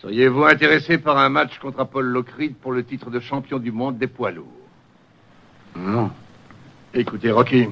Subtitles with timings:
[0.00, 3.98] Seriez-vous intéressé par un match contre Apollo Creed pour le titre de champion du monde
[3.98, 4.46] des poids lourds?
[5.76, 6.10] Non.
[6.94, 7.68] Écoutez, Rocky,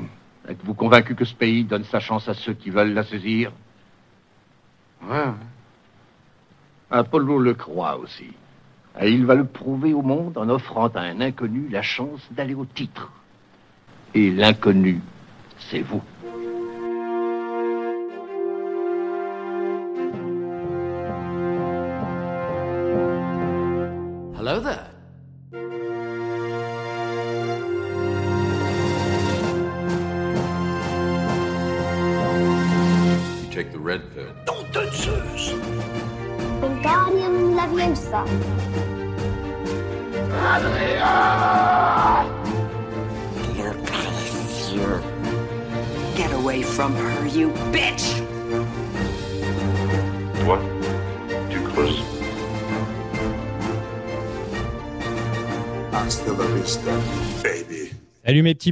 [0.47, 3.51] êtes-vous convaincu que ce pays donne sa chance à ceux qui veulent la saisir?
[5.09, 5.33] Ouais.
[6.91, 8.33] Apollo le croit aussi.
[9.01, 12.55] Et il va le prouver au monde en offrant à un inconnu la chance d'aller
[12.55, 13.11] au titre.
[14.15, 15.01] Et l'inconnu,
[15.71, 16.03] c'est vous.
[24.49, 24.78] Hello there.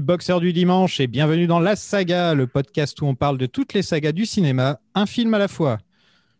[0.00, 3.72] Boxeurs du dimanche et bienvenue dans La Saga, le podcast où on parle de toutes
[3.72, 5.78] les sagas du cinéma, un film à la fois.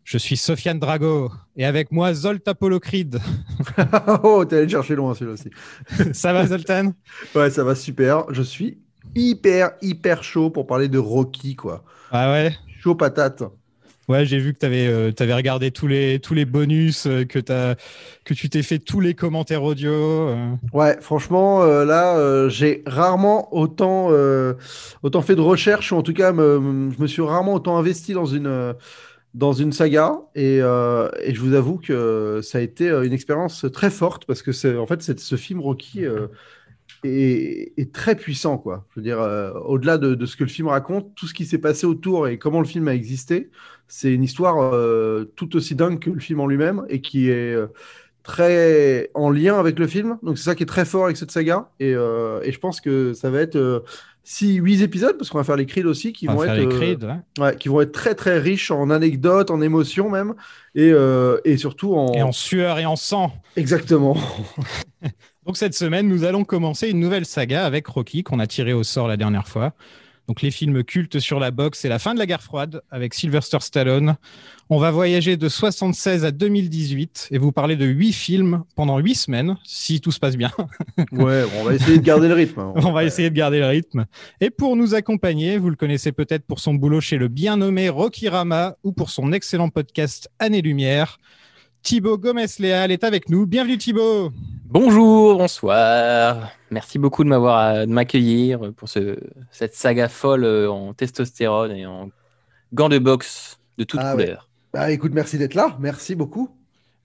[0.03, 3.19] Je suis Sofiane Drago et avec moi Zolt Apollo Creed.
[4.23, 5.49] oh, t'es allé le chercher loin celui-là aussi.
[6.13, 6.93] Ça va Zoltan?
[7.35, 8.25] Ouais, ça va super.
[8.31, 8.77] Je suis
[9.15, 11.83] hyper, hyper chaud pour parler de Rocky, quoi.
[12.11, 12.55] Ah ouais?
[12.79, 13.43] Chaud patate.
[14.07, 17.75] Ouais, j'ai vu que tu avais, regardé tous les, tous les bonus, euh, que, t'as-
[18.23, 19.91] que tu t'es fait tous les commentaires audio.
[19.91, 20.55] euh.
[20.73, 24.53] Ouais, franchement, euh, là, euh, j'ai rarement autant, euh,
[25.03, 28.13] autant fait de recherche, ou en tout cas, me- je me suis rarement autant investi
[28.13, 28.73] dans une, euh,
[29.33, 30.19] dans une saga.
[30.35, 34.25] Et, euh, et je vous avoue que ça a été euh, une expérience très forte,
[34.25, 36.27] parce que en fait, ce film Rocky euh,
[37.03, 38.85] est, est très puissant, quoi.
[38.91, 41.45] Je veux dire, euh, au-delà de, de ce que le film raconte, tout ce qui
[41.45, 43.49] s'est passé autour et comment le film a existé,
[43.87, 47.53] c'est une histoire euh, tout aussi dingue que le film en lui-même, et qui est...
[47.53, 47.67] euh,
[48.23, 50.17] très en lien avec le film.
[50.21, 51.69] Donc c'est ça qui est très fort avec cette saga.
[51.79, 53.85] Et, euh, et je pense que ça va être
[54.27, 56.69] 6-8 épisodes, parce qu'on va faire les Creed aussi, qui On vont être les euh,
[56.69, 57.43] Creed, ouais.
[57.43, 60.35] ouais, qui vont être très très riches en anecdotes, en émotions même,
[60.75, 62.11] et, euh, et surtout en...
[62.13, 63.31] Et en sueur et en sang.
[63.55, 64.17] Exactement.
[65.45, 68.83] Donc cette semaine, nous allons commencer une nouvelle saga avec Rocky qu'on a tiré au
[68.83, 69.73] sort la dernière fois.
[70.27, 73.13] Donc les films cultes sur la boxe et la fin de la guerre froide avec
[73.13, 74.17] Sylvester Stallone.
[74.69, 79.15] On va voyager de 76 à 2018 et vous parler de huit films pendant huit
[79.15, 80.51] semaines, si tout se passe bien.
[81.13, 82.59] ouais, on va essayer de garder le rythme.
[82.59, 82.73] hein.
[82.83, 84.05] On va essayer de garder le rythme.
[84.41, 87.87] Et pour nous accompagner, vous le connaissez peut-être pour son boulot chez le bien nommé
[87.87, 91.19] Rocky Rama ou pour son excellent podcast Année Lumière.
[91.87, 93.45] Thibaut Gomez-Léal est avec nous.
[93.45, 94.33] Bienvenue Thibaut.
[94.65, 96.51] Bonjour, bonsoir.
[96.69, 99.17] Merci beaucoup de m'avoir de m'accueillir pour ce,
[99.51, 102.09] cette saga folle euh, en testostérone et en
[102.73, 104.25] gants de boxe de toutes Ah ouais.
[104.25, 104.49] couleurs.
[104.73, 105.77] Bah écoute, merci d'être là.
[105.79, 106.49] Merci beaucoup.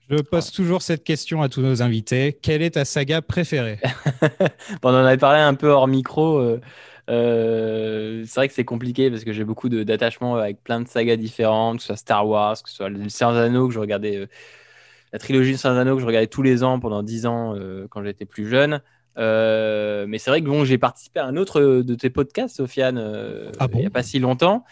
[0.09, 2.37] Je pose toujours cette question à tous nos invités.
[2.41, 3.79] Quelle est ta saga préférée?
[4.81, 6.39] Bon, on en avait parlé un peu hors micro.
[6.39, 6.59] euh,
[7.09, 10.89] euh, c'est vrai que c'est compliqué parce que j'ai beaucoup de- d'attachements avec plein de
[10.89, 13.79] sagas différentes, que ce soit Star Wars, que ce soit le Seigneur Anneaux que je
[13.79, 14.27] regardais, euh,
[15.13, 18.03] la trilogie des Anneaux que je regardais tous les ans pendant 10 ans euh, quand
[18.03, 18.81] j'étais plus jeune.
[19.17, 22.97] Euh, mais c'est vrai que bon, j'ai participé à un autre de tes podcasts, Sofiane,
[22.97, 24.65] euh, Ah bon il n'y a pas si longtemps,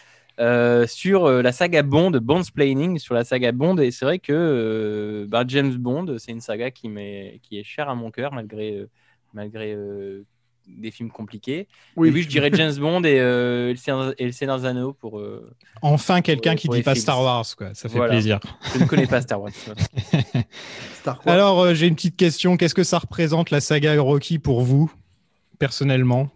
[0.86, 3.78] sur la saga Bond, Bond's Planning, sur la saga Bond.
[3.78, 7.88] Et c'est vrai que bah, James Bond, c'est une saga qui, m'est- qui est chère
[7.88, 8.86] à mon cœur, malgré,
[9.32, 9.76] malgré
[10.78, 11.68] des films compliqués.
[11.96, 13.74] Oui, oui je dirais James Bond et, euh,
[14.18, 15.18] et le Seigneur- Anneaux pour.
[15.18, 15.50] euh,
[15.82, 17.02] Enfin quelqu'un qui dit pas films.
[17.02, 17.74] Star Wars, quoi.
[17.74, 18.12] Ça fait Voilà.
[18.12, 18.40] plaisir.
[18.74, 19.50] Je ne connais pas Star Wars.
[21.00, 21.34] Star Wars.
[21.34, 22.56] Alors euh, j'ai une petite question.
[22.56, 24.92] Qu'est-ce que ça représente la saga Rocky pour vous,
[25.58, 26.30] personnellement,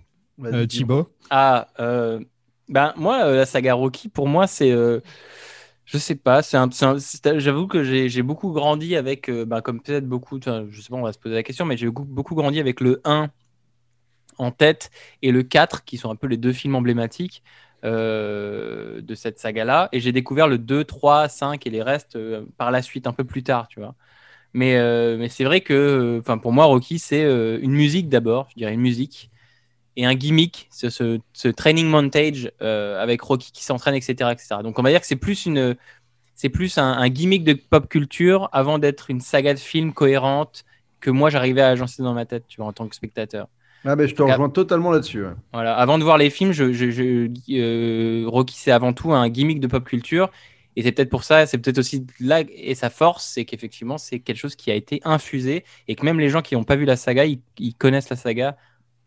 [0.45, 0.67] euh.
[0.67, 1.09] Thibaut?
[1.31, 2.21] Ah, euh,
[2.69, 4.71] ben moi, euh, la saga Rocky, pour moi, c'est.
[4.71, 5.01] euh,
[5.85, 6.69] je sais pas, c'est un,
[7.39, 11.03] j'avoue que j'ai beaucoup grandi avec, euh, ben, comme peut-être beaucoup, je sais pas, on
[11.03, 13.31] va se poser la question, mais j'ai beaucoup, beaucoup grandi avec le 1
[14.39, 14.91] en tête
[15.23, 17.43] et le 4, qui sont un peu les deux films emblématiques
[17.85, 19.89] euh, de cette saga-là.
[19.93, 23.13] Et j'ai découvert le 2, 3, 5 et les restes euh, par la suite, un
[23.13, 23.95] peu plus tard, tu vois.
[24.55, 28.75] Mais, euh, mais c'est vrai que, pour moi, Rocky, c'est une musique d'abord, je dirais
[28.75, 29.31] une musique
[29.97, 30.89] et un gimmick, ce,
[31.33, 34.57] ce, training montage avec Rocky qui s'entraîne, etc., etc.
[34.63, 35.77] Donc on va dire que c'est plus une,
[36.35, 40.65] c'est plus un, un gimmick de pop culture avant d'être une saga de films cohérente
[41.01, 43.49] que moi j'arrivais à agencer dans ma tête, tu vois, en tant que spectateur.
[43.87, 45.25] Ah, ben, je te rejoins totalement là-dessus.
[45.25, 45.33] ouais.
[45.53, 45.77] Voilà.
[45.77, 49.61] Avant de voir les films, je, je, je- euh, Rocky c'est avant tout un gimmick
[49.61, 50.31] de pop culture.
[50.79, 54.21] Et c'est peut-être pour ça, c'est peut-être aussi là et sa force, c'est qu'effectivement c'est
[54.21, 56.85] quelque chose qui a été infusé et que même les gens qui n'ont pas vu
[56.85, 58.59] la saga, ils, ils connaissent la saga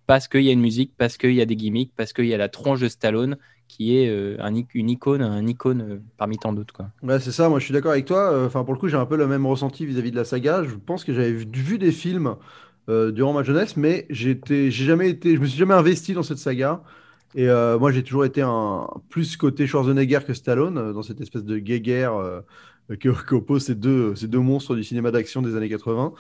[0.08, 2.34] parce qu'il y a une musique, parce qu'il y a des gimmicks, parce qu'il y
[2.34, 3.38] a la tronche de Stallone
[3.68, 6.74] qui est euh, un une icône, un icône euh, parmi tant d'autres.
[6.74, 6.90] Quoi.
[7.04, 8.32] Ouais, c'est ça, moi je suis d'accord avec toi.
[8.34, 10.64] Euh, Enfin, pour le coup, j'ai un peu le même ressenti vis-à-vis de la saga.
[10.64, 12.36] Je pense que j'avais vu, vu des films
[12.90, 16.24] euh, durant ma jeunesse, mais j'étais, j'ai jamais été, je me suis jamais investi dans
[16.24, 16.84] cette saga.
[17.36, 21.22] Et euh, moi, j'ai toujours été un plus côté Schwarzenegger que Stallone, euh, dans cette
[21.22, 22.14] espèce de guéguerre
[23.00, 26.14] que- qu'opposent ces deux, ces deux monstres du cinéma d'action des années 80.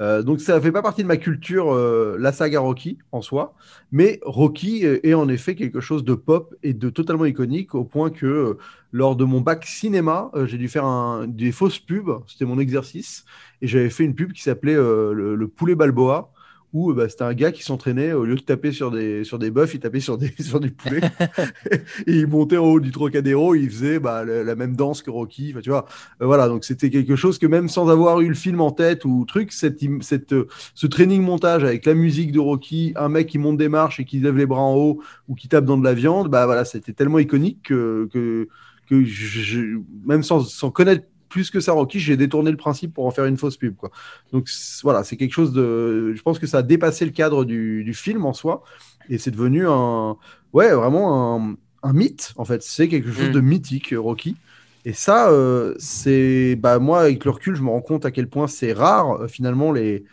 [0.00, 3.54] Euh, donc ça fait pas partie de ma culture, euh, la saga Rocky en soi,
[3.92, 7.84] mais Rocky est est en effet quelque chose de pop et de totalement iconique au
[7.84, 8.58] point que euh,
[8.92, 13.24] lors de mon bac cinéma, euh, j'ai dû faire des fausses pubs, c'était mon exercice,
[13.62, 16.32] et j'avais fait une pub qui s'appelait euh, le poulet Balboa,
[16.72, 19.38] où euh, bah, c'était un gars qui s'entraînait, au lieu de taper sur des, sur
[19.38, 21.00] des bœufs, il tapait sur des, sur des poulets,
[22.06, 25.10] et il montait en haut du Trocadéro, il faisait bah, la, la même danse que
[25.10, 25.86] Rocky, tu vois,
[26.22, 29.04] Euh, voilà, donc c'était quelque chose que même sans avoir eu le film en tête
[29.04, 33.28] ou truc, cette, cette, euh, ce training montage avec la musique de Rocky, un mec
[33.28, 35.78] qui monte des marches et qui lève les bras en haut ou qui tape dans
[35.78, 38.48] de la viande, bah voilà, c'était tellement iconique que, que,
[38.88, 43.06] que je- même sans, sans connaître plus que ça Rocky, j'ai détourné le principe pour
[43.06, 43.76] en faire une fausse pub.
[43.76, 43.90] Quoi.
[44.32, 44.48] Donc
[44.82, 46.12] voilà, c'est quelque chose de.
[46.14, 48.62] Je pense que ça a dépassé le cadre du, du film en soi
[49.08, 50.16] et c'est devenu un.
[50.52, 52.62] Ouais, vraiment un, un mythe en fait.
[52.62, 53.32] C'est quelque chose Mm.
[53.32, 54.36] de mythique, Rocky.
[54.84, 56.56] Et ça, euh, c'est.
[56.56, 59.28] Bah, moi, avec le recul, je me rends compte à quel point c'est rare euh,
[59.28, 60.04] finalement les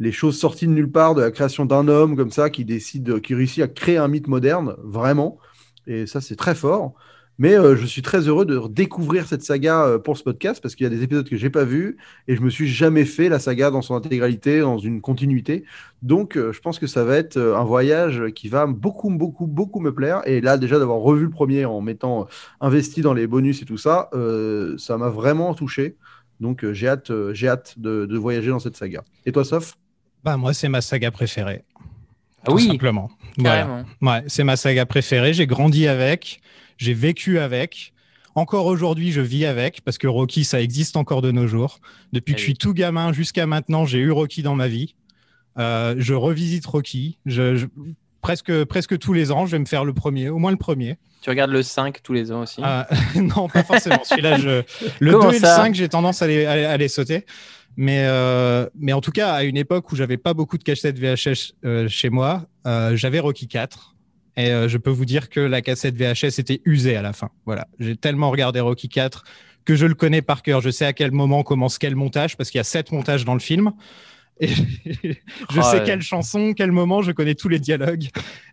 [0.00, 3.20] les choses sorties de nulle part, de la création d'un homme comme ça, qui décide,
[3.20, 5.38] qui réussit à créer un mythe moderne, vraiment.
[5.86, 6.94] Et ça, c'est très fort.
[7.42, 10.76] Mais euh, je suis très heureux de découvrir cette saga euh, pour ce podcast parce
[10.76, 11.96] qu'il y a des épisodes que j'ai pas vus
[12.28, 15.64] et je me suis jamais fait la saga dans son intégralité, dans une continuité.
[16.02, 19.48] Donc, euh, je pense que ça va être euh, un voyage qui va beaucoup, beaucoup,
[19.48, 20.22] beaucoup me plaire.
[20.24, 22.28] Et là, déjà d'avoir revu le premier en m'étant
[22.60, 25.96] investi dans les bonus et tout ça, euh, ça m'a vraiment touché.
[26.38, 29.02] Donc, euh, j'ai hâte, euh, j'ai hâte de, de voyager dans cette saga.
[29.26, 29.74] Et toi, Soph
[30.22, 31.64] Bah, moi, c'est ma saga préférée.
[32.42, 33.10] Ah tout oui, simplement.
[33.36, 33.56] Voilà.
[33.56, 33.84] carrément.
[34.00, 35.32] Ouais, c'est ma saga préférée.
[35.32, 36.40] J'ai grandi avec,
[36.82, 37.92] j'ai vécu avec.
[38.34, 41.80] Encore aujourd'hui, je vis avec parce que Rocky, ça existe encore de nos jours.
[42.12, 44.94] Depuis que je Eh suis tout gamin jusqu'à maintenant, j'ai eu Rocky dans ma vie.
[45.58, 47.18] Euh, je revisite Rocky.
[47.26, 47.66] Je, je-
[48.22, 50.96] presque, presque tous les ans, je vais me faire le premier, au moins le premier.
[51.20, 52.60] Tu regardes le 5 tous les ans aussi?
[52.64, 54.02] Ah, non, pas forcément.
[54.02, 54.62] Celui-là, je...
[54.98, 55.56] le Comment 2 et le ça?
[55.56, 57.26] 5, j'ai tendance à les, à les- à les sauter.
[57.76, 60.98] Mais, euh, mais en tout cas, à une époque où j'avais pas beaucoup de cassettes
[60.98, 63.91] VHS euh, chez moi, j'avais Rocky 4.
[64.36, 67.30] Et euh, je peux vous dire que la cassette VHS était usée à la fin.
[67.44, 67.68] Voilà.
[67.78, 69.24] J'ai tellement regardé Rocky 4
[69.64, 70.60] que je le connais par cœur.
[70.60, 73.34] Je sais à quel moment commence quel montage parce qu'il y a sept montages dans
[73.34, 73.72] le film.
[74.40, 74.48] Et
[75.02, 75.14] je
[75.58, 75.84] Ah sais ouais.
[75.84, 78.08] quelle chanson, quel moment, je connais tous les dialogues.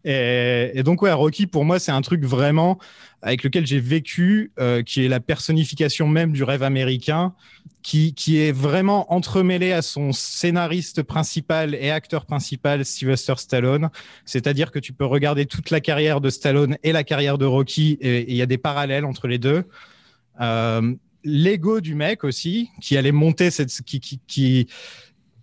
[0.05, 2.77] Et, et donc, ouais, Rocky, pour moi, c'est un truc vraiment
[3.21, 7.33] avec lequel j'ai vécu, euh, qui est la personnification même du rêve américain,
[7.81, 13.89] qui, qui est vraiment entremêlé à son scénariste principal et acteur principal, Sylvester Stallone.
[14.25, 17.97] C'est-à-dire que tu peux regarder toute la carrière de Stallone et la carrière de Rocky,
[18.01, 19.63] et et il y a des parallèles entre les deux.
[20.41, 20.93] Euh,
[21.25, 24.67] L'ego du mec aussi, qui allait monter cette, qui, qui, qui,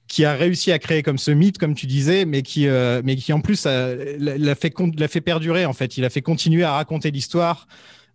[0.08, 3.16] qui a réussi à créer comme ce mythe, comme tu disais, mais qui, euh, mais
[3.16, 5.96] qui en plus l'a fait, con- l'a fait perdurer en fait.
[5.98, 7.66] Il a fait continuer à raconter l'histoire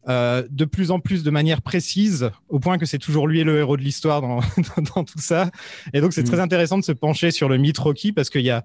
[0.10, 3.60] euh, de plus en plus de manière précise, au point que c'est toujours lui le
[3.60, 4.22] héros de l'histoire
[4.96, 5.52] dans, tout ça.
[5.94, 6.28] Et donc c'est Mm.
[6.32, 8.64] très intéressant de se pencher sur le mythe Rocky parce qu'il y a,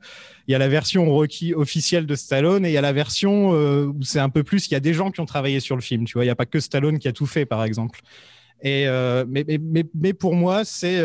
[0.48, 3.52] il y a la version Rocky officielle de Stallone et il y a la version
[3.52, 4.66] euh, où c'est un peu plus.
[4.68, 6.04] Il y a des gens qui ont travaillé sur le film.
[6.06, 8.00] Tu vois, il n'y a pas que Stallone qui a tout fait, par exemple.
[8.62, 8.86] Et
[9.28, 10.98] mais, mais, mais, mais pour moi, c'est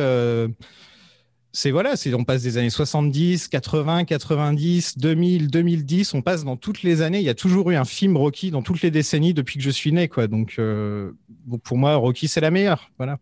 [1.54, 6.58] c'est voilà, c'est on passe des années 70, 80, 90, 2000, 2010, on passe dans
[6.58, 7.20] toutes les années.
[7.20, 9.70] Il y a toujours eu un film Rocky dans toutes les décennies depuis que je
[9.70, 10.28] suis né, quoi.
[10.28, 11.12] Donc, euh,
[11.46, 12.90] donc pour moi, Rocky c'est la meilleure.
[12.98, 13.18] Voilà.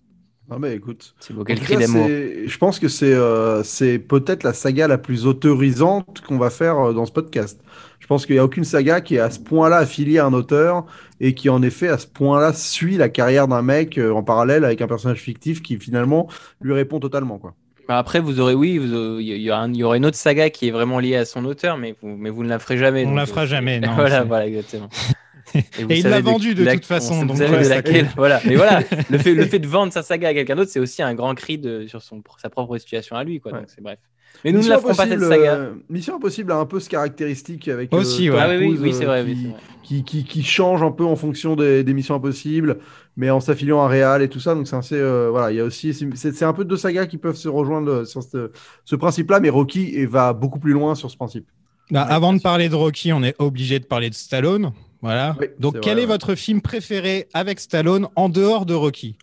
[0.50, 1.14] Non, mais écoute.
[1.20, 2.08] C'est beau, quel cri d'amour.
[2.08, 6.80] Je pense que c'est euh, c'est peut-être la saga la plus autorisante qu'on va faire
[6.80, 7.62] euh, dans ce podcast.
[8.00, 10.34] Je pense qu'il n'y a aucune saga qui est à ce point-là affiliée à un
[10.34, 10.86] auteur
[11.20, 14.66] et qui, en effet, à ce point-là, suit la carrière d'un mec euh, en parallèle
[14.66, 16.28] avec un personnage fictif qui, finalement,
[16.62, 17.38] lui répond totalement.
[17.38, 17.54] Quoi.
[17.90, 21.00] Bah, Après, vous aurez, oui, il y, aura y une autre saga qui est vraiment
[21.00, 23.04] liée à son auteur, mais vous, mais vous ne la ferez jamais.
[23.04, 24.90] On donc, la euh, fera jamais, non, voilà, voilà, exactement.
[25.56, 28.06] Et il l'a vendu de la- toute façon, Vous donc savez ouais, de ça laquelle.
[28.06, 28.16] compte.
[28.16, 28.42] Voilà.
[28.46, 31.02] Mais voilà, le fait, le fait de vendre sa saga à quelqu'un d'autre, c'est aussi
[31.02, 33.40] un grand cri de, sur son, sa propre situation à lui.
[33.40, 33.60] Quoi, Ouais.
[33.62, 33.98] donc c'est bref.
[34.44, 35.54] Mais nous ne Mission la ferons pas cette Impossible, saga.
[35.56, 38.38] euh, Mission Impossible a un peu ce caractéristique avec Aussi, ouais.
[38.40, 39.24] Ah oui, oui, oui, c'est euh, vrai.
[39.26, 39.60] qui- oui, c'est vrai.
[39.84, 42.78] qui, qui, qui change un peu en fonction des, des missions impossibles,
[43.18, 44.56] mais en s'affilant à Réal et tout ça.
[44.56, 47.18] Donc c'est assez, euh, voilà, il y a aussi, c'est un peu deux sagas qui
[47.18, 48.52] peuvent se rejoindre sur ce,
[48.86, 51.48] ce principe-là, mais Rocky et va beaucoup plus loin sur ce principe.
[51.92, 54.72] Bah, Ouais, avant de parler de Rocky, on est obligé de parler de Stallone.
[55.02, 55.36] Voilà.
[55.40, 56.12] Oui, Donc, quel vrai, est ouais.
[56.12, 59.18] votre film préféré avec Stallone en dehors de Rocky?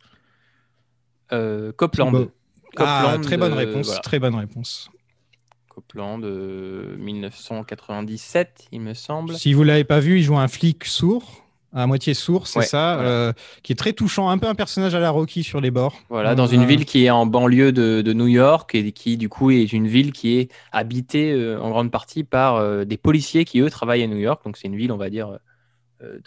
[1.33, 2.11] Euh, Copland.
[2.11, 2.31] Thibaut.
[2.79, 3.87] Ah, très bonne euh, réponse.
[3.87, 4.01] voilà.
[4.01, 4.91] Très bonne réponse.
[5.81, 9.35] Copland, euh, 1997, il me semble.
[9.35, 11.43] Si vous l'avez pas vu, il joue un flic sourd
[11.75, 13.09] à moitié sourd, c'est Ouais, ça, voilà.
[13.11, 15.95] euh, qui est très touchant, un peu un personnage à la Rocky sur les bords.
[16.09, 19.19] Voilà, dans une Euh, ville qui est en banlieue de, de New York et qui,
[19.19, 22.97] du coup, est une ville qui est habitée euh, en grande partie par euh, des
[22.97, 24.43] policiers qui, eux, travaillent à New York.
[24.47, 25.37] Donc, c'est une ville, on va dire, euh,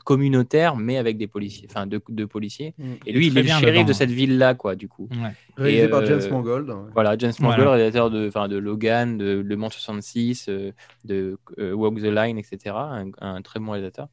[0.03, 2.73] communautaire, mais avec des policiers, enfin, deux, policiers.
[2.77, 2.93] Mm.
[3.05, 3.93] Et lui, il est le shérif dedans, de hein.
[3.93, 5.07] cette ville-là, quoi, du coup.
[5.11, 5.31] Ouais.
[5.57, 6.69] Réalisé par euh, James Mangold.
[6.69, 6.75] ouais.
[6.93, 7.71] Voilà, James Mangold, Voilà.
[7.71, 10.71] réalisateur de, enfin, de Logan, de Le Mans 66, euh,
[11.05, 12.75] de euh, Walk the Line, etc.
[12.75, 14.07] Un, un très bon réalisateur.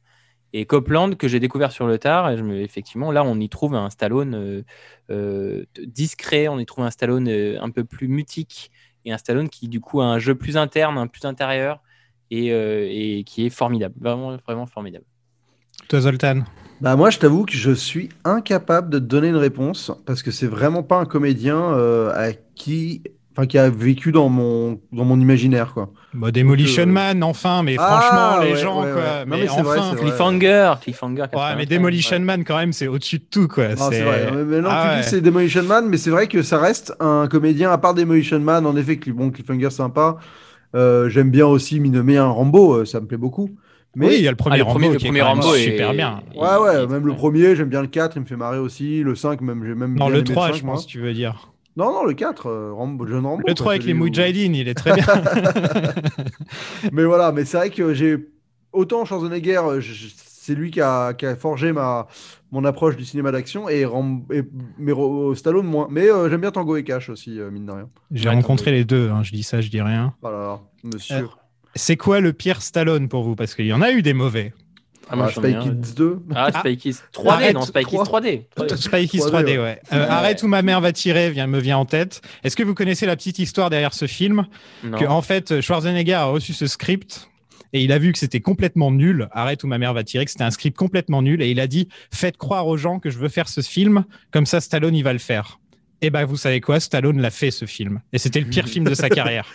[0.53, 3.49] Et Copland, que j'ai découvert sur le tard, et je me, effectivement, là, on y
[3.49, 4.63] trouve un Stallone euh,
[5.11, 8.71] euh, discret, on y trouve un Stallone euh, un peu plus mutique,
[9.05, 11.81] et un Stallone qui, du coup, a un jeu plus interne, un plus intérieur,
[12.31, 15.05] et, euh, et qui est formidable, vraiment, vraiment formidable.
[15.87, 16.41] Toi, Zoltan.
[16.81, 20.29] Bah moi, je t'avoue que je suis incapable de te donner une réponse parce que
[20.31, 25.03] c'est vraiment pas un comédien euh, à qui, enfin, qui a vécu dans mon dans
[25.05, 25.91] mon imaginaire quoi.
[26.13, 29.01] Bah, Demolition Donc, euh, Man, enfin, mais Ah, franchement, les ouais, gens, ouais, quoi.
[29.01, 29.25] ouais.
[29.25, 29.89] Non, mais, mais c'est vrai, enfin.
[29.91, 30.05] c'est vrai.
[30.09, 31.21] Cliffhanger, Cliffhanger.
[31.21, 32.23] Ouais, 85, mais Demolition ouais.
[32.23, 33.69] Man, quand même, c'est au-dessus de tout, quoi.
[33.69, 34.29] Non, c'est vrai.
[34.35, 35.01] Mais, mais non, Ah tu ouais.
[35.03, 38.39] dis c'est Demolition Man, mais c'est vrai que ça reste un comédien à part Demolition
[38.39, 38.67] Man.
[38.67, 40.17] En effet, bon, Cliffhanger sympa.
[40.75, 43.49] Euh, J'aime bien aussi Minomé un Rambo, euh, ça me plaît beaucoup.
[43.95, 45.21] Mais Oui, il y a le premier Ah, le Rambo premier- le qui est premier
[45.23, 46.21] Rambo est- super bien.
[46.35, 49.01] ouais, ouais, même le premier, j'aime bien le 4, il me fait marrer aussi.
[49.01, 50.75] Le 5, même, j'ai même Non, bien le aimé 3, 5, je moi.
[50.75, 51.51] pense, tu veux dire.
[51.77, 53.37] Non, non, le 4, euh, Rambo, John Rambo.
[53.39, 55.05] Le quoi, 3 avec les Mujahideen, il est très bien.
[56.91, 58.17] Mais voilà, mais c'est vrai que j'ai
[58.71, 62.07] autant Schwarzenegger, euh, je- c'est lui qui a, qui a forgé ma
[62.51, 64.43] mon approche du cinéma d'action et, Ram- et-
[64.77, 64.93] mais
[65.35, 65.87] Stallone moins.
[65.91, 67.89] Mais euh, j'aime bien Tango et Cash aussi, euh, mine de rien.
[68.11, 70.13] J'ai Ouais, rencontré les deux, hein, je dis ça, je dis rien.
[70.21, 71.27] Voilà, monsieur.
[71.77, 73.35] Euh, C'est quoi le pire Stallone pour vous?
[73.35, 74.53] Parce qu'il y en a eu des mauvais.
[75.09, 75.61] Ah, moi, Ah, j'en ai Spy un.
[75.61, 76.19] Kids 2.
[76.35, 76.59] Ah, Ah.
[76.59, 78.03] Spy Kids 3D, Arrête, non, Spy Kids 3.
[78.21, 78.45] 3D.
[78.75, 79.57] Spy Kids 3D, 3D, ouais.
[79.57, 79.81] ouais.
[79.93, 82.21] Euh, Arrête où ma mère va tirer vient, me vient en tête.
[82.43, 84.45] Est-ce que vous connaissez la petite histoire derrière ce film?
[84.83, 84.97] Non.
[84.97, 87.29] que en fait Schwarzenegger a reçu ce script
[87.73, 89.29] et il a vu que c'était complètement nul.
[89.31, 91.67] Arrête où ma mère va tirer, que c'était un script complètement nul et il a
[91.67, 95.03] dit faites croire aux gens que je veux faire ce film, comme ça Stallone il
[95.03, 95.59] va le faire.
[96.01, 98.83] Et ben vous savez quoi, Stallone l'a fait ce film et c'était le pire film
[98.83, 99.47] de sa carrière.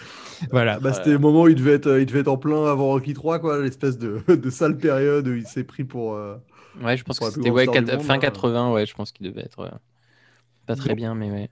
[0.50, 0.80] Voilà.
[0.80, 3.14] Bah, c'était le moment où il devait, être, il devait être en plein avant Rocky
[3.14, 6.14] 3, quoi, l'espèce de, de sale période où il s'est pris pour.
[6.14, 6.34] euh,
[6.82, 8.18] Ouais, je pense que c'était ouais, fin là.
[8.18, 9.68] 80, ouais, je pense qu'il devait être euh,
[10.66, 11.50] pas très bien, mais ouais.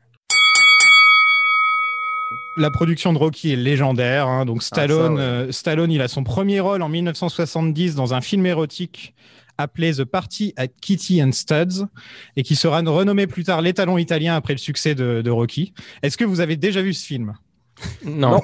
[2.56, 4.26] La production de Rocky est légendaire.
[4.28, 4.44] hein.
[4.44, 5.20] Donc Stallone, ouais.
[5.20, 9.14] euh, Stallone, il a son premier rôle en 1970 dans un film érotique
[9.58, 11.86] appelé The Party at Kitty and Studs
[12.36, 15.74] et qui sera renommé plus tard L'étalon italien après le succès de, de Rocky.
[16.02, 17.34] Est-ce que vous avez déjà vu ce film?
[18.04, 18.40] Non,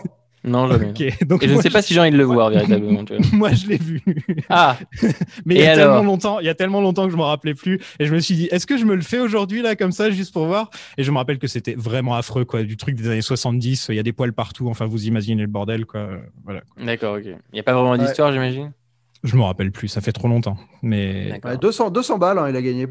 [0.47, 0.91] non, jamais.
[0.91, 3.05] Ok, donc Et je ne sais pas si j'ai envie de le voir véritablement.
[3.05, 3.27] tu vois.
[3.33, 4.01] Moi, je l'ai vu.
[4.49, 4.77] Ah,
[5.45, 7.55] Mais il y, a tellement longtemps, il y a tellement longtemps que je m'en rappelais
[7.55, 7.81] plus.
[7.99, 10.11] Et je me suis dit, est-ce que je me le fais aujourd'hui, là, comme ça,
[10.11, 10.71] juste pour voir?
[10.97, 12.63] Et je me rappelle que c'était vraiment affreux, quoi.
[12.63, 14.69] Du truc des années 70, il y a des poils partout.
[14.69, 16.09] Enfin, vous imaginez le bordel, quoi.
[16.45, 16.61] Voilà.
[16.83, 17.25] d'accord, ok.
[17.27, 18.73] Il n'y a pas vraiment d'histoire, j'imagine?
[19.25, 20.57] Je me rappelle plus, ça fait trop longtemps.
[20.83, 21.51] Mais D'accord.
[21.51, 22.87] ouais, 200, 200 balles, hein, il a gagné.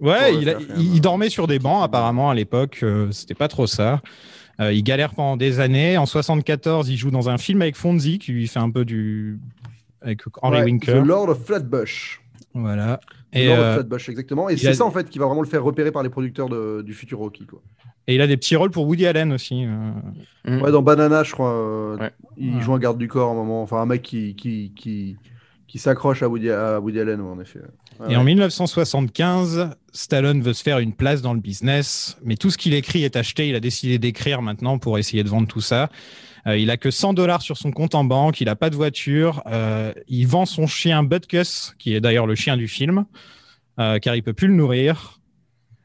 [0.00, 0.66] ouais, il, a- même.
[0.78, 2.80] il dormait sur des bancs apparemment à l'époque.
[2.84, 4.00] euh, C'était pas trop ça.
[4.60, 5.96] Euh, il galère pendant des années.
[5.98, 9.38] En 74, il joue dans un film avec Fonzie qui lui fait un peu du
[10.02, 10.92] avec Henry Ouais, Winker.
[11.02, 12.20] The Lord of Flatbush.
[12.54, 13.00] Voilà.
[13.32, 14.48] Et, Lord euh, of Flatbush, exactement.
[14.48, 16.48] Et c'est a- ça, en fait, qui va vraiment le faire repérer par les producteurs
[16.48, 17.46] de- du futur Rocky.
[17.46, 17.60] Quoi.
[18.08, 19.64] et il a des petits rôles pour Woody Allen aussi.
[19.64, 19.92] euh.
[20.44, 20.60] Mm.
[20.62, 22.10] Ouais, dans Banana, je crois, euh, Ouais.
[22.36, 22.60] il Ouais.
[22.60, 23.62] joue un garde du corps à un moment.
[23.62, 25.16] Enfin, un mec qui, qui, qui,
[25.72, 27.60] qui s'accroche à Woody, à Woody Allen, en effet.
[28.06, 28.24] Et en ouais.
[28.26, 33.04] 1975, Stallone veut se faire une place dans le business, mais tout ce qu'il écrit
[33.04, 33.48] est acheté.
[33.48, 35.88] Il a décidé d'écrire maintenant pour essayer de vendre tout ça.
[36.46, 38.76] Euh, il a que 100 dollars sur son compte en banque, il a pas de
[38.76, 39.42] voiture.
[39.46, 43.06] Euh, il vend son chien Butkus, qui est d'ailleurs le chien du film,
[43.80, 45.20] euh, car il peut plus le nourrir.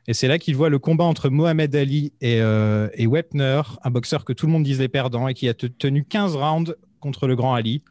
[0.10, 4.26] Et c'est là qu'il voit le combat entre Mohamed Ali et, et Wepner, un boxeur
[4.26, 7.38] que tout le monde disait perdant et qui a te- tenu 15 rounds contre le
[7.38, 7.84] grand Ali.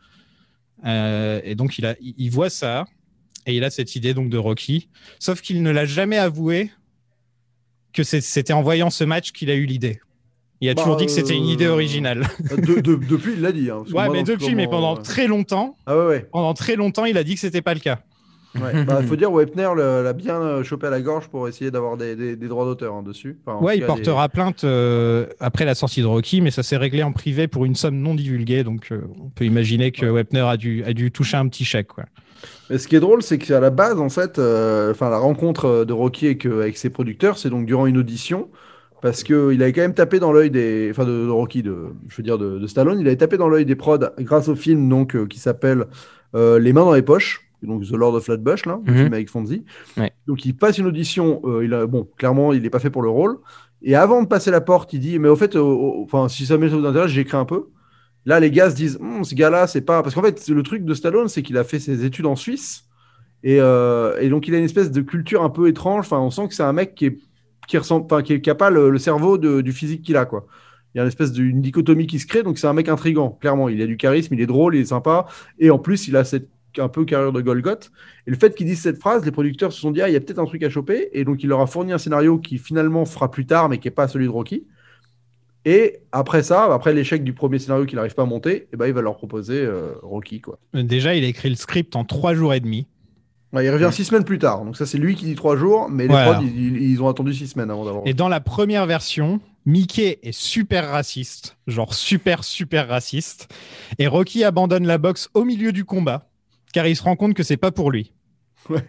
[0.87, 2.85] Euh, et donc il, a, il voit ça
[3.47, 4.89] et il a cette idée donc de Rocky.
[5.19, 6.71] Sauf qu'il ne l'a jamais avoué
[7.93, 10.01] que c'était en voyant ce match qu'il a eu l'idée.
[10.61, 12.27] Il a Bah, toujours dit que c'était une idée euh, originale.
[12.57, 13.69] De- de- depuis, il l'a dit.
[13.71, 16.29] hein, Ouais, mais depuis, mais pendant euh, très longtemps, Ah ouais, ouais.
[16.33, 18.01] pendant très longtemps, il a dit que c'était pas le cas.
[18.63, 18.85] Ouais.
[18.87, 22.17] Bah, faut dire, Wepner l'a bien euh, chopé à la gorge pour essayer d'avoir des,
[22.17, 23.39] des- des droits d'auteur hein, dessus.
[23.45, 26.63] Enfin, en Ouais, il cas, portera plainte euh, après la sortie de Rocky, mais ça
[26.63, 30.07] s'est réglé en privé pour une somme non divulguée, donc euh, on peut imaginer que
[30.07, 31.89] Wepner a dû, a dû toucher un petit chèque.
[31.89, 32.05] Quoi.
[32.71, 35.85] Mais ce qui est drôle, c'est qu'à la base, en fait, euh, enfin, la rencontre
[35.85, 38.49] de Rocky avec, euh, avec ses producteurs, c'est donc durant une audition.
[39.03, 40.89] Parce qu'il avait quand même tapé dans l'œil des.
[40.91, 41.77] Enfin, de, de Rocky, de,
[42.09, 42.99] je veux dire, de, de Stallone.
[42.99, 45.85] Il avait tapé dans l'œil des prods grâce au film donc, euh, qui s'appelle
[46.35, 47.46] euh, Les mains dans les poches.
[47.63, 49.65] Donc, The Lord of Flatbush, là, le film avec Fonzie.
[49.97, 50.13] Ouais.
[50.27, 51.41] Donc, il passe une audition.
[51.45, 53.39] euh, il a, bon, clairement, il n'est pas fait pour le rôle.
[53.83, 56.47] Et avant de passer la porte, il dit Mais au fait, euh, euh, enfin, si
[56.47, 57.67] ça vous intéresse, j'écris un peu.
[58.25, 60.03] Là, les gars se disent Hum, Ce gars-là, c'est pas.
[60.03, 62.85] Parce qu'en fait, le truc de Stallone, c'est qu'il a fait ses études en Suisse.
[63.43, 66.07] Et, euh, et donc, il a une espèce de culture un peu étrange.
[66.07, 67.19] Enfin, on sent que c'est un mec qui est
[67.69, 70.25] qui ressemble, enfin, qui, qui a pas le, le cerveau de- du physique qu'il a,
[70.25, 70.47] quoi.
[70.95, 73.31] Il y a une espèce d'une dichotomie qui se crée, donc c'est un mec intrigant,
[73.41, 73.69] clairement.
[73.69, 75.27] Il a du charisme, il est drôle, il est sympa,
[75.59, 77.91] et en plus, il a cette un peu carrure de Golgoth.
[78.27, 80.17] Et le fait qu'il dise cette phrase, les producteurs se sont dit, ah, il y
[80.17, 82.59] a peut-être un truc à choper, et donc il leur a fourni un scénario qui
[82.59, 84.65] finalement fera plus tard, mais qui n'est pas celui de Rocky.
[85.65, 88.87] Et après ça, après l'échec du premier scénario qu'il n'arrive pas à monter, eh ben,
[88.87, 90.59] il va leur proposer euh, Rocky, quoi.
[90.75, 92.87] Déjà, il a écrit le script en trois jours et demi.
[93.53, 95.89] Ouais, il revient six semaines plus tard, donc ça c'est lui qui dit trois jours,
[95.89, 96.35] mais les Voilà.
[96.35, 98.07] prods, ils, ils ont attendu six semaines avant d'avoir.
[98.07, 103.49] Et dans la première version, Mickey est super raciste, genre super super raciste,
[103.99, 106.29] et Rocky abandonne la boxe au milieu du combat,
[106.77, 108.13] car il se rend compte que c'est pas pour lui.
[108.69, 108.83] Ouais.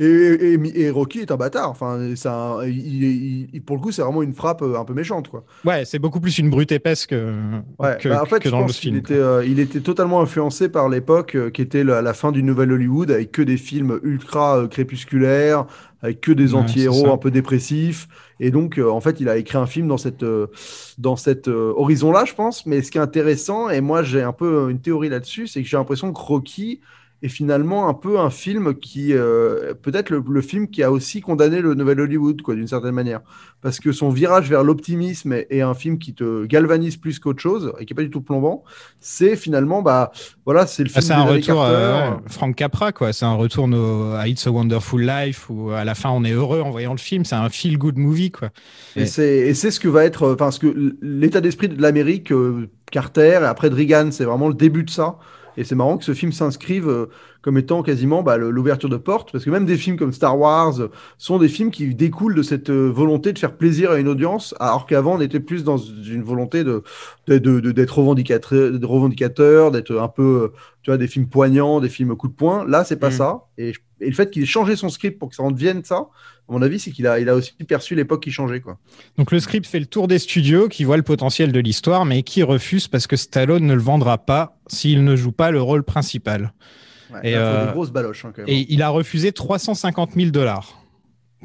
[0.00, 1.68] Et, et- et- et Rocky est un bâtard.
[1.68, 5.28] Enfin, il- il- il- pour le coup, c'est vraiment une frappe euh, un peu méchante,
[5.28, 5.44] quoi.
[5.66, 7.34] Ouais, c'est beaucoup plus une brute épaisse que,
[7.80, 7.98] Ouais.
[8.00, 8.96] que, Bah, en fait, que je dans le pense film.
[8.96, 12.42] était, euh, il était totalement influencé par l'époque euh, qui était la, la fin du
[12.44, 15.66] Nouvel Hollywood, avec que des films ultra euh, crépusculaires,
[16.00, 17.10] avec que des Ouais, anti-héros ça.
[17.12, 18.06] un peu dépressifs.
[18.40, 20.24] Et donc, en fait, il a écrit un film dans cette,
[20.98, 22.66] dans cet horizon-là, je pense.
[22.66, 25.68] Mais ce qui est intéressant, et moi j'ai un peu une théorie là-dessus, c'est que
[25.68, 26.80] j'ai l'impression que Rocky
[27.24, 31.20] est finalement un peu un film qui, euh, peut-être le, le film qui a aussi
[31.20, 33.20] condamné le Nouvel Hollywood, quoi, d'une certaine manière.
[33.62, 37.40] Parce que son virage vers l'optimisme est, est un film qui te galvanise plus qu'autre
[37.40, 38.62] chose, et qui est pas du tout plombant,
[39.00, 40.12] c'est finalement, bah,
[40.44, 41.74] voilà, c'est le Ah, film c'est un retour, Carter.
[41.74, 43.12] euh, Frank Capra, quoi.
[43.12, 46.32] C'est un retour no- à It's a Wonderful Life où à la fin on est
[46.32, 47.24] heureux en voyant le film.
[47.24, 48.50] C'est un feel good movie, quoi.
[48.96, 52.32] Et c'est et c'est ce que va être, enfin, ce que l'état d'esprit de l'Amérique,
[52.32, 55.16] euh, Carter et après de Reagan, c'est vraiment le début de ça.
[55.56, 57.06] Et c'est marrant que ce film s'inscrive euh,
[57.42, 60.80] comme étant quasiment bah, l'ouverture de porte, parce que même des films comme Star Wars
[60.80, 64.08] euh, sont des films qui découlent de cette euh, volonté de faire plaisir à une
[64.08, 66.82] audience, alors qu'avant on était plus dans une volonté de
[67.26, 71.80] de- de- de- d'être revendicateur, de revendicateur, d'être un peu, tu vois, des films poignants,
[71.80, 72.64] des films coup de poing.
[72.66, 73.12] Là, c'est pas Mm.
[73.12, 73.44] ça.
[73.58, 76.08] Et, et le fait qu'il ait changé son script pour que ça en devienne ça,
[76.48, 78.78] à mon avis, c'est qu'il a, il a aussi perçu l'époque qui changeait, quoi.
[79.16, 82.22] Donc le script fait le tour des studios qui voient le potentiel de l'histoire, mais
[82.22, 85.84] qui refusent parce que Stallone ne le vendra pas s'il ne joue pas le rôle
[85.84, 86.52] principal.
[87.12, 88.50] Ouais, Et, là, faut euh, des grosses baloches, hein, quand même.
[88.50, 90.82] Et il a refusé 350 000 dollars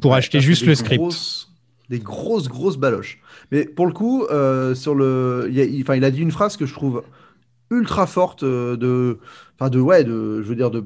[0.02, 1.00] pour Ouais, acheter juste le script.
[1.00, 1.46] grosses-
[1.88, 3.20] des grosses, grosses baloches.
[3.50, 6.64] Mais pour le coup, euh, sur le, il, a, il a dit une phrase que
[6.64, 7.02] je trouve
[7.70, 9.18] ultra forte euh, de,
[9.58, 10.84] enfin de, ouais, de, je veux dire de,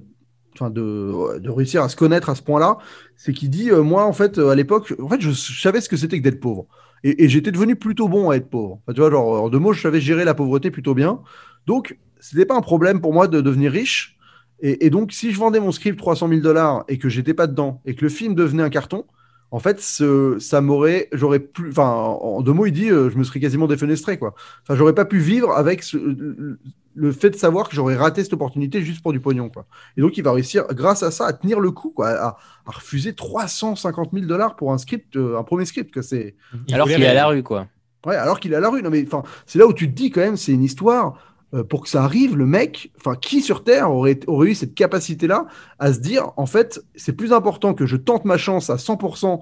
[0.63, 2.79] de, réussir à se connaître à ce point-là.
[3.17, 5.89] C'est qu'il dit, euh, moi en fait, euh, à l'époque, en fait, je, savais ce
[5.89, 6.67] que c'était que d'être pauvre.
[7.03, 8.81] Et, j'étais devenu plutôt bon à être pauvre.
[8.89, 11.21] Tu vois, genre, en deux mots, je savais gérer la pauvreté plutôt bien.
[11.67, 14.17] Donc, c'était pas un problème pour moi de devenir riche.
[14.61, 17.47] Et, et donc, si je vendais mon script 300 000 dollars et que j'étais pas
[17.47, 19.05] dedans et que le film devenait un carton,
[19.55, 23.17] en fait, ce, ça m'aurait, j'aurais plus, enfin, en deux mots, il dit, euh, je
[23.17, 24.35] me serais quasiment défenestré, quoi.
[24.63, 26.59] Enfin, j'aurais pas pu vivre avec ce- le,
[26.97, 29.67] le fait de savoir que j'aurais raté cette opportunité juste pour du pognon, quoi.
[29.97, 32.27] Et donc, il va réussir, grâce à ça, à tenir le coup, quoi, à,
[32.67, 36.35] à refuser 350 000 dollars pour un script, euh, un premier script, que c'est.
[36.75, 37.69] Alors qu'il est à la rue, quoi.
[38.07, 38.83] Ouais, alors qu'il est à la rue.
[38.83, 41.15] Non, mais enfin, c'est là où tu te dis quand même, c'est une histoire.
[41.55, 44.75] Euh, pour que ça arrive, le mec, enfin, qui sur Terre aurait, aurait eu cette
[44.75, 45.47] capacité-là
[45.79, 49.41] à se dire, en fait, c'est plus important que je tente ma chance à 100%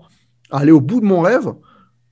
[0.51, 1.53] à aller au bout de mon rêve,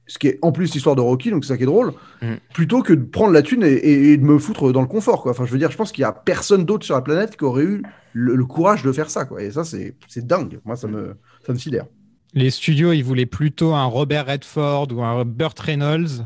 [0.06, 2.34] ce qui est en plus l'histoire de Rocky, donc c'est ça qui est drôle, Mm.
[2.54, 5.22] plutôt que de prendre la thune et, et- et de me foutre dans le confort,
[5.22, 5.30] quoi.
[5.32, 7.44] Enfin, je veux dire, je pense qu'il y a personne d'autre sur la planète qui
[7.44, 7.82] aurait eu
[8.12, 9.42] le, le courage de faire ça, quoi.
[9.42, 10.58] Et ça, c'est c'est dingue.
[10.64, 11.14] Moi, ça me,
[11.46, 11.86] ça me sidère.
[12.34, 16.24] Les studios, ils voulaient plutôt un Robert Redford ou un Burt Reynolds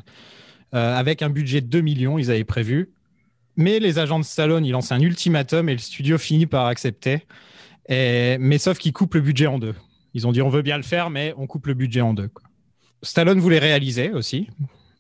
[0.75, 2.91] euh, avec un budget de 2 millions, ils avaient prévu.
[3.57, 7.23] Mais les agents de Stallone, ils lancent un ultimatum et le studio finit par accepter.
[7.89, 8.37] Et...
[8.39, 9.75] Mais sauf qu'ils coupent le budget en deux.
[10.15, 12.29] Ils ont dit on veut bien le faire, mais on coupe le budget en deux.
[12.29, 12.45] quoi.
[13.03, 14.49] Stallone voulait réaliser aussi,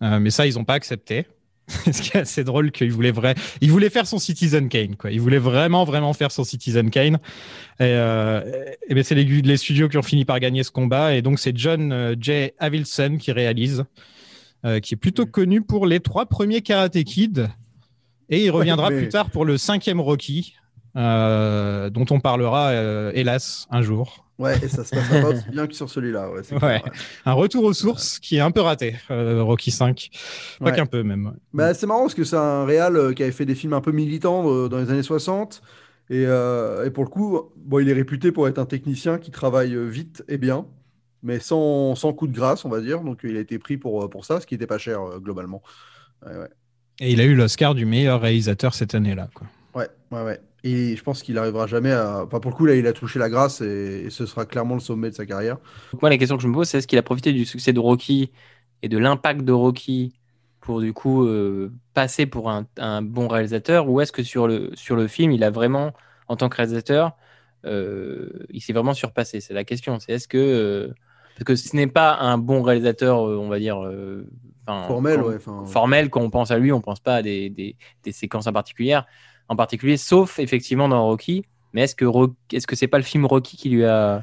[0.02, 1.26] euh, mais ça, ils n'ont pas accepté.
[1.68, 5.10] Ce qui est assez drôle qu'il voulait vrai, il voulait faire son Citizen Kane, quoi.
[5.10, 7.14] Il voulait vraiment, vraiment faire son Citizen Kane.
[7.14, 7.18] Et,
[7.84, 8.42] euh,
[8.86, 11.14] et ben c'est les, les studios qui ont fini par gagner ce combat.
[11.14, 12.50] Et donc c'est John euh, J.
[12.58, 13.84] Avildsen qui réalise,
[14.66, 17.48] euh, qui est plutôt connu pour les trois premiers Karate Kid.
[18.28, 20.54] Et il reviendra mais- plus tard pour le cinquième Rocky,
[20.96, 24.24] euh, dont on parlera, euh, hélas, un jour.
[24.38, 26.28] Ouais, et ça se passe pas aussi bien que sur celui-là.
[26.60, 26.82] Ouais.
[27.24, 30.10] Un retour aux sources qui est un peu raté, euh, Rocky 5.
[30.60, 31.34] Pas qu'un peu même.
[31.52, 33.92] Bah, c'est marrant parce que c'est un réal qui avait fait des films un peu
[33.92, 35.62] militants dans les années 60.
[36.10, 39.76] Et, et pour le coup, bon, il est réputé pour être un technicien qui travaille
[39.88, 40.66] vite et bien,
[41.22, 43.02] mais sans, sans coup de grâce, on va dire.
[43.02, 45.62] Donc il a été pris pour, pour ça, ce qui n'était pas cher globalement.
[46.26, 46.50] Ouais, ouais.
[47.00, 49.28] Et il a eu l'Oscar du meilleur réalisateur cette année-là.
[49.34, 49.46] quoi.
[49.74, 50.40] Ouais, ouais, ouais.
[50.62, 52.22] Et je pense qu'il arrivera jamais à.
[52.24, 54.74] Enfin, pour le coup, là, il a touché la grâce et, et ce sera clairement
[54.74, 55.58] le sommet de sa carrière.
[55.92, 57.72] Donc moi, la question que je me pose, c'est est-ce qu'il a profité du succès
[57.72, 58.30] de Rocky
[58.82, 60.14] et de l'impact de Rocky
[60.60, 63.90] pour du coup euh, passer pour un, un bon réalisateur?
[63.90, 65.92] Ou est-ce que sur le, sur le film, il a vraiment,
[66.28, 67.12] en tant que réalisateur,
[67.66, 69.40] euh, il s'est vraiment surpassé?
[69.40, 69.98] C'est la question.
[69.98, 70.94] C'est est-ce que euh,
[71.36, 73.82] parce que ce n'est pas un bon réalisateur, on va dire.
[74.66, 75.36] Formel, quand- ouais.
[75.36, 78.46] enfin, formel quand on pense à lui, on pense pas à des, des, des séquences
[78.46, 78.98] en particulier,
[79.48, 81.44] en particulier, sauf effectivement dans Rocky.
[81.72, 82.04] Mais est-ce que
[82.52, 84.22] est-ce que c'est pas le film Rocky qui lui a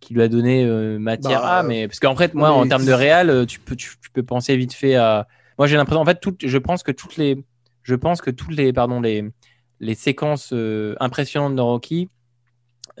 [0.00, 1.62] qui lui a donné euh, matière Bah, à?
[1.62, 4.10] Mais parce qu'en fait moi mais en termes de réal euh, tu peux tu, tu
[4.10, 7.42] peux penser vite fait à moi j'ai l'impression en fait je pense que toutes les
[7.82, 9.24] je pense que toutes les pardon les
[9.80, 12.10] les séquences euh, impressionnantes de Rocky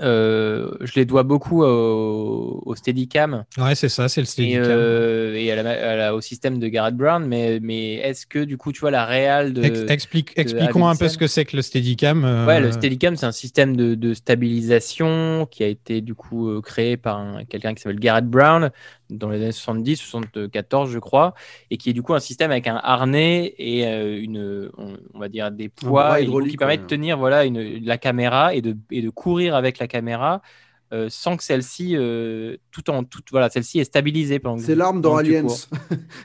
[0.00, 4.62] euh, je les dois beaucoup au, au Steadicam Ouais, c'est ça, c'est le et, Steadicam.
[4.66, 8.40] euh, et à la- à la- au système de Garrett Brown, mais, mais est-ce que
[8.40, 9.62] du coup, tu vois, la réal de.
[9.62, 12.24] Ex- explique, expliquons un peu ce que c'est que le Steadicam.
[12.24, 16.48] euh, Ouais, le Steadicam, c'est un système de, de stabilisation qui a été du coup
[16.50, 18.70] euh, créé par un- quelqu'un qui s'appelle Garrett Brown
[19.10, 21.34] dans les années 70, 74, je crois,
[21.70, 25.18] et qui est du coup un système avec un harnais et euh, une, on, on
[25.18, 28.76] va dire des poids et qui permet de tenir voilà une, la caméra et de,
[28.90, 30.40] et de courir avec la caméra.
[30.92, 35.00] euh, sans que celle-ci, euh, tout en, tout, voilà, celle-ci est stabilisée pendant C'est l'arme
[35.00, 35.46] dans Aliens.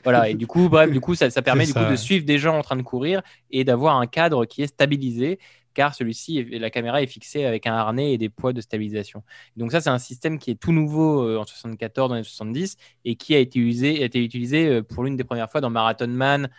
[0.04, 2.56] Voilà, et du coup, bref, du coup, ça, ça permet du de suivre des gens
[2.58, 5.38] en train de courir et d'avoir un cadre qui est stabilisé,
[5.74, 9.22] car celui-ci, la caméra est fixée avec un harnais et des poids de stabilisation.
[9.56, 12.76] Donc ça, c'est un système qui est tout nouveau euh, en 74, dans les 70,
[13.04, 15.70] et qui a été utilisé, a été utilisé euh, pour l'une des premières fois dans
[15.70, 16.50] Marathon Man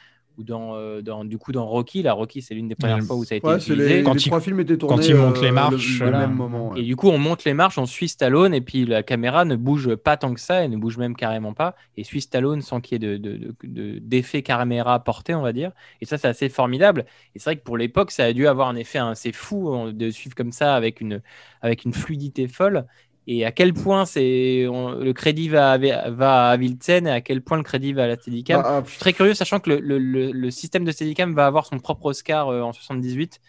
[0.41, 2.01] ou dans, euh, dans du coup dans Rocky.
[2.03, 3.01] La Rocky, c'est l'une des premières Ouais.
[3.03, 3.97] fois où ça a été Ouais, c'est utilisé.
[3.97, 4.95] les, Quand les il- trois films étaient tournés.
[4.97, 6.19] quand il monte euh, les le- marches, le, voilà.
[6.27, 6.69] même moment.
[6.71, 6.81] ouais.
[6.81, 9.55] Et du coup, on monte les marches, on suit Stallone, et puis la caméra ne
[9.55, 12.81] bouge pas tant que ça, elle ne bouge même carrément pas, et suit Stallone sans
[12.81, 15.71] qu'il y ait de, de- de- de- d'effet caméra porté, on va dire.
[16.01, 17.05] Et ça, c'est assez formidable.
[17.35, 19.91] Et c'est vrai que pour l'époque, ça a dû avoir un effet assez fou euh,
[19.93, 21.21] de suivre comme ça avec une,
[21.61, 22.85] avec une fluidité folle.
[23.27, 27.41] Et à quel point c'est on- le crédit va, à- va à et à quel
[27.41, 28.61] point le crédit va à la Steadicam.
[28.61, 31.33] Bah, ah, Je suis très curieux, sachant que le, le- le- le système de Steadicam
[31.33, 33.39] va avoir son propre Oscar euh, en 78,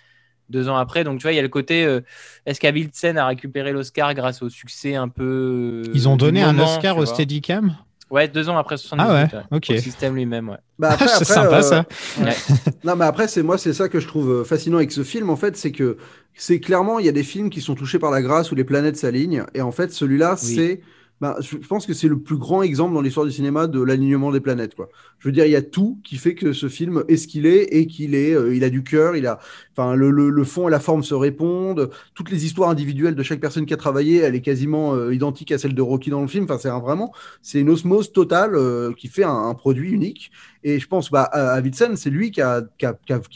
[0.51, 1.05] deux ans après.
[1.05, 2.01] Donc, tu vois, il y a le côté euh,
[2.47, 5.83] est-ce qu'Avildsen a récupéré l'Oscar grâce au succès un peu.
[5.87, 7.07] euh, Ils ont du donné un Oscar au.
[7.07, 7.77] Steadicam?
[8.13, 9.07] Ouais, deux ans après 78.
[9.09, 9.71] Ah ouais, ouais, ok.
[9.71, 10.59] au système lui-même, ouais.
[10.79, 11.87] bah, après, C'est après, sympa euh, ça.
[12.21, 12.37] Ouais.
[12.85, 15.31] Non, mais après, c'est moi, c'est ça que je trouve euh, fascinant avec ce film,
[15.31, 15.97] en fait, c'est que
[16.35, 18.65] c'est clairement, il y a des films qui sont touchés par la grâce où les
[18.65, 20.55] planètes s'alignent, et en fait, celui-là, Oui.
[20.55, 20.81] c'est,
[21.23, 24.33] bah, je pense que c'est le plus grand exemple dans l'histoire du cinéma de l'alignement
[24.33, 24.75] des planètes.
[25.21, 27.47] Je veux dire, il y a tout qui fait que ce film est ce qu'il
[27.47, 29.39] est et qu'il est, euh, il a du cœur, il a,
[29.71, 33.67] enfin, le, fond et la forme se répondent, toutes les histoires individuelles de chaque personne
[33.67, 36.43] qui a travaillé, elle est quasiment euh, identique à celle de Rocky dans le film.
[36.43, 40.33] Enfin, c'est vraiment, c'est une osmose totale euh, qui fait un, produit unique.
[40.65, 42.41] Et je pense, bah, à, à Wittsen, c'est lui qui,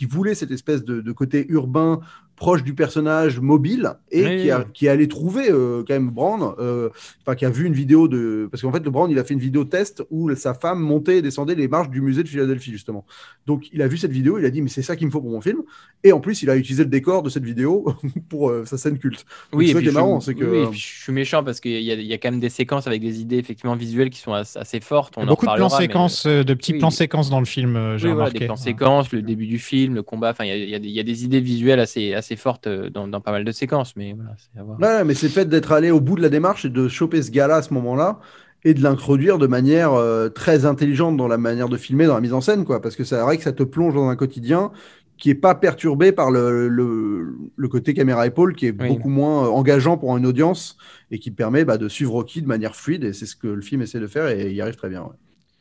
[0.07, 2.01] voulait cette espèce de côté urbain
[2.37, 4.65] proche du personnage mobile et Oui, qui, a, oui.
[4.75, 6.91] qui est allé trouver euh, quand même Brand, euh,
[7.23, 9.35] enfin qui a vu une vidéo de parce qu'en fait le Brand il a fait
[9.35, 12.71] une vidéo test où sa femme montait et descendait les marches du musée de Philadelphie
[12.73, 13.05] justement.
[13.47, 15.21] Donc il a vu cette vidéo, il a dit mais c'est ça qu'il me faut
[15.21, 15.63] pour mon film
[16.05, 17.87] et en plus il a utilisé le décor de cette vidéo
[18.29, 19.25] pour euh, sa scène culte.
[19.53, 21.73] Oui, c'est ça qui est marrant, c'est que- oui, puis je suis méchant parce qu'il
[21.81, 24.59] y, y a quand même des séquences avec des idées effectivement visuelles qui sont assez,
[24.59, 25.15] assez fortes.
[25.17, 26.79] On en beaucoup de plans mais- séquences, euh, de petits oui.
[26.81, 28.39] plans séquences dans le film, euh, j'ai Oui, voilà, remarqué.
[28.41, 30.31] des plans séquences, le début du film, le combat.
[30.33, 32.67] Enfin, il y a- y, des- il y a des idées visuelles assez, assez fortes
[32.67, 34.81] euh, dans, dans pas mal de séquences, mais voilà, c'est à voir.
[34.81, 37.31] Ouais, mais c'est fait d'être allé au bout de la démarche et de choper ce
[37.31, 38.19] gars-là à ce moment-là
[38.65, 42.21] et de l'introduire de manière euh, très intelligente dans la manière de filmer, dans la
[42.21, 42.83] mise en scène, quoi.
[42.83, 44.73] Parce que c'est vrai que ça te plonge dans un quotidien
[45.19, 48.89] qui est pas perturbé par le, le, le côté caméra-épaule, qui est Oui.
[48.89, 50.77] beaucoup moins euh, engageant pour une audience
[51.13, 53.05] et qui permet bah, de suivre Rocky de manière fluide.
[53.05, 55.03] Et c'est ce que le film essaie de faire et il y arrive très bien.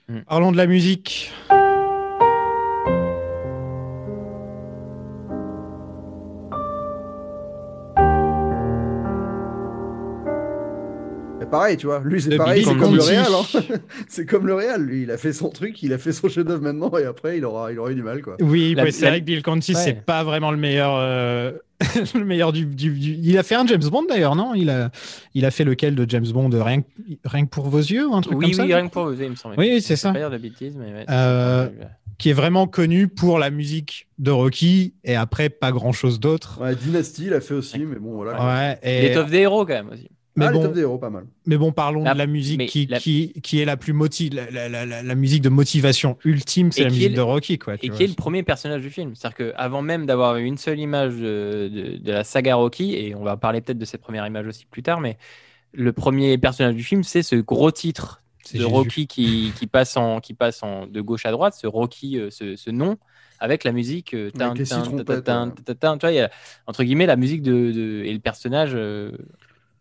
[0.09, 0.23] ouais.
[0.27, 1.31] Parlons de la musique.
[11.45, 13.23] Et pareil, tu vois, lui c'est pareil, c'est comme le réel.
[13.29, 13.61] hein.
[14.07, 16.63] c'est comme le réel, lui, il a fait son truc, il a fait son chef-d'œuvre
[16.63, 18.35] maintenant et après il aura, il aura eu du mal, quoi.
[18.41, 19.79] Oui, La- ouais, c'est la- vrai que Bill Conti, Ouais.
[19.81, 20.95] c'est pas vraiment le meilleur.
[20.95, 21.51] euh,
[22.15, 24.53] le meilleur du, du- du- Il a fait un James Bond d'ailleurs, non?
[24.55, 24.89] Il a,
[25.33, 26.49] il a fait lequel de James Bond?
[26.51, 26.87] Rien que,
[27.25, 28.63] rien que pour vos yeux ou un truc Oui, comme ça?
[28.63, 29.55] oui, rien que pour vous, il me semble.
[29.57, 30.09] Oui, c'est ça.
[30.09, 31.05] vais Pas dire de bêtises, mais ouais.
[31.09, 31.67] Euh,
[32.17, 36.59] Qui est vraiment connu pour la musique de Rocky et après pas grand chose d'autre.
[36.61, 38.43] Ouais, Dynasty, il a fait aussi, mais bon, voilà.
[38.43, 40.09] Ouais, et- Les Top des héros, quand même, aussi.
[40.35, 41.25] Mais ah, les bon, Top des héros, pas mal.
[41.45, 44.33] Mais bon, parlons La- de la musique qui, la- qui, qui est la plus motive,
[44.35, 47.57] la, la, la, la- la musique de motivation ultime, c'est la musique le- de Rocky,
[47.57, 47.75] quoi.
[47.81, 47.97] Et vois.
[47.97, 49.15] qui est le premier personnage du film.
[49.15, 53.15] C'est-à-dire qu'avant même d'avoir eu une seule image de, de- de la saga Rocky, et
[53.15, 55.17] on va parler peut-être de cette première image aussi plus tard, mais
[55.71, 58.21] le premier personnage du film, c'est ce gros titre
[58.53, 58.65] de Jésus.
[58.65, 62.29] Rocky qui, qui passe, en, qui passe en, de gauche à droite, ce Rocky, euh,
[62.29, 62.97] ce, ce nom,
[63.39, 64.13] avec la musique.
[66.67, 68.71] entre guillemets, la musique de, de- et le personnage.
[68.75, 69.11] euh,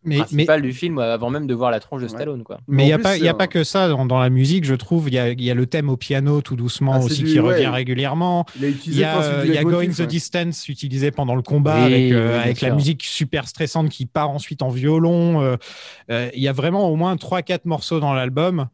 [0.05, 2.43] Mais, mais, principal du film avant même de voir la tronche de Stallone.
[2.45, 2.59] Quoi.
[2.69, 4.75] mais il n'y a, pas, y a pas que ça dans, dans la musique, je
[4.75, 5.09] trouve.
[5.09, 7.33] Il y a, il y a le thème au piano tout doucement Ah, aussi du-
[7.33, 7.55] qui ouais.
[7.55, 8.45] revient régulièrement.
[8.61, 10.07] Il y a, y Going the ouais.
[10.07, 14.31] Distance utilisé pendant le combat Oui, avec, euh, avec la musique super stressante qui part
[14.31, 15.41] ensuite en violon.
[15.43, 15.57] euh,
[16.11, 18.67] euh, Il y a vraiment au moins 3-4 morceaux dans l'album.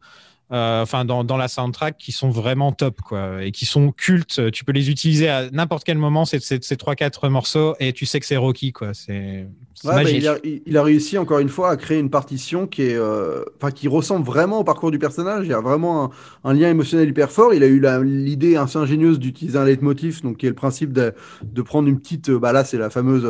[0.51, 4.51] Euh, Enfin, dans, dans la soundtrack, qui sont vraiment top, quoi, et qui sont cultes.
[4.51, 8.05] Tu peux les utiliser à n'importe quel moment, ces, ces, ces 3-4 morceaux, et tu
[8.05, 8.93] sais que c'est Rocky, quoi.
[8.93, 9.47] C'est
[9.83, 12.67] Ouais, bah, il, a, il- il a réussi encore une fois à créer une partition
[12.67, 15.45] qui est, euh, qui ressemble vraiment au parcours du personnage.
[15.45, 16.09] Il y a vraiment un,
[16.43, 17.53] un lien émotionnel hyper fort.
[17.55, 21.13] Il a eu l'idée assez ingénieuse d'utiliser un leitmotiv, donc qui est le principe de,
[21.41, 23.25] de prendre une petite, euh, bah là c'est la fameuse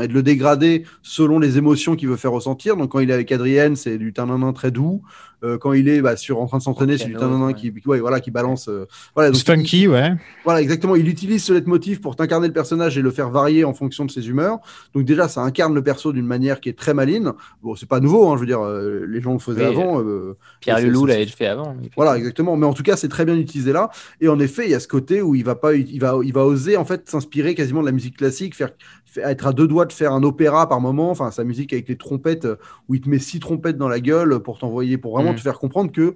[0.00, 2.76] et de le dégrader selon les émotions qu'il veut faire ressentir.
[2.76, 4.12] Donc quand il est avec Adrienne, c'est du
[4.52, 5.02] très doux.
[5.44, 7.54] Euh, quand il est bah, sur en train de s'entraîner, c'est du piano, tananan ouais.
[7.54, 8.68] qui, ouais, voilà, qui balance.
[8.68, 10.14] euh, voilà, donc, il- Spunky, ouais.
[10.44, 10.96] voilà, exactement.
[10.96, 14.10] Il utilise ce leitmotiv pour incarner le personnage et le faire varier en fonction de
[14.10, 14.58] ses humeurs.
[14.94, 17.34] Donc déjà, ça incarne le perso d'une manière qui est très maline.
[17.62, 20.00] Bon, c'est pas nouveau, hein, je veux dire, euh, les gens le faisaient Oui, avant.
[20.02, 21.76] euh, Pierre c'est- l'avait fait avant.
[21.96, 22.56] voilà, exactement.
[22.56, 23.90] Mais en tout cas, c'est très bien utilisé là.
[24.20, 26.32] Et en effet, il y a ce côté où il va pas, il va, il
[26.32, 28.70] va oser en fait s'inspirer quasiment de la musique classique, faire-
[29.16, 31.10] être à deux doigts de faire un opéra par moment.
[31.10, 32.46] Enfin, sa musique avec les trompettes,
[32.88, 35.36] où il te met six trompettes dans la gueule pour t'envoyer, pour vraiment Mm.
[35.36, 36.14] te faire comprendre que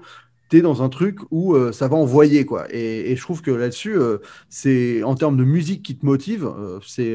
[0.50, 2.66] tu es dans un truc où euh, ça va envoyer quoi.
[2.70, 6.46] Et, et je trouve que là-dessus, euh, c'est en termes de musique qui te motive,
[6.46, 7.14] euh, c'est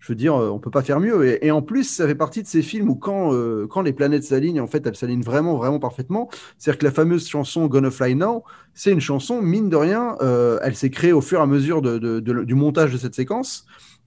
[0.00, 1.26] je veux dire, on peut pas faire mieux.
[1.26, 3.94] Et, et en plus, ça fait partie de ces films où quand, euh, quand les
[3.94, 6.28] planètes s'alignent, en fait, elles s'alignent vraiment, vraiment parfaitement.
[6.58, 10.58] C'est-à-dire que la fameuse chanson Gonna Fly Now, c'est une chanson, mine de rien, euh,
[10.62, 13.14] elle s'est créée au fur et à mesure de, de- de- du montage de cette
[13.14, 13.64] séquence.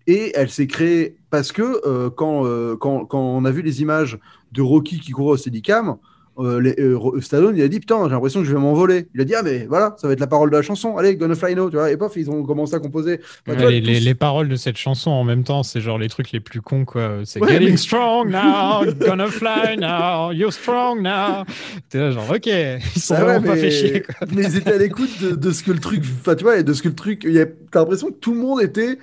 [0.07, 3.81] Et elle s'est créée parce que euh, quand, euh, quand, quand on a vu les
[3.81, 4.17] images
[4.53, 5.97] de Rocky qui courait au Steadicam,
[6.39, 9.07] euh, euh, Stallone, il a dit Putain, j'ai l'impression que je vais m'envoler.
[9.15, 10.95] Il a dit Ah, mais voilà, ça va être la parole de la chanson.
[10.95, 11.91] Allez, Gonna Fly Now, tu vois.
[11.91, 13.17] Et pof, ils ont commencé à composer.
[13.17, 15.81] Bah, tu Ouais, vois, les, les- les paroles de cette chanson en même temps, c'est
[15.81, 17.21] genre les trucs les plus cons, quoi.
[17.25, 21.43] C'est Ouais, Getting mais- strong now, gonna fly now, you're strong now.
[21.89, 24.27] T'es là, genre, ok, ils sont ouais, vraiment pas fait chier, quoi.
[24.33, 26.63] mais ils étaient à l'écoute de, de ce que le truc, enfin tu vois, et
[26.63, 28.99] de ce que le truc, il y a- t'as l'impression que tout le monde était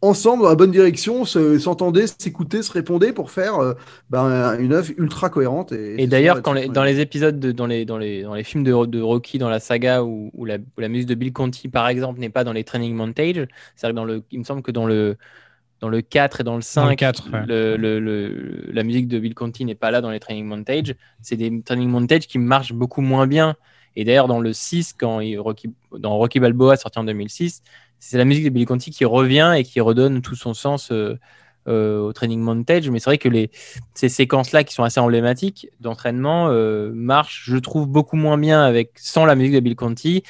[0.00, 3.74] ensemble dans la bonne direction, se- s'entendait, s'écoutait, se répondait pour faire euh,
[4.10, 5.72] ben, une œuvre ultra cohérente.
[5.72, 8.86] Et, d'ailleurs, les- dans les épisodes, de, dans, les, dans, les, dans les films de,
[8.86, 11.88] de Rocky, dans la saga, où, où la, où la musique de Bill Conti, par
[11.88, 14.86] exemple, n'est pas dans les training montage, c'est-à-dire dans le, il me semble que dans
[14.86, 15.16] le,
[15.80, 17.46] dans le 4 et dans le 5, Dans le 4, ouais.
[17.46, 20.94] le- le- le- la musique de Bill Conti n'est pas là dans les training montage.
[21.22, 23.56] C'est des training montage qui marchent beaucoup moins bien.
[23.96, 27.62] Et d'ailleurs, dans le 6, quand il, Rocky, dans Rocky Balboa, sorti en 2006,
[28.00, 31.18] c'est la musique de Bill Conti qui revient et qui redonne tout son sens euh,
[31.66, 32.88] euh, au training montage.
[32.90, 33.28] Mais c'est vrai que
[33.94, 38.92] ces séquences-là, qui sont assez emblématiques d'entraînement, euh, marchent, je trouve, beaucoup moins bien avec,
[38.96, 40.22] sans la musique de Bill Conti,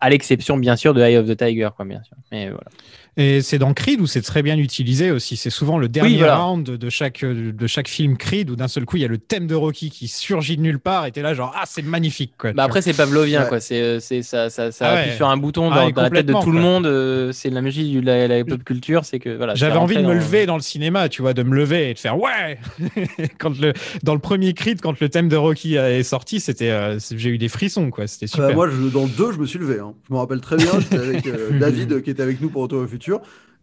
[0.00, 2.16] à l'exception, bien sûr, de Eye of the Tiger, quoi, bien sûr.
[2.30, 2.70] Mais voilà.
[3.18, 5.36] Et c'est dans Creed où c'est très bien utilisé aussi.
[5.36, 6.36] C'est souvent le dernier voilà.
[6.38, 9.18] round de, chaque, de chaque film Creed où d'un seul coup il y a le
[9.18, 12.32] thème de Rocky qui surgit de nulle part et t'es là genre ah c'est magnifique
[12.38, 12.52] quoi.
[12.52, 13.48] Bah après, c'est pavlovien, Ouais.
[13.48, 13.60] quoi.
[13.60, 16.26] C'est, euh, c'est, ça, ça, ça Ah appuie sur un bouton Ah, dans, la tête
[16.26, 16.86] de tout le monde.
[16.86, 19.04] euh, c'est la magie de la, la pop culture.
[19.04, 19.54] C'est que voilà.
[19.56, 21.94] J'avais envie de me dans- lever dans le cinéma, tu vois, de me lever et
[21.94, 22.58] de faire ouais.
[23.38, 23.72] quand le
[24.04, 27.38] dans le premier Creed, quand le thème de Rocky est sorti, c'était euh, j'ai eu
[27.38, 28.06] des frissons quoi.
[28.06, 28.48] C'était Ah super.
[28.48, 29.80] bah, moi, je, dans le 2, je me suis levé.
[29.80, 29.94] hein.
[30.08, 32.82] Je me rappelle très bien, j'étais avec euh, David qui était avec nous pour Retour
[32.82, 33.07] au futur.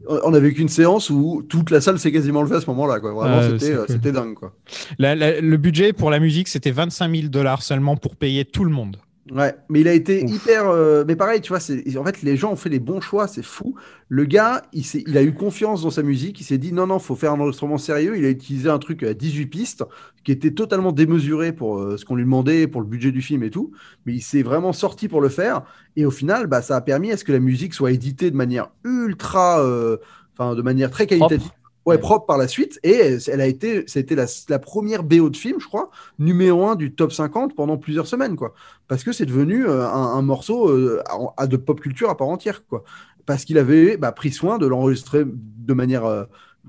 [0.08, 2.99] On on avait qu'une séance où toute la salle s'est quasiment levée à ce moment-là.
[2.99, 3.13] Quoi.
[3.13, 3.86] Vraiment, Ah, c'était euh, cool.
[3.88, 4.34] c'était dingue.
[4.34, 4.53] Quoi.
[4.99, 8.65] La- la- le budget pour la musique c'était 25 000 dollars seulement pour payer tout
[8.65, 8.97] le monde.
[9.32, 10.30] Ouais, mais il a été Ouf.
[10.30, 10.70] hyper.
[10.70, 13.28] euh, mais pareil, tu vois, c'est en fait les gens ont fait les bons choix,
[13.28, 13.74] c'est fou.
[14.08, 16.86] Le gars, il, s'est- il a eu confiance dans sa musique, il s'est dit non,
[16.86, 18.16] non, faut faire un enregistrement sérieux.
[18.20, 19.84] Il a utilisé un truc à 18 pistes
[20.24, 23.42] qui était totalement démesuré pour euh, ce qu'on lui demandait, pour le budget du film
[23.42, 23.72] et tout.
[24.06, 25.64] Mais il s'est vraiment sorti pour le faire.
[25.96, 28.36] Et au final, bah, ça a permis à ce que la musique soit éditée de
[28.36, 29.60] manière ultra.
[29.64, 29.98] euh,
[30.38, 31.50] Enfin, de manière très qualitative.
[31.86, 32.80] Ouais, propre par la suite.
[32.84, 36.76] Et elle a été, c'était la, la première BO de film, je crois, numéro un
[36.76, 38.56] du top 50 pendant plusieurs semaines, quoi.
[38.88, 42.17] Parce que c'est devenu euh, un, un morceau euh, à, à de pop culture à
[42.17, 42.84] part entière, quoi.
[43.28, 46.24] Parce qu'il avait bah, pris soin de l'enregistrer de manière euh,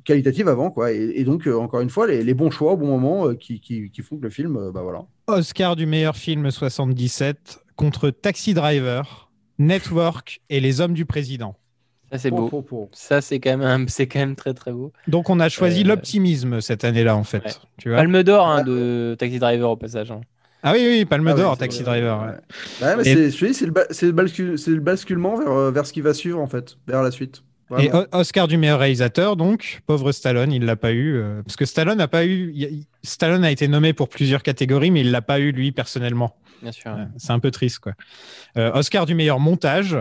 [0.05, 0.92] qualitative avant, quoi.
[0.92, 3.90] Et, et donc, encore une fois, les, les bons choix au bon moment qui, qui,
[3.90, 5.07] qui font que le film, bah voilà.
[5.29, 11.57] Oscar du meilleur film 77 contre Taxi Driver, Network et Les Hommes du Président.
[12.12, 12.49] Ça, c'est beau.
[12.49, 14.92] pour- pour- Ça, c'est quand, même quand même très, très beau.
[15.09, 17.45] Donc on a choisi Euh, l'optimisme cette année-là en fait.
[17.45, 17.51] Ouais.
[17.79, 20.11] Tu vois Palme d'or hein, de Taxi Driver au passage.
[20.11, 20.21] hein.
[20.62, 22.21] ah oui oui Palme Ah d'or Taxi vrai, Driver.
[22.21, 22.27] ouais.
[22.27, 22.87] ouais.
[22.87, 23.87] Ouais, mais Et- c'est, le, ba-
[24.83, 27.42] basculement vers, euh, vers ce qui va suivre, en fait, vers la suite.
[27.79, 28.05] Et Vraiment.
[28.12, 31.16] Oscar du meilleur réalisateur, donc, pauvre Stallone, il l'a pas eu.
[31.16, 32.55] euh, parce que Stallone n'a pas eu.
[32.64, 32.69] a-
[33.03, 36.37] Stallone a été nommé pour plusieurs catégories, mais il l'a pas eu lui personnellement.
[36.62, 36.92] Bien sûr.
[36.92, 37.95] Ouais, C'est un peu triste, quoi.
[38.57, 39.97] Euh, Oscar du meilleur montage,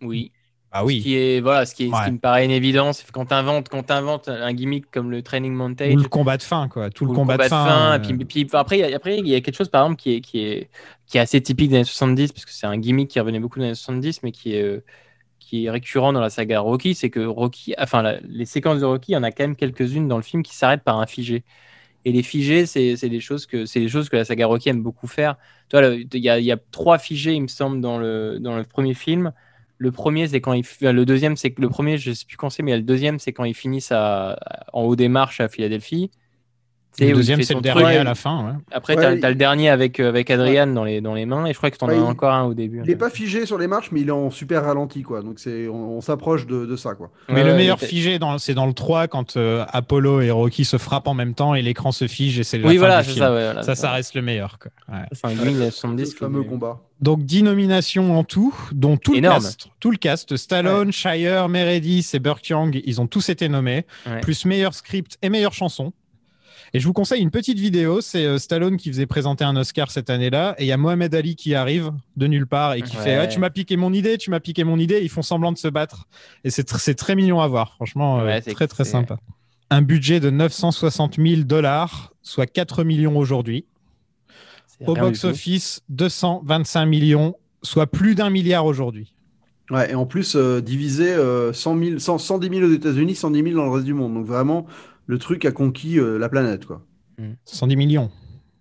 [0.00, 0.30] Oui.
[0.70, 1.02] Ah Ce oui.
[1.02, 3.68] qui est voilà, ce qui, est, ce qui me paraît une évidence, quand tu inventes,
[3.68, 6.90] quand t'inventes un gimmick comme le Training Montage, Ou le combat de fin, quoi.
[6.90, 7.94] Tout ou le combat, de fin.
[7.96, 10.00] et puis, puis après, il y a- après, il y a quelque chose, par exemple,
[10.00, 10.70] qui est, qui est,
[11.06, 13.58] qui est assez typique des années 70, parce que c'est un gimmick qui revenait beaucoup
[13.58, 14.84] dans les années 70, mais qui est, euh,
[15.40, 18.86] qui est récurrent dans la saga Rocky, c'est que Rocky, enfin, la- les séquences de
[18.86, 21.06] Rocky, il y en a quand même quelques-unes dans le film qui s'arrêtent par un
[21.06, 21.44] figé.
[22.04, 24.82] Et les figés, c'est des choses que c'est des choses que la saga Rocky aime
[24.82, 25.36] beaucoup faire.
[25.72, 28.64] Il y a, il y a trois figés, il me semble, dans le, dans le
[28.64, 29.32] premier film.
[29.78, 32.50] Le premier, c'est quand il, le deuxième, c'est que le premier, je sais plus quand
[32.50, 34.38] c'est, mais le deuxième, c'est quand ils finissent à,
[34.72, 36.10] en haut des marches à Philadelphie.
[36.98, 37.74] Tu Le deuxième, c'est le truc.
[37.76, 38.44] dernier à la fin.
[38.44, 38.52] ouais.
[38.72, 41.26] Après, Ouais, t'as il- as le dernier avec, euh, avec Adrian dans, les, dans les
[41.26, 42.80] mains, et je crois que t'en Ouais, as il- encore un au début.
[42.84, 45.22] Il est pas figé sur les marches, mais il est en super ralenti, quoi.
[45.22, 47.10] Donc c'est, on, on s'approche de, de ça, quoi.
[47.28, 50.76] Mais Ouais, le meilleur figé, c'est dans le 3, quand euh, Apollo et Rocky se
[50.76, 53.18] frappent en même temps et l'écran se fige et c'est Oui, voilà, du film.
[53.20, 53.30] ça.
[53.30, 54.58] voilà, ça, ça reste le meilleur.
[54.58, 54.70] quoi.
[54.92, 55.04] Ouais.
[55.12, 56.80] C'est un des Le 70 qui fameux combat.
[57.00, 62.12] Donc 10 nominations en tout, dont tout le cast, tout le cast, Stallone, Shire, Meredith
[62.12, 64.20] et Burke Young, ils ont tous été nommés, Ouais.
[64.20, 65.92] plus meilleur script et meilleure chanson.
[66.74, 69.90] Et je vous conseille une petite vidéo, c'est euh, Stallone qui faisait présenter un Oscar
[69.90, 72.96] cette année-là, et il y a Mohamed Ali qui arrive de nulle part et qui
[72.96, 73.02] Ouais.
[73.04, 75.00] fait Ah, Tu m'as piqué mon idée, tu m'as piqué mon idée.
[75.02, 76.06] Ils font semblant de se battre.
[76.44, 79.18] Et c'est tr- c'est très mignon à voir, franchement, euh, Ouais, très très sympa.
[79.70, 83.64] Un budget de 960 000 dollars, soit 4 millions aujourd'hui.
[84.86, 89.12] Au box-office, 225 millions, soit plus d'un milliard aujourd'hui.
[89.70, 93.42] Ouais, et en plus, euh, divisé euh, 100 000, 100 110 000 aux États-Unis, 110
[93.42, 94.14] 000 dans le reste du monde.
[94.14, 94.66] Donc vraiment,
[95.08, 96.84] le truc a conquis euh, la planète, quoi.
[97.46, 98.10] 110 millions.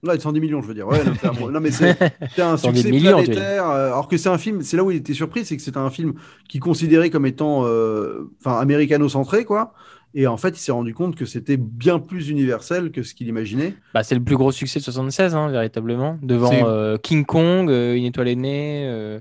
[0.04, 0.88] Ouais, 110 millions, je veux dire.
[0.88, 1.90] Ouais, non, c'est un- non, mais c'est
[2.42, 3.70] un 110 succès millions, planétaire.
[3.70, 5.78] euh, alors que c'est un film, c'est là où il était surpris, c'est que c'était
[5.78, 6.14] un film
[6.50, 9.74] qui considéré comme étant euh, enfin américano-centré, quoi.
[10.14, 13.28] Et en fait, il s'est rendu compte que c'était bien plus universel que ce qu'il
[13.28, 13.76] imaginait.
[13.94, 16.18] Bah, c'est le plus gros succès de 76, hein, véritablement.
[16.24, 19.20] Devant euh, King Kong, euh, Une étoile est née, euh,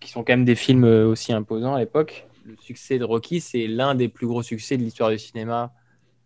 [0.00, 2.26] qui sont quand même des films aussi imposants à l'époque.
[2.44, 5.72] Le succès de Rocky, c'est l'un des plus gros succès de l'histoire du cinéma.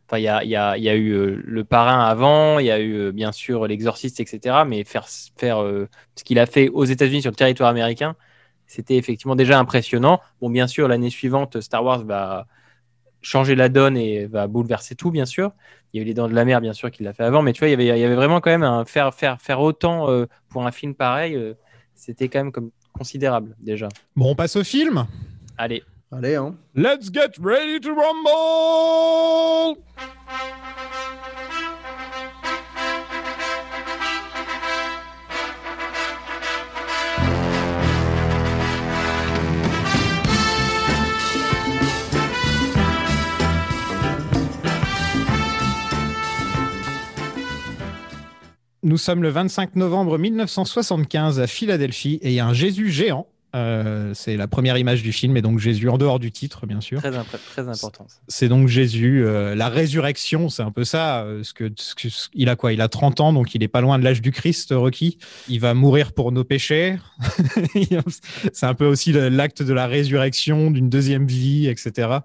[0.09, 2.59] Enfin, il y a, il y, a, il y a eu euh, Le Parrain avant,
[2.59, 4.65] il y a eu euh, bien sûr L'Exorciste, etc.
[4.67, 8.17] Mais faire, faire euh, ce qu'il a fait aux États-Unis sur le territoire américain,
[8.67, 10.21] c'était effectivement déjà impressionnant.
[10.41, 12.47] Bon, bien sûr, l'année suivante, Star Wars va
[13.21, 15.53] changer la donne et va bouleverser tout, bien sûr.
[15.93, 17.43] Il y a eu Les Dents de la Mer, bien sûr, qui l'a fait avant,
[17.43, 19.41] mais tu vois, il y avait, il y avait vraiment quand même un faire, faire,
[19.41, 21.55] faire autant euh, pour un film pareil, euh,
[21.95, 23.89] c'était quand même comme considérable déjà.
[24.17, 25.07] Bon, on passe au film.
[25.57, 26.57] Allez, Allez, hein.
[26.75, 29.77] Let's get ready to rumble
[48.83, 53.27] Nous sommes le 25 novembre 1975 à Philadelphie et il y a un Jésus géant.
[53.57, 56.81] Euh, c'est la première image du film et donc Jésus en dehors du titre, bien
[56.83, 57.01] sûr.
[57.01, 58.07] très, très important.
[58.29, 61.23] C'est donc Jésus, euh, la résurrection, c'est un peu ça.
[61.23, 62.73] euh, ce que, ce que- ce- il a quoi?
[62.75, 65.17] Il a 30 ans, donc il est pas loin de l'âge du Christ, Rocky.
[65.49, 66.97] Il va mourir pour nos péchés.
[68.53, 72.19] c'est un peu aussi l'acte de la résurrection, d'une deuxième vie, etc.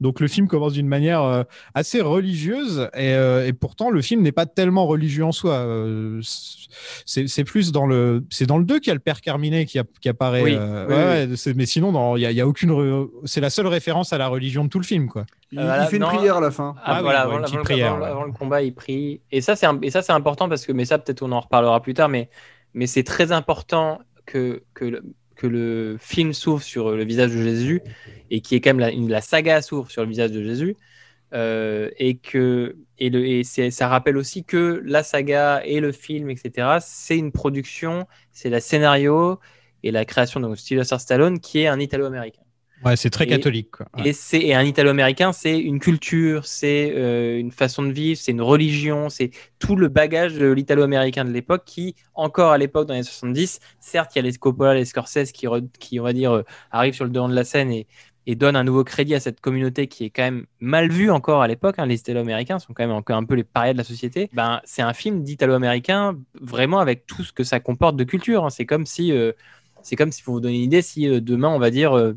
[0.00, 3.10] Donc le film commence d'une manière assez religieuse et,
[3.46, 5.66] et pourtant le film n'est pas tellement religieux en soi.
[7.06, 9.66] C'est c'est plus dans le, c'est dans le 2 qu'il y a le père Carminet
[9.66, 10.42] qui, a- qui apparaît.
[10.42, 10.56] Oui.
[10.70, 10.94] Euh, Oui,
[11.36, 12.70] ouais, mais sinon, il y a, il y a aucune.
[12.70, 15.26] re- C'est la seule référence à la religion de tout le film, quoi.
[15.52, 16.74] Il, Euh, il fait une prière à la fin.
[16.78, 18.08] Ah, Ah oui, voilà, ouais, avant, une prière, avant- ouais.
[18.08, 19.20] avant le combat, il prie.
[19.32, 21.40] Et ça, c'est un- et ça, c'est important parce que, mais ça, peut-être on en
[21.40, 22.30] reparlera plus tard, mais,
[22.74, 25.02] mais c'est très important que, que, le,
[25.36, 27.82] que le film s'ouvre sur le visage de Jésus
[28.30, 30.76] et qui est quand même la, saga s'ouvre sur le visage de Jésus.
[31.32, 35.92] Euh, et que et, le, et c'est- ça rappelle aussi que la saga et le
[35.92, 39.38] film, etc., c'est une production, c'est la scénario
[39.82, 42.42] et la création de Sylvester Stallone qui est un Italo-américain.
[42.82, 43.72] Ouais, c'est très Et- catholique.
[43.72, 43.86] Quoi.
[43.98, 44.08] Ouais.
[44.08, 48.32] Et, c'est, et un italo-américain, c'est une culture, c'est euh, une façon de vivre, c'est
[48.32, 52.94] une religion, c'est tout le bagage de l'italo-américain de l'époque qui, encore à l'époque, dans
[52.94, 56.04] les années 70, certes, il y a les Coppola, les Scorsese qui, re- qui on
[56.04, 57.86] va dire, euh, arrivent sur le devant de la scène et,
[58.26, 61.42] et donnent un nouveau crédit à cette communauté qui est quand même mal vue encore
[61.42, 61.74] à l'époque.
[61.76, 61.84] hein.
[61.84, 64.30] Les italo-américains sont quand même encore un peu les parias de la société.
[64.32, 68.46] Ben, c'est un film d'italo-américain vraiment avec tout ce que ça comporte de culture.
[68.46, 68.50] hein.
[68.50, 69.32] C'est comme si, euh,
[69.82, 72.16] c'est comme si, pour vous donner une idée, si euh, demain, on va dire, euh,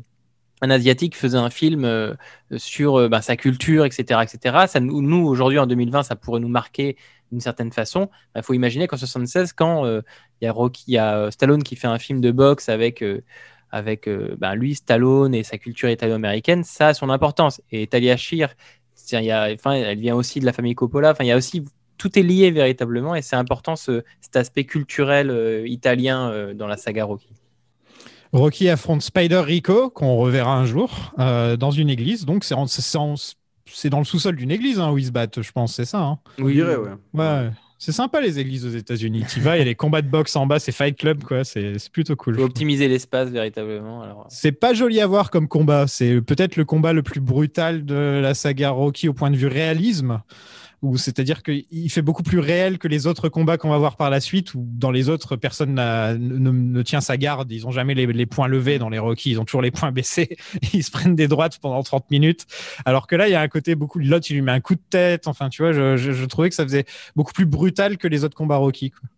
[0.60, 2.14] un asiatique faisait un film euh,
[2.56, 4.66] sur ben, sa culture, etc., etc.
[4.68, 6.96] Ça, nous, aujourd'hui en 2020, ça pourrait nous marquer
[7.32, 8.08] d'une certaine façon.
[8.36, 9.84] Il faut imaginer qu'en 76, quand
[10.40, 10.52] il
[10.86, 13.04] y a Stallone qui fait un film de boxe avec
[13.72, 17.60] ben, lui, Stallone et sa culture italo-américaine, ça a son importance.
[17.72, 21.10] Et Talia a, enfin, elle vient aussi de la famille Coppola.
[21.10, 21.64] Enfin, il y a aussi
[21.98, 27.04] tout est lié véritablement et c'est important ce, cet aspect culturel italien dans la saga
[27.04, 27.34] Rocky.
[28.34, 32.26] Rocky affronte Spider Rico, qu'on reverra un jour, euh, dans une église.
[32.26, 33.14] Donc, c'est en- c'est en-
[33.66, 36.00] c'est dans le sous-sol d'une église hein, où ils se battent, je pense, c'est ça.
[36.00, 36.18] hein.
[36.40, 36.90] On dirait, ouais.
[37.14, 37.50] Ouais.
[37.78, 39.24] C'est sympa les églises aux États-Unis.
[39.30, 41.44] Tu vas, il y a les combats de boxe en bas, c'est Fight Club, quoi.
[41.44, 42.36] C'est c'est plutôt cool.
[42.36, 44.00] Faut optimiser l'espace véritablement.
[44.02, 45.86] Alors, C'est pas joli à voir comme combat.
[45.86, 49.48] C'est peut-être le combat le plus brutal de la saga Rocky au point de vue
[49.48, 50.22] réalisme.
[50.84, 54.10] Ou c'est-à-dire qu'il fait beaucoup plus réel que les autres combats qu'on va voir par
[54.10, 57.50] la suite, où dans les autres, personne ne tient sa garde.
[57.50, 59.30] Ils ont jamais les, les points levés dans les Rocky.
[59.30, 60.36] Ils ont toujours les points baissés.
[60.74, 62.46] Ils se prennent des droites pendant 30 minutes.
[62.84, 63.98] Alors que là, il y a un côté beaucoup.
[63.98, 65.26] L'autre, il lui met un coup de tête.
[65.26, 66.84] Enfin, tu vois, je, je- je trouvais que ça faisait
[67.16, 68.90] beaucoup plus brutal que les autres combats Rocky.
[68.90, 69.08] quoi.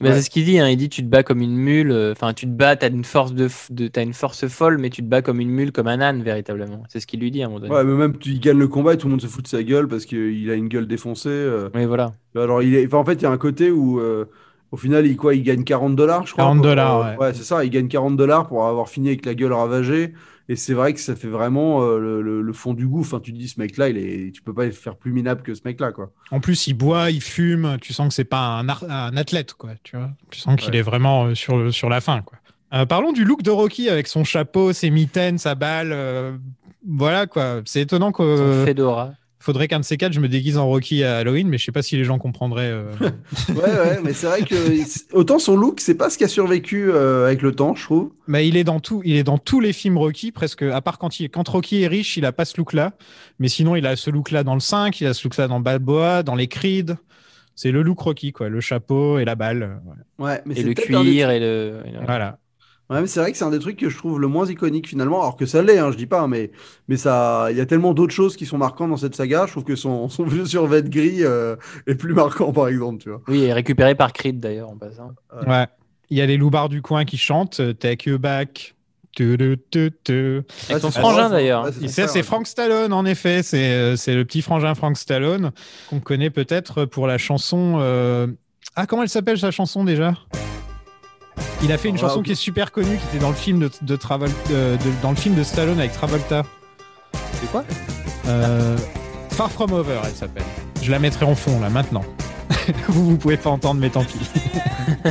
[0.00, 0.14] Mais Ouais.
[0.14, 0.58] c'est ce qu'il dit.
[0.58, 1.90] hein, Il dit tu te bats comme une mule.
[1.90, 2.76] euh, Enfin, tu te bats.
[2.76, 5.40] T'as une force de, f- de t'as une force folle, mais tu te bats comme
[5.40, 6.82] une mule, comme un âne véritablement.
[6.88, 7.74] C'est ce qu'il lui dit à un moment donné.
[7.74, 9.48] Ouais, mais même tu- il gagne le combat et tout le monde se fout de
[9.48, 11.28] sa gueule parce qu'il a une gueule défoncée.
[11.30, 11.68] euh.
[11.74, 12.12] Mais voilà.
[12.36, 12.86] Alors, il est...
[12.86, 14.26] enfin, en fait, il y a un côté où, euh,
[14.72, 16.44] au final, il, quoi, il gagne 40 dollars, je crois.
[16.44, 17.32] 40 pour- dollars, euh, ouais.
[17.34, 20.12] c'est ça, il gagne 40 dollars pour avoir fini avec la gueule ravagée.
[20.50, 23.00] Et c'est vrai que ça fait vraiment euh, le, le- le fond du goût.
[23.02, 24.32] Enfin, tu te dis, ce mec-là, il est...
[24.34, 26.10] tu peux pas le faire plus minable que ce mec-là, quoi.
[26.32, 27.76] En plus, il boit, il fume.
[27.80, 29.70] Tu sens que c'est pas un, athlète, quoi.
[29.84, 30.10] Tu vois.
[30.30, 30.78] Tu sens qu'il Ouais.
[30.78, 32.38] est vraiment euh, sur, sur la fin, quoi.
[32.74, 35.90] Euh, parlons du look de Rocky avec son chapeau, ses mitaines, sa balle.
[35.92, 36.36] euh,
[36.84, 37.60] voilà, quoi.
[37.64, 39.12] C'est étonnant Son que Fedora.
[39.40, 41.72] Faudrait qu'un de ces quatre, je me déguise en Rocky à Halloween, mais je sais
[41.72, 42.70] pas si les gens comprendraient.
[42.70, 42.92] euh.
[43.48, 44.54] Ouais, ouais, mais c'est vrai que
[45.16, 48.10] autant son look, c'est pas ce qui a survécu euh, avec le temps, je trouve.
[48.26, 50.62] Mais il est dans tout, il est dans tous les films Rocky presque.
[50.62, 52.92] À part quand il, quand Rocky est riche, il a pas ce look-là.
[53.38, 56.22] Mais sinon, il a ce look-là dans le 5, il a ce look-là dans Balboa,
[56.22, 56.96] dans les Creed.
[57.56, 58.48] C'est le look Rocky, quoi.
[58.48, 59.80] Le chapeau et la balle.
[60.18, 60.26] ouais.
[60.26, 62.38] Ouais, mais Et c'est le cuir et le- Voilà.
[62.90, 64.88] Ouais, mais c'est vrai que c'est un des trucs que je trouve le moins iconique
[64.88, 66.50] finalement, alors que ça l'est, hein, je dis pas, mais,
[66.88, 69.44] mais ça, il y a tellement d'autres choses qui sont marquantes dans cette saga.
[69.46, 71.54] Je trouve que son, son vieux survêt gris euh,
[71.86, 73.22] est plus marquant, par exemple, tu vois.
[73.28, 75.12] Oui, et récupéré par Creed d'ailleurs en passant.
[75.46, 75.66] Ouais.
[76.10, 78.74] Il y a les loupards du coin qui chantent euh, Take you back.
[79.16, 79.36] Tu,
[79.70, 81.64] tu, tu, Ouais, son c'est frangin, d'ailleurs.
[81.64, 82.22] ouais, c'est.
[82.22, 83.42] Frank Stallone, en effet.
[83.42, 85.50] C'est euh, c'est le petit frangin Frank Stallone
[85.88, 87.78] qu'on connaît peut-être pour la chanson.
[87.80, 88.26] euh,
[88.76, 90.14] Ah, comment elle s'appelle sa chanson déjà?
[91.62, 93.58] Il a fait une Ah, chanson qui est super connue, qui était dans le film
[93.60, 96.42] de, de Travol- euh, de- dans le film de Stallone avec Travolta.
[97.34, 97.64] C'est quoi?
[98.28, 98.76] Euh,
[99.30, 100.42] Far From Over, elle s'appelle.
[100.82, 102.04] Je la mettrai en fond là maintenant.
[102.88, 104.18] vous, vous pouvez pas entendre, mais tant pis.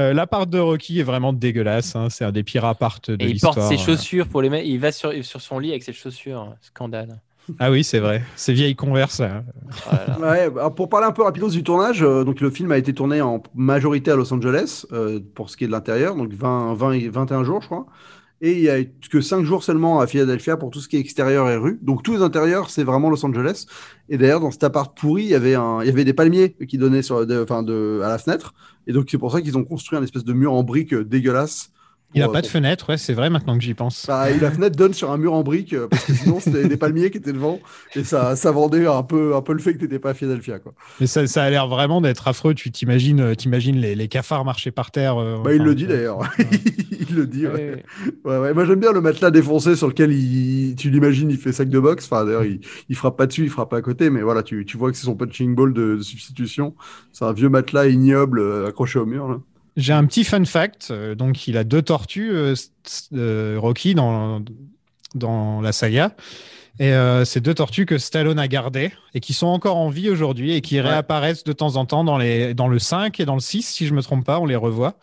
[0.00, 1.94] Euh, L'appart de Rocky est vraiment dégueulasse.
[1.96, 2.08] hein.
[2.08, 3.54] C'est un des pires apparts de Et il l'histoire.
[3.54, 4.66] porte ses chaussures pour les mettre.
[4.66, 6.54] Il va sur, sur son lit avec ses chaussures.
[6.62, 7.20] Scandale.
[7.58, 8.22] Ah oui, c'est vrai.
[8.36, 9.20] Ces vieilles converses.
[9.20, 12.92] Ouais, alors pour parler un peu rapidement du tournage, euh, donc le film a été
[12.92, 16.74] tourné en majorité à Los Angeles euh, pour ce qui est de l'intérieur, donc 20,
[16.74, 17.86] 20 et 21 jours, je crois.
[18.40, 20.96] Et il y a eu que 5 jours seulement à Philadelphia pour tout ce qui
[20.96, 21.78] est extérieur et rue.
[21.80, 23.66] Donc tous les intérieurs, c'est vraiment Los Angeles.
[24.08, 26.56] Et d'ailleurs, dans cet appart pourri, il y avait, un, il y avait des palmiers
[26.68, 28.52] qui donnaient sur, de, enfin de, à la fenêtre.
[28.88, 31.71] Et donc c'est pour ça qu'ils ont construit un espèce de mur en briques dégueulasse.
[32.14, 34.04] Il a Pour, pas de fenêtre, ouais, c'est vrai maintenant que j'y pense.
[34.06, 36.76] Bah, la fenêtre donne sur un mur en briques euh, parce que sinon c'était des
[36.76, 37.58] palmiers qui étaient devant
[37.96, 40.58] et ça, ça vendait un peu, un peu le fait que t'étais pas à Philadelphia
[40.58, 40.74] quoi.
[41.00, 42.54] Mais ça, ça a l'air vraiment d'être affreux.
[42.54, 45.16] Tu t'imagines, euh, t'imagines les, les cafards marcher par terre.
[45.18, 46.20] euh, Bah, il le dit d'ailleurs.
[46.90, 47.46] il le dit.
[47.46, 47.70] Ouais, Ouais.
[47.70, 47.82] ouais.
[48.32, 48.54] Ouais, ouais.
[48.54, 51.78] Moi j'aime bien le matelas défoncé sur lequel il, tu l'imagines, il fait sac de
[51.80, 52.04] boxe.
[52.10, 54.64] Enfin d'ailleurs il, il frappe pas dessus, il frappe pas à côté, mais voilà, tu,
[54.66, 56.74] tu vois que c'est son punching ball de, de substitution.
[57.12, 59.28] C'est un vieux matelas ignoble accroché au mur.
[59.28, 59.38] Là.
[59.76, 60.88] J'ai un petit fun fact.
[60.90, 62.54] euh, donc, il a deux tortues, euh,
[63.14, 64.42] euh, Rocky, dans,
[65.14, 66.14] dans la saga.
[66.78, 70.08] Et euh, c'est deux tortues que Stallone a gardées et qui sont encore en vie
[70.08, 73.34] aujourd'hui et qui réapparaissent de temps en temps dans, les, dans le 5 et dans
[73.34, 74.94] le 6, si je me trompe pas, on les revoit.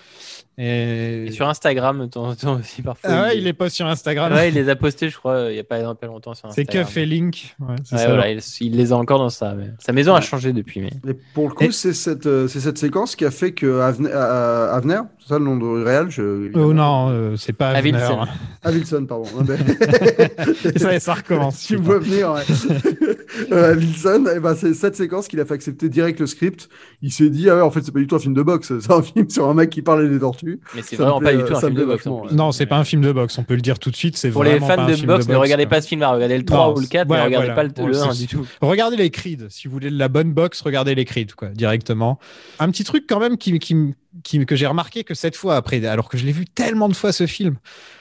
[0.62, 1.28] Et...
[1.28, 3.10] Et sur Instagram, de temps en temps aussi parfois.
[3.10, 4.34] Ah ouais, il les poste sur Instagram.
[4.34, 6.08] Ouais, il les a postés, je crois, il y a pas, il y a pas
[6.08, 6.86] longtemps sur c'est Instagram.
[6.86, 7.56] Cuff et Link.
[7.62, 8.08] Ouais, c'est Ouais, ça.
[8.08, 9.54] voilà, il, il les a encore dans ça.
[9.56, 10.92] mais Sa maison a changé depuis, mais.
[11.10, 13.80] Et pour le coup, Et- c'est cette, euh, c'est cette séquence qui a fait que
[13.80, 16.52] Avner, euh, Avner, c'est ça le nom de réel je...
[16.56, 17.94] Oh non, euh, c'est pas Avner.
[17.94, 18.26] Wilson.
[18.64, 19.26] Avilson, pardon.
[20.76, 21.64] Ça, ça recommence.
[21.66, 22.42] Tu me vois venir, ouais.
[23.52, 26.68] euh, Wilson, eh ben, c'est cette séquence qu'il a fait accepter direct le script.
[27.02, 28.74] Il s'est dit, ah ouais, en fait, c'est pas du tout un film de boxe,
[28.80, 30.49] c'est un film sur un mec qui parle des tortues.
[30.76, 32.06] Mais c'est vraiment plaît, pas du tout un film de boxe.
[32.32, 34.18] Non, c'est pas un film de boxe, on peut le dire tout de suite.
[34.18, 36.38] C'est Pour les fans pas un de film boxe, ne regardez pas ce film-là, regardez
[36.38, 37.56] le 3 Non, ou le 4, ouais, mais regardez voilà.
[37.56, 38.48] pas le, le On 1 le du tout.
[38.62, 39.48] Regardez les Creed.
[39.50, 42.20] Si vous voulez de la bonne boxe, regardez les Creed, quoi, directement.
[42.60, 43.76] Un petit truc quand même qui, qui,
[44.24, 46.94] qui- que j'ai remarqué que cette fois, après, alors que je l'ai vu tellement de
[46.96, 47.58] fois ce film,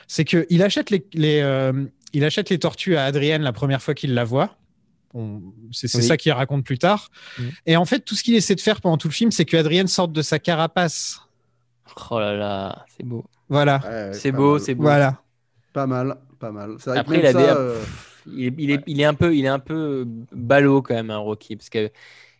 [0.06, 1.72] c'est que il achète les, les, euh,
[2.12, 4.56] il achète les tortues à Adrienne la première fois qu'il la voit.
[5.14, 5.40] On-
[5.72, 6.02] C'est Oui.
[6.02, 7.10] ça qu'il raconte plus tard.
[7.38, 7.42] Mm.
[7.66, 9.56] Et en fait, tout ce qu'il essaie de faire pendant tout le film, c'est que
[9.56, 11.20] Adrienne sorte de sa carapace.
[12.10, 13.24] Oh là là, c'est beau.
[13.48, 13.80] Voilà.
[13.84, 14.82] Ouais, C'est beau, c'est beau.
[14.84, 15.18] Voilà.
[15.72, 16.72] Pas mal, pas mal.
[16.86, 17.74] Vrai Après, il a ça, des- euh,
[18.26, 21.10] Il est, il est, il est un peu, il est un peu ballot quand même,
[21.10, 21.90] un Rocky, parce que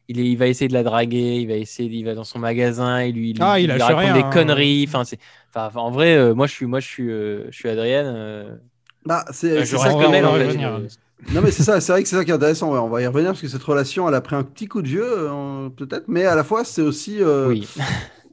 [0.09, 2.39] il, est, il va essayer de la draguer, il va essayer, il va dans son
[2.39, 4.31] magasin, il lui, il Ah, il raconte rien, des hein.
[4.33, 4.85] conneries.
[4.89, 5.19] Enfin, c'est,
[5.51, 8.07] enfin, enfin, en vrai, euh, moi je suis, moi je suis, euh, je suis Adrienne.
[8.07, 8.57] euh,
[9.05, 9.89] Bah, c'est reste ça.
[9.89, 10.87] Euh,
[11.33, 12.73] Non mais c'est ça, c'est vrai que c'est ça qui est intéressant.
[12.73, 14.83] ouais, on va y revenir parce que cette relation, elle a pris un petit coup
[14.83, 17.21] de vieux, euh, peut-être, mais à la fois c'est aussi.
[17.21, 17.67] euh, Oui.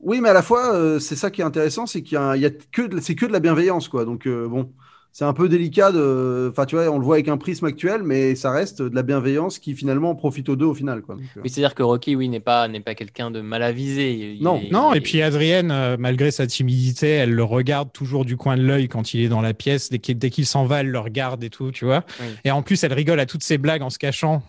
[0.06, 2.36] Oui, mais à la fois, euh, c'est ça qui est intéressant, c'est qu'il y a,
[2.38, 4.06] il y a que de, c'est que de la bienveillance, quoi.
[4.06, 4.72] Donc euh, bon,
[5.12, 6.49] c'est un peu délicat de.
[6.51, 9.01] Enfin, tu vois, on le voit avec un prisme actuel, mais ça reste de la
[9.01, 11.16] bienveillance qui finalement profite aux deux au final, quoi.
[11.16, 14.36] Donc, euh, Oui, c'est-à-dire que Rocky, oui, n'est pas, n'est pas quelqu'un de mal avisé.
[14.36, 14.62] Il- Non.
[14.64, 18.62] il- Non, et puis Adrienne, malgré sa timidité, elle le regarde toujours du coin de
[18.64, 19.89] l'œil quand il est dans la pièce.
[19.89, 22.03] Dès qu'il dès qu'il s'en va, elle le regarde et tout, tu vois.
[22.20, 22.28] Oui.
[22.43, 24.43] Et en plus, elle rigole à toutes ses blagues en se cachant.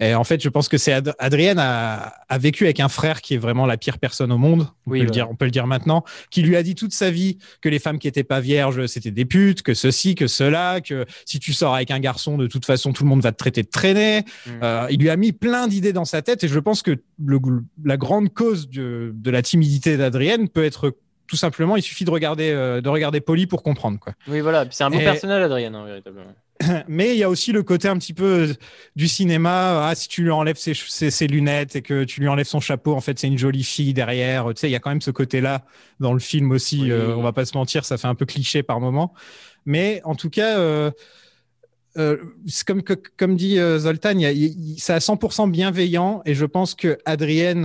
[0.00, 3.20] Et en fait, je pense que c'est Ad- Adrienne a, a vécu avec un frère
[3.20, 4.66] qui est vraiment la pire personne au monde.
[4.86, 6.04] On, Oui, peut le dire, on peut le dire maintenant.
[6.30, 9.10] Qui lui a dit toute sa vie que les femmes qui étaient pas vierges, c'était
[9.10, 12.64] des putes, que ceci, que cela, que si tu sors avec un garçon, de toute
[12.64, 14.20] façon, tout le monde va te traiter de traîner.
[14.46, 14.50] Mm.
[14.62, 17.40] Euh, il lui a mis plein d'idées dans sa tête et je pense que le-
[17.84, 20.96] la grande cause de, de la timidité d'Adrienne peut être
[21.26, 24.00] tout simplement, il suffit de regarder, euh, de regarder Polly pour comprendre.
[24.00, 24.14] Quoi.
[24.26, 24.64] Oui, voilà.
[24.70, 26.32] C'est un bon Et- personnage, Adrienne, hein, véritablement.
[26.88, 28.54] Mais il y a aussi le côté un petit peu euh,
[28.96, 29.88] du cinéma.
[29.88, 32.60] Ah, si tu lui enlèves ses, ses- ses lunettes et que tu lui enlèves son
[32.60, 34.46] chapeau, en fait, c'est une jolie fille derrière.
[34.48, 35.64] Tu sais, il y a quand même ce côté-là
[36.00, 36.82] dans le film aussi.
[36.82, 36.90] Oui.
[36.90, 39.14] euh, on va pas se mentir, ça fait un peu cliché par moment.
[39.66, 40.90] Mais en tout cas, euh,
[41.98, 42.16] euh,
[42.66, 44.14] comme, que- comme dit euh, Zoltan,
[44.78, 47.64] c'est à 100% bienveillant et je pense que Adrienne,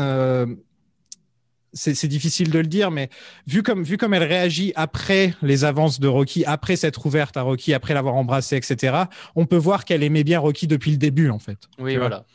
[1.76, 3.10] c'est c'est difficile de le dire, mais
[3.46, 7.44] vu comme, vu comme elle réagit après les avances de Rocky, après s'être ouverte à
[7.44, 8.96] Rocky, après l'avoir embrassé, etc.,
[9.36, 11.60] on peut voir qu'elle aimait bien Rocky depuis le début, en fait.
[11.78, 12.26] Oui, voilà.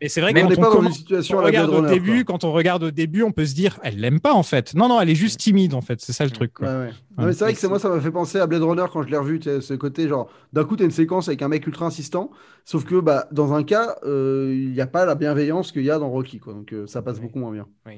[0.00, 1.70] Mais c'est vrai Mais que quand n'est on, pas dans une commence- situation on regarde
[1.70, 2.34] au début, quoi.
[2.34, 4.74] quand on regarde au début, on peut se dire, elle l'aime pas, en fait.
[4.74, 6.00] Non, non, elle est juste timide, en fait.
[6.00, 6.52] C'est ça le truc.
[6.54, 6.68] Quoi.
[6.68, 6.90] Ouais, ouais.
[7.18, 9.02] Non, mais c'est vrai que c'est moi, ça m'a fait penser à Blade Runner quand
[9.02, 11.66] je l'ai revu, ce côté genre, d'un coup, tu as une séquence avec un mec
[11.66, 12.30] ultra insistant,
[12.64, 15.90] sauf que bah, dans un cas, euh, il n'y a pas la bienveillance qu'il y
[15.90, 16.52] a dans Rocky, quoi.
[16.52, 17.22] Donc euh, ça passe Oui.
[17.22, 17.66] beaucoup moins bien.
[17.86, 17.90] On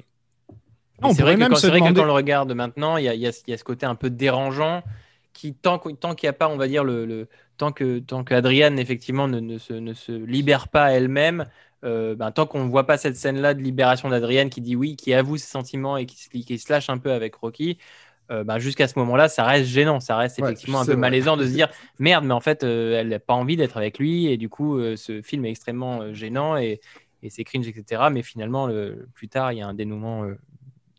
[1.11, 1.57] c'est vrai que même quand,
[1.95, 4.83] que on le regarde maintenant, il y a, y y ce côté un peu dérangeant
[5.33, 7.99] qui, tant, qu'- tant qu'il n'y a pas, on va dire, le, le- tant que
[8.01, 11.47] tant qu'Adriane, effectivement, ne, ne se, ne se libère pas elle-même,
[11.85, 14.97] euh, ben, tant qu'on ne voit pas cette scène-là de libération d'Adriane qui dit oui,
[14.97, 17.79] qui avoue ses sentiments et qui, se- qui se lâche un peu avec Rocky,
[18.31, 21.01] euh, ben, jusqu'à ce moment-là, ça reste gênant, ça reste Ouais, effectivement un peu vrai.
[21.01, 21.69] malaisant de se dire
[21.99, 24.79] merde, mais en fait, euh, elle n'a pas envie d'être avec lui et du coup,
[24.79, 26.81] euh, ce film est extrêmement euh, gênant et,
[27.23, 28.11] et c'est cringe, etc.
[28.11, 30.25] Mais finalement, le, plus tard, il y a un dénouement.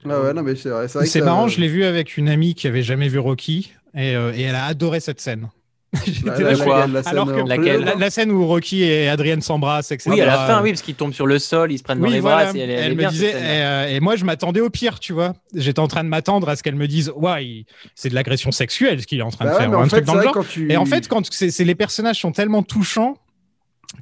[0.05, 0.87] Euh, Ouais, ouais, non, mais c'est vrai.
[0.87, 3.19] vrai que C'est ça- marrant, je l'ai vu avec une amie qui avait jamais vu
[3.19, 5.49] Rocky et, euh, et elle a adoré cette scène.
[5.91, 8.45] La, J'étais la- là, la- quoi la scène Alors que laquelle- les La, scène où
[8.45, 10.11] Rocky et Adrienne s'embrassent, etc.
[10.13, 12.05] Oui, à la fin, oui, parce qu'ils tombent sur le sol, ils se prennent dans
[12.05, 12.43] Oui, les voilà.
[12.43, 12.51] bras.
[12.53, 13.33] c'est- Elle, elle est elle me bien, disait, et,
[13.63, 15.33] euh, et moi je m'attendais au pire, tu vois.
[15.55, 18.51] J'étais en train de m'attendre à ce qu'elle me dise, ouais, il- c'est de l'agression
[18.51, 20.21] sexuelle ce qu'il est en train Bah de ouais, faire, un fait, truc dans le
[20.23, 20.45] genre.
[20.47, 20.71] tu.
[20.71, 23.17] Et en fait, quand c'est c'est- les personnages sont tellement touchants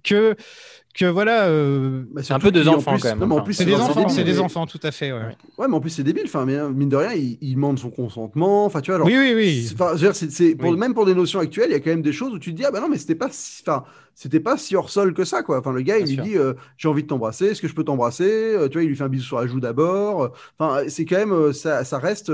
[0.03, 0.35] que
[0.97, 3.35] que voilà, euh, Bah, C'est un peu deux en enfants, plus- quand même, non, mais
[3.35, 5.11] en plus, c'est des enfants, c'est des enfants, tout à fait.
[5.11, 5.19] ouais.
[5.57, 6.23] Ouais, mais en plus, c'est débile.
[6.25, 8.65] Enfin, mais, mine de rien, il, il demande son consentement.
[8.65, 9.63] Enfin, tu vois, Oui, oui, oui.
[9.67, 10.77] c'est- c'est- c'est- pour, Oui.
[10.77, 12.57] même pour des notions actuelles, il y a quand même des choses où tu te
[12.57, 13.83] dis, ah bah non, mais c'était pas si, enfin,
[14.15, 15.59] c'était pas si hors sol que ça, quoi.
[15.59, 17.83] Enfin, le gars, il lui dit, euh, j'ai envie de t'embrasser, est-ce que je peux
[17.83, 18.23] t'embrasser?
[18.55, 20.31] Euh, Tu vois, il lui fait un bisou sur la joue d'abord.
[20.59, 22.31] Enfin, c'est quand même, euh, ça, ça reste.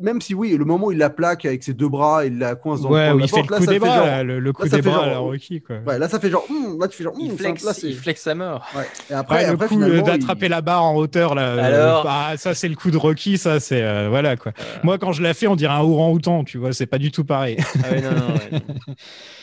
[0.00, 2.54] Même si oui, le moment où il la plaque avec ses deux bras, il la
[2.54, 3.70] coince dans Ouais, le coin où de la il fait le porte, là, coup ça
[3.72, 5.76] des fait bras, genre- là, le, le coup des bras genre- à la Rocky, quoi.
[5.86, 7.88] Ouais, là, ça fait genre, hum, là, tu fais genre, Il hum, flex, là, c'est-
[7.88, 8.64] il flex sa mort.
[8.76, 8.84] ouais.
[9.10, 11.58] Et après, Ouais, après le coup euh, d'attraper il- la barre en hauteur, là, euh,
[11.64, 14.52] Alors ah, ça c'est le coup de Rocky, ça c'est euh, voilà quoi.
[14.84, 17.24] Moi quand je la fais, on dirait un orang-outan, tu vois, c'est pas du tout
[17.24, 17.56] pareil.
[17.84, 18.94] Ah ouais, non, non, ouais, non.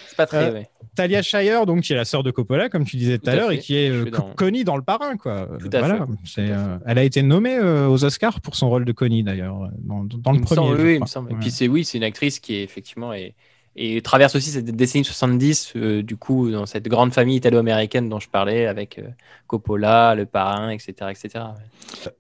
[0.10, 0.70] C'est pas très.
[1.00, 1.04] Euh.
[1.04, 3.52] Talia Shire, donc qui est la sœur de Coppola, comme tu disais tout à l'heure,
[3.52, 5.48] et qui est euh, dans- Connie dans le parrain, quoi.
[5.60, 6.50] Tout à voilà, fait.
[6.52, 9.68] euh, elle a été nommée euh, aux Oscars pour son rôle de Connie d'ailleurs, euh,
[9.80, 10.56] dans, dans le premier.
[10.56, 11.06] semble, oui, il crois.
[11.06, 11.32] me semble.
[11.32, 13.34] Et puis c'est oui, c'est une actrice qui est effectivement est,
[13.76, 18.20] et traverse aussi cette décennie 70, euh, du coup, dans cette grande famille italo-américaine dont
[18.20, 19.04] je parlais, avec euh,
[19.48, 20.94] Coppola, le parrain, etc.
[21.12, 21.46] etc.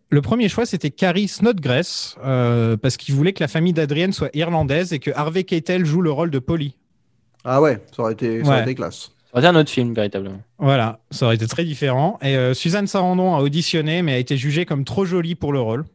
[0.10, 4.30] Le premier choix, c'était Carrie Snodgrass, euh, parce qu'il voulait que la famille d'Adrienne soit
[4.36, 6.76] irlandaise et que Harvey Keitel joue le rôle de Polly.
[7.44, 8.64] Ah ouais, ça aurait été, ça aurait Ouais.
[8.64, 9.12] été classe.
[9.32, 10.42] Ça aurait été un autre film, véritablement.
[10.58, 12.18] Voilà, ça aurait été très différent.
[12.22, 15.60] Et euh, Suzanne Sarandon a auditionné, mais a été jugée comme trop jolie pour le
[15.62, 15.86] rôle.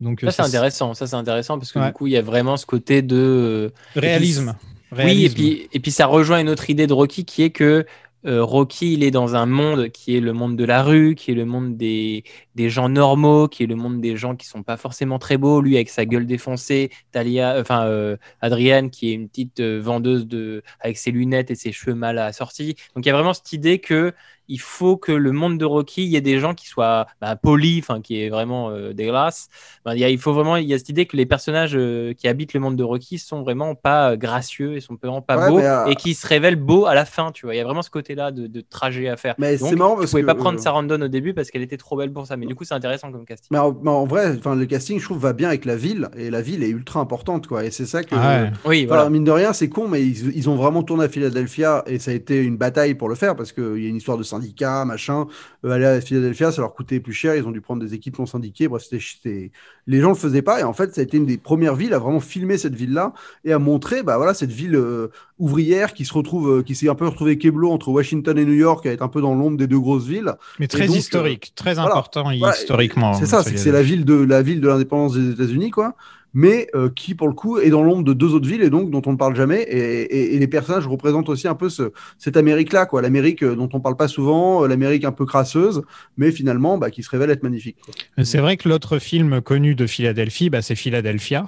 [0.00, 0.94] Donc euh, Ça, c'est intéressant.
[0.94, 1.86] Ça, c'est intéressant parce que Ouais.
[1.86, 3.16] du coup, il y a vraiment ce côté de.
[3.16, 4.54] euh, Réalisme.
[4.92, 5.34] Oui, et Réalisme.
[5.34, 7.84] puis, et puis ça rejoint une autre idée de Rocky qui est que
[8.26, 11.30] euh, Rocky, il est dans un monde qui est le monde de la rue, qui
[11.30, 12.24] est le monde des,
[12.54, 15.60] des gens normaux, qui est le monde des gens qui sont pas forcément très beaux.
[15.60, 20.26] Lui avec sa gueule défoncée, Talia, enfin euh, Adrienne qui est une petite euh, vendeuse
[20.26, 22.76] de avec ses lunettes et ses cheveux mal assortis.
[22.94, 24.12] Donc il y a vraiment cette idée que
[24.48, 27.36] il faut que le monde de Rocky, il y ait des gens qui soient bah,
[27.36, 29.48] polis, enfin qui est vraiment euh, dégueulasse.
[29.84, 31.74] Ben, il, y a, il faut vraiment, il y a cette idée que les personnages
[31.74, 35.22] euh, qui habitent le monde de Rocky sont vraiment pas euh, gracieux et sont vraiment
[35.22, 37.32] pas Ouais, beaux mais, euh, et qui se révèlent beaux à la fin.
[37.32, 39.34] Tu vois, il y a vraiment ce côté-là de, de trajet à faire.
[39.38, 41.76] Mais c'est marrant parce pouvais que, pas prendre euh, Sarandon au début parce qu'elle était
[41.76, 42.36] trop belle pour ça.
[42.44, 43.48] Mais du coup, c'est intéressant comme casting.
[43.50, 46.08] Mais en, mais en vrai, enfin, le casting, je trouve, va bien avec la ville.
[46.16, 47.64] Et la ville est ultra importante, quoi.
[47.64, 48.14] Et c'est ça que.
[48.16, 48.52] Ah ouais.
[48.64, 49.08] Oui, voilà.
[49.10, 52.10] mine de rien, c'est con, mais ils, ils ont vraiment tourné à Philadelphia et ça
[52.10, 54.84] a été une bataille pour le faire parce qu'il y a une histoire de syndicat,
[54.84, 55.26] machin.
[55.64, 57.34] Euh, aller à Philadelphia, ça leur coûtait plus cher.
[57.36, 58.68] Ils ont dû prendre des équipes non syndiquées.
[58.68, 59.50] Bref, c'était, c'était-
[59.86, 60.60] les gens le faisaient pas.
[60.60, 63.12] Et en fait, ça a été une des premières villes à vraiment filmer cette ville-là
[63.44, 65.08] et à montrer, bah voilà, cette ville euh,
[65.38, 68.52] ouvrière qui se retrouve, euh, qui s'est un peu retrouvée keblo entre Washington et New
[68.54, 70.32] York, à être un peu dans l'ombre des deux grosses villes.
[70.60, 71.90] Mais très donc, historique, très voilà.
[71.92, 73.14] important Voilà, historiquement.
[73.14, 75.94] C'est ça, c'est que c'est la ville de la ville de l'indépendance des États-Unis, quoi.
[76.36, 78.90] Mais euh, qui, pour le coup, est dans l'ombre de deux autres villes et donc
[78.90, 79.62] dont on ne parle jamais.
[79.62, 83.02] Et, et- et les personnages représentent aussi un peu ce, cette Amérique-là, quoi.
[83.02, 85.82] L'Amérique euh, dont on parle pas souvent, euh, l'Amérique un peu crasseuse,
[86.16, 87.76] mais finalement, bah, qui se révèle être magnifique.
[88.24, 91.46] C'est vrai que l'autre film connu de Philadelphie, bah, c'est Philadelphia.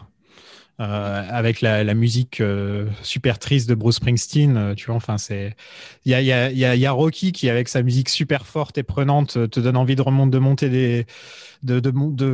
[0.79, 5.57] Euh, avec la, musique euh, super triste de Bruce Springsteen, euh, tu vois, enfin c'est,
[6.05, 9.97] il y a, Rocky qui avec sa musique super forte et prenante te donne envie
[9.97, 11.07] de remonter, de monter des,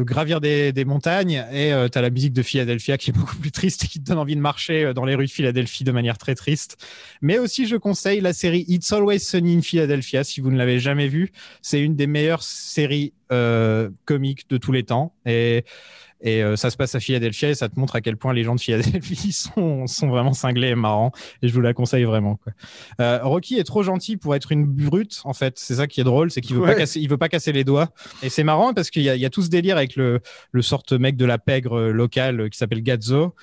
[0.05, 3.85] gravir des, montagnes, et tu as la musique de Philadelphia qui est beaucoup plus triste
[3.85, 6.35] et qui te donne envie de marcher dans les rues de Philadelphie de manière très
[6.35, 6.85] triste.
[7.21, 10.81] Mais aussi, je conseille la série It's Always Sunny in Philadelphia si vous ne l'avez
[10.81, 11.31] jamais vue.
[11.61, 13.13] C'est une des meilleures séries
[14.05, 15.15] comiques de tous les temps.
[15.27, 15.65] Et,
[16.23, 18.45] et euh, ça se passe à Philadelphia et ça te montre à quel point les
[18.45, 21.13] gens de Philadelphie sont, sont vraiment cinglés et marrants.
[21.43, 22.37] Et je vous la conseille vraiment.
[22.37, 22.53] Quoi.
[23.01, 25.59] Euh, Rocky est trop gentil pour être une brute, en fait.
[25.59, 26.73] C'est ça qui est drôle, c'est qu'il veut, Ouais.
[26.73, 27.91] pas casser, il veut pas casser les doigts.
[28.23, 30.21] Et c'est marrant parce qu'il y a, il y a tout ce délire avec le,
[30.53, 33.35] le sorte mec de la pègre euh, locale qui s'appelle Gazzo.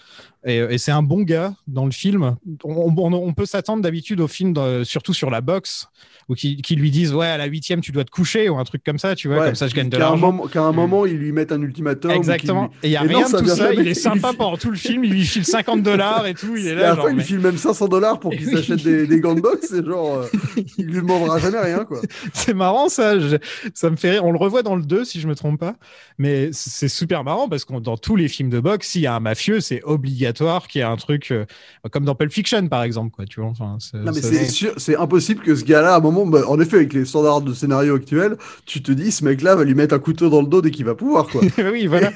[0.46, 2.38] Et, et c'est un bon gars dans le film.
[2.64, 5.88] On, on- on peut s'attendre d'habitude au film, de- surtout sur la boxe,
[6.30, 8.64] ou qui, qui lui disent ouais à la huitième tu dois te coucher ou un
[8.64, 10.38] truc comme ça, tu vois, Ouais, comme ça je gagne de l'argent.
[10.48, 12.12] qu'à un moment, ils lui mettent un ultimatum.
[12.12, 12.68] Exactement.
[12.68, 13.74] lui- Et il y a Et rien de tout ça.
[13.74, 15.04] Il est sympa pendant tout le film.
[15.04, 16.56] Il lui file 50 dollars et tout.
[16.56, 16.82] Il est Et à là.
[16.90, 18.54] la genre, fin, il mais- lui file même 500 dollars pour qu'il Oui.
[18.56, 19.68] s'achète des, des gants de boxe.
[19.70, 20.26] C'est genre, euh,
[20.78, 22.00] il lui demandera jamais rien, quoi.
[22.34, 23.36] C'est marrant ça, je-
[23.74, 24.24] ça me fait rire.
[24.24, 25.76] On le revoit dans le 2 si je me trompe pas,
[26.18, 29.16] mais c'est super marrant parce que dans tous les films de boxe, s'il y a
[29.16, 30.29] un mafieux, c'est obligatoire
[30.68, 31.46] qu'il y ait un truc euh,
[31.92, 33.26] comme dans Pulp Fiction par exemple, quoi.
[33.26, 35.98] Tu vois, enfin, c'est- Non, mais ça- c'est sûr, c'est impossible que ce gars-là, à
[35.98, 39.24] un moment, bah, en effet, avec les standards de scénario actuels, tu te dis, ce
[39.26, 41.42] mec-là va lui mettre un couteau dans le dos dès qu'il va pouvoir, quoi.
[41.72, 42.12] oui, voilà.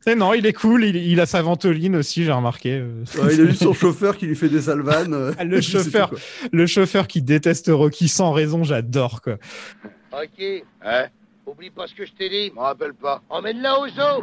[0.00, 0.84] C'est- non, il est cool.
[0.84, 2.72] Il, il a sa ventoline aussi, j'ai remarqué.
[2.82, 3.04] euh.
[3.22, 5.14] Ouais, il a juste son chauffeur qui lui fait des salvanes.
[5.14, 6.10] euh, Ah, le et tout, chauffeur.
[6.52, 9.38] Le chauffeur qui déteste Rocky sans raison, j'adore quoi.
[10.12, 10.44] Ok,
[10.84, 11.06] Hein?
[11.46, 12.48] Oublie pas ce que je t'ai dit.
[12.48, 13.22] Je m'en rappelle pas.
[13.28, 14.22] Emmène-la au zoo.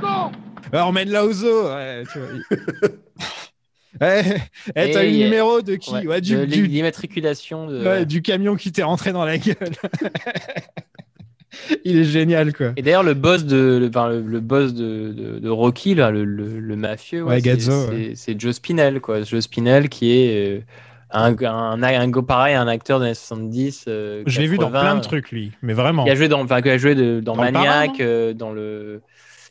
[0.00, 0.32] Con
[0.76, 1.66] Emmène-la au zoo.
[1.68, 2.28] Ouais, tu vois,
[4.76, 7.84] eh, t'as eu le numéro de qui Ouais, Ouais, du, l'immatriculation de.
[7.84, 9.56] ouais, du camion qui t'est rentré dans la gueule.
[11.84, 12.72] il est génial quoi.
[12.76, 16.10] Et d'ailleurs, le boss de, le, enfin, le, le boss de, de, de Rocky, là,
[16.10, 18.12] le, le, le mafieux, Ouais, c'est- Gazzo, c'est ouais.
[18.14, 19.22] c'est Joe Spinell, quoi.
[19.22, 20.60] Joe Spinell qui est euh,
[21.10, 23.84] un, un, un, gars pareil, un acteur des années 70.
[23.88, 26.04] euh, Je l'ai vu dans 80, plein de trucs lui, mais vraiment.
[26.04, 28.34] Qui a joué dans, enfin, qui a joué de- dans, Dans le Parrain, Maniac, euh,
[28.34, 29.00] dans le.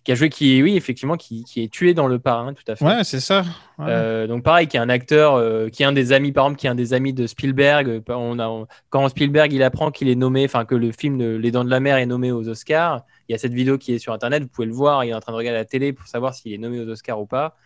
[0.03, 2.77] Qui a joué, qui, oui, effectivement, qui, qui est tué dans le parrain, tout à
[2.77, 2.85] fait.
[2.85, 3.41] Ouais, c'est ça.
[3.77, 3.87] Ouais.
[3.89, 6.59] Euh, donc pareil, qui est un acteur, euh, qui est un des amis, par exemple,
[6.61, 8.01] qui est un des amis de Spielberg.
[8.07, 11.35] On a, on- quand Spielberg il apprend qu'il est nommé, enfin que le film de
[11.35, 13.93] Les Dents de la Mer est nommé aux Oscars, il y a cette vidéo qui
[13.95, 15.03] est sur Internet, vous pouvez le voir.
[15.03, 17.19] Il est en train de regarder la télé pour savoir s'il est nommé aux Oscars
[17.19, 17.57] ou pas.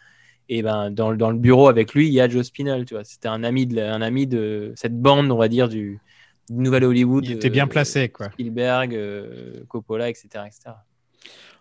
[0.49, 2.85] Et ben dans, le- dans le bureau avec lui, il y a Joe Spinell.
[2.85, 5.99] Tu vois, c'était un ami de, un ami de cette bande, on va dire du,
[6.49, 7.25] du Nouvel Hollywood.
[7.25, 8.29] Il était bien euh, placé quoi.
[8.31, 10.75] Spielberg, euh, Coppola, etc., etc.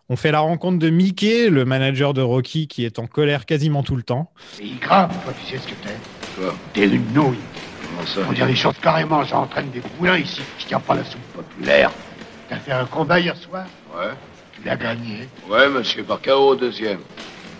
[0.08, 3.84] On fait la rencontre de Mickey, le manager de Rocky, qui est en colère quasiment
[3.84, 4.32] tout le temps.
[4.54, 5.94] C'est grave, toi, tu sais ce que t'es
[6.36, 7.38] Quoi T'es une nouille.
[7.86, 10.40] Comment ça Faut dire les choses carrément, j'entraîne des poulains ici.
[10.58, 11.92] Je tiens pas la soupe populaire.
[12.48, 13.66] T'as fait un combat hier soir?
[13.96, 14.10] Ouais.
[14.52, 15.28] Tu l'as gagné.
[15.48, 16.98] Ouais, monsieur, par KO au deuxième.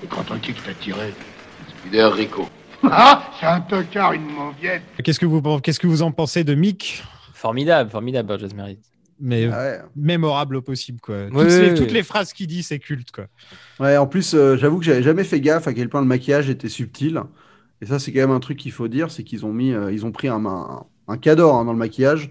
[0.03, 1.13] Et quand on dit que t'as tiré
[1.81, 2.49] Spider Rico.
[2.85, 4.83] Ah C'est un tocard, une mauviette.
[5.05, 7.03] Qu'est-ce que vous qu'est-ce que vous en pensez de Mick?
[7.35, 8.85] Formidable, formidable, Burgess Meredith.
[9.23, 9.81] Mais Ouais.
[9.97, 11.27] mémorable au possible quoi.
[11.27, 11.75] Toutes, oui, les, oui.
[11.75, 13.27] toutes les phrases qu'il dit, c'est culte quoi.
[13.79, 16.49] Ouais, en plus, euh, j'avoue que j'avais jamais fait gaffe à quel point le maquillage
[16.49, 17.21] était subtil.
[17.83, 19.93] Et ça, c'est quand même un truc qu'il faut dire, c'est qu'ils ont mis, euh,
[19.93, 22.31] ils ont pris un, un, un cadre hein, dans le maquillage.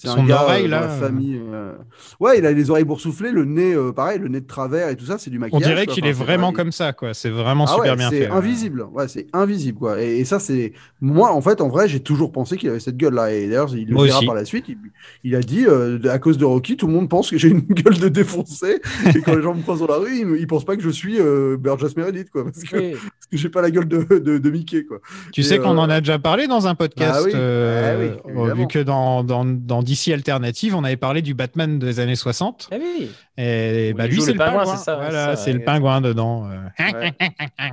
[0.00, 1.00] C'est Son un gars oreille, euh, là, la euh.
[1.00, 1.40] famille.
[1.52, 1.72] euh,
[2.20, 4.94] Ouais, il a les oreilles boursouflées, le nez, euh, pareil, le nez de travers et
[4.96, 5.66] tout ça, c'est du On maquillage.
[5.66, 5.94] dirait quoi.
[5.94, 7.14] qu'il Enfin, est c'est vraiment comme ça, quoi.
[7.14, 8.26] C'est vraiment Ah super ouais, bien c'est fait.
[8.28, 8.86] invisible.
[8.92, 10.00] Ouais, c'est invisible, quoi.
[10.00, 12.96] Et, et ça, c'est moi, en fait, en vrai, j'ai toujours pensé qu'il avait cette
[12.96, 13.32] gueule-là.
[13.32, 14.26] Et d'ailleurs, il le Moi dira aussi.
[14.26, 14.66] par la suite.
[14.68, 14.78] Il,
[15.24, 17.60] il a dit, euh, à cause de Rocky, tout le monde pense que j'ai une
[17.68, 18.80] gueule de défoncé.
[19.12, 20.90] et quand les gens me croisent dans la rue, ils, ils pensent pas que je
[20.90, 22.92] suis euh, Burgess Meredith, quoi, parce que, Oui.
[22.92, 24.98] parce que j'ai pas la gueule de, de, de Mickey, quoi.
[25.32, 28.12] Tu Et, sais qu'on euh, en a déjà parlé dans un podcast, Bah oui, euh,
[28.14, 31.78] bah oui, euh, vu que dans, dans, dans DC Alternative, on avait parlé du Batman
[31.78, 32.68] des années 60.
[32.72, 33.10] Ah oui.
[33.36, 34.76] Et bah, lui, c'est le le pingouin, pingouin.
[34.76, 35.64] c'est ça, ouais, voilà, c'est ça, c'est le ouais.
[35.64, 36.48] pingouin dedans.
[36.50, 36.92] euh.
[36.92, 37.12] Ouais.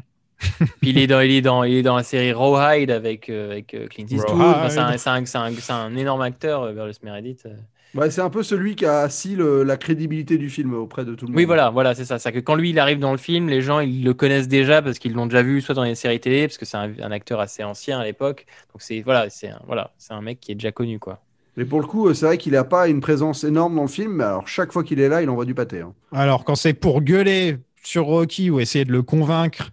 [0.81, 3.51] Puis il est dans, il est dans, il est dans la série Rawhide avec, euh,
[3.51, 4.39] avec euh, Clint Eastwood.
[4.41, 7.47] Enfin, c'est un, c'est un, c'est un, c'est un énorme acteur, Burgess Meredith.
[7.95, 11.15] Ouais, c'est un peu celui qui a assis le- la crédibilité du film auprès de
[11.15, 11.37] tout le monde.
[11.37, 12.19] Oui, voilà, voilà, c'est ça.
[12.19, 14.81] C'est que quand lui il arrive dans le film, les gens ils le connaissent déjà
[14.81, 17.11] parce qu'ils l'ont déjà vu soit dans les séries télé, parce que c'est un, un
[17.11, 18.45] acteur assez ancien à l'époque.
[18.73, 21.21] Donc c'est voilà, c'est un, voilà, c'est un mec qui est déjà connu quoi.
[21.57, 23.87] Mais pour le coup, euh, c'est vrai qu'il n'a pas une présence énorme dans le
[23.87, 25.81] film, mais alors chaque fois qu'il est là, il envoie du pâté.
[25.81, 25.93] hein.
[26.11, 29.71] Alors, quand c'est pour gueuler sur Rocky ou essayer de le convaincre,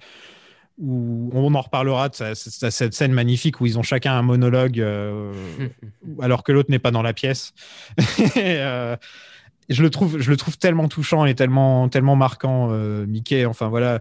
[0.78, 4.22] ou on en reparlera de sa- sa- cette scène magnifique où ils ont chacun un
[4.22, 5.32] monologue euh,
[6.20, 7.52] alors que l'autre n'est pas dans la pièce.
[8.36, 8.96] Et, euh,
[9.68, 13.44] je le trouve, je le trouve tellement touchant et tellement, tellement marquant, euh, Mickey.
[13.46, 14.00] Enfin voilà,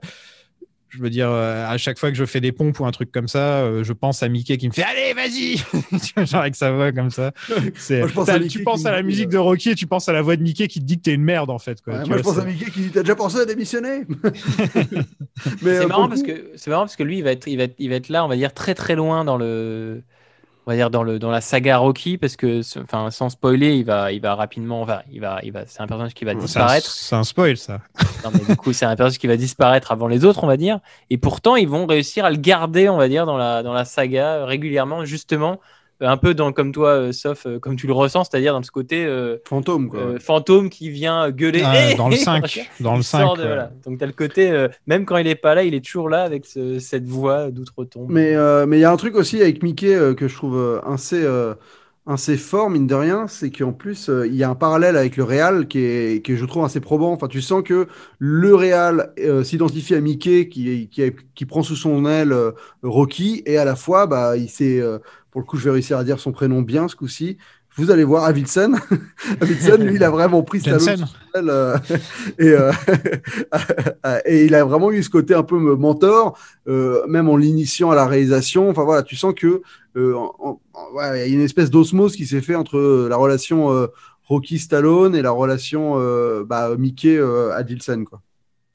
[0.92, 3.12] je veux dire, euh, à chaque fois que je fais des pompes ou un truc
[3.12, 5.58] comme ça, euh, je pense à Mickey qui me fait allez, vas-y,
[6.28, 7.32] genre avec sa voix comme ça.
[7.76, 9.70] C'est- Moi, je pense à t'as- Mickey tu penses à la musique euh, de Rocky
[9.72, 11.50] et tu penses à la voix de Mickey qui te dit que t'es une merde
[11.50, 11.82] en fait.
[11.82, 14.02] Quoi, Ouais, Tu moi, je pense à Mickey qui dit T'as déjà pensé à démissionner?
[14.24, 14.32] Mais,
[15.62, 17.64] C'est euh, marrant parce que c'est marrant parce que lui il va être, il va
[17.64, 20.02] être, il va être là, on va dire très très loin dans le,
[20.66, 23.86] on va dire dans le dans la saga Rocky parce que, enfin sans spoiler, il
[23.86, 26.90] va, il va rapidement, enfin il va, il va, c'est un personnage qui va disparaître.
[26.90, 27.82] c'est un spoil ça.
[28.24, 30.58] Non, mais du coup, c'est un personnage qui va disparaître avant les autres, on va
[30.58, 30.80] dire.
[31.10, 33.86] Et pourtant, ils vont réussir à le garder, on va dire, dans la, dans la
[33.86, 35.60] saga euh, régulièrement, justement,
[36.02, 38.72] un peu dans, comme toi, euh, sauf euh, comme tu le ressens, c'est-à-dire dans ce
[38.72, 40.00] côté euh, Fantôme, quoi.
[40.00, 41.62] euh, fantôme qui vient gueuler.
[41.64, 42.70] Ah, dans le Hey 5.
[42.80, 43.20] Dans le Il 5.
[43.22, 43.48] sort de- ouais.
[43.48, 43.72] voilà.
[43.86, 46.10] Donc, tu as le côté, euh, même quand il est pas là, il est toujours
[46.10, 48.08] là avec ce- cette voix d'outre-tombe.
[48.10, 50.82] Mais euh, mais il y a un truc aussi avec Mickey euh, que je trouve
[50.86, 51.54] assez, euh,
[52.08, 55.18] assez fort, mine de rien, c'est qu'en plus, euh, il y a un parallèle avec
[55.18, 57.12] le Real qui est, que je trouve assez probant.
[57.14, 57.88] Enfin, tu sens que
[58.18, 63.44] le Real euh, s'identifie à Mickey qui, qui, qui prend sous son aile euh, Rocky
[63.46, 64.98] et à la fois, bah, il s'est, euh,
[65.32, 67.38] pour le coup, je vais réussir à dire son prénom bien ce coup-ci.
[67.78, 68.74] Vous allez voir, Avidson.
[69.42, 71.06] Avidson, lui, il a vraiment pris Stallone
[71.38, 71.78] euh,
[72.40, 72.72] et, euh,
[74.26, 77.96] et il a vraiment eu ce côté un peu mentor, euh, même en l'initiant à
[77.96, 78.70] la réalisation.
[78.70, 79.62] Enfin voilà, tu sens que
[79.96, 83.08] euh, en- en- en- ouais, il y a une espèce d'osmose qui s'est fait entre
[83.10, 83.88] la relation
[84.28, 85.96] Rocky Stallone et la relation
[86.44, 87.20] bah, Mickey
[87.54, 88.22] Adilson quoi.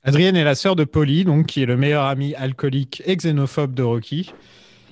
[0.04, 3.74] Adrienne est la sœur de Polly, donc, qui est le meilleur ami alcoolique et xénophobe
[3.74, 4.32] de Rocky.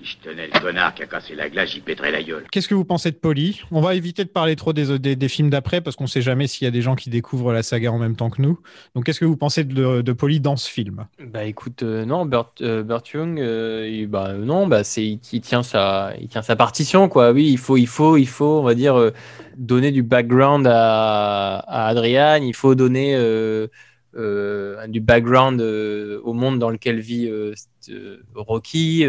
[0.05, 2.45] Si je tenais le connard qui a cassé la glace, j'y pèterais la gueule.
[2.53, 3.63] Qu'est-ce que vous pensez de Polly?
[3.71, 6.47] On va éviter de parler trop des, des, des films d'après parce qu'on sait jamais
[6.47, 8.59] s'il y a des gens qui découvrent la saga en même temps que nous.
[8.95, 11.07] Donc, qu'est-ce que vous pensez de, de Polly dans ce film?
[11.19, 15.21] Bah écoute, euh, non, Burt, euh, Burt Young, euh, il- bah non, bah c'est il,
[15.33, 17.33] il tient sa, il tient sa partition quoi.
[17.33, 19.11] Oui, il faut, il faut, il faut, on va dire euh,
[19.57, 22.43] donner du background à, à Adrian.
[22.43, 23.69] Il faut donner euh,
[24.17, 27.55] euh, du background euh, au monde dans lequel vit euh,
[27.89, 29.07] euh, Rocky.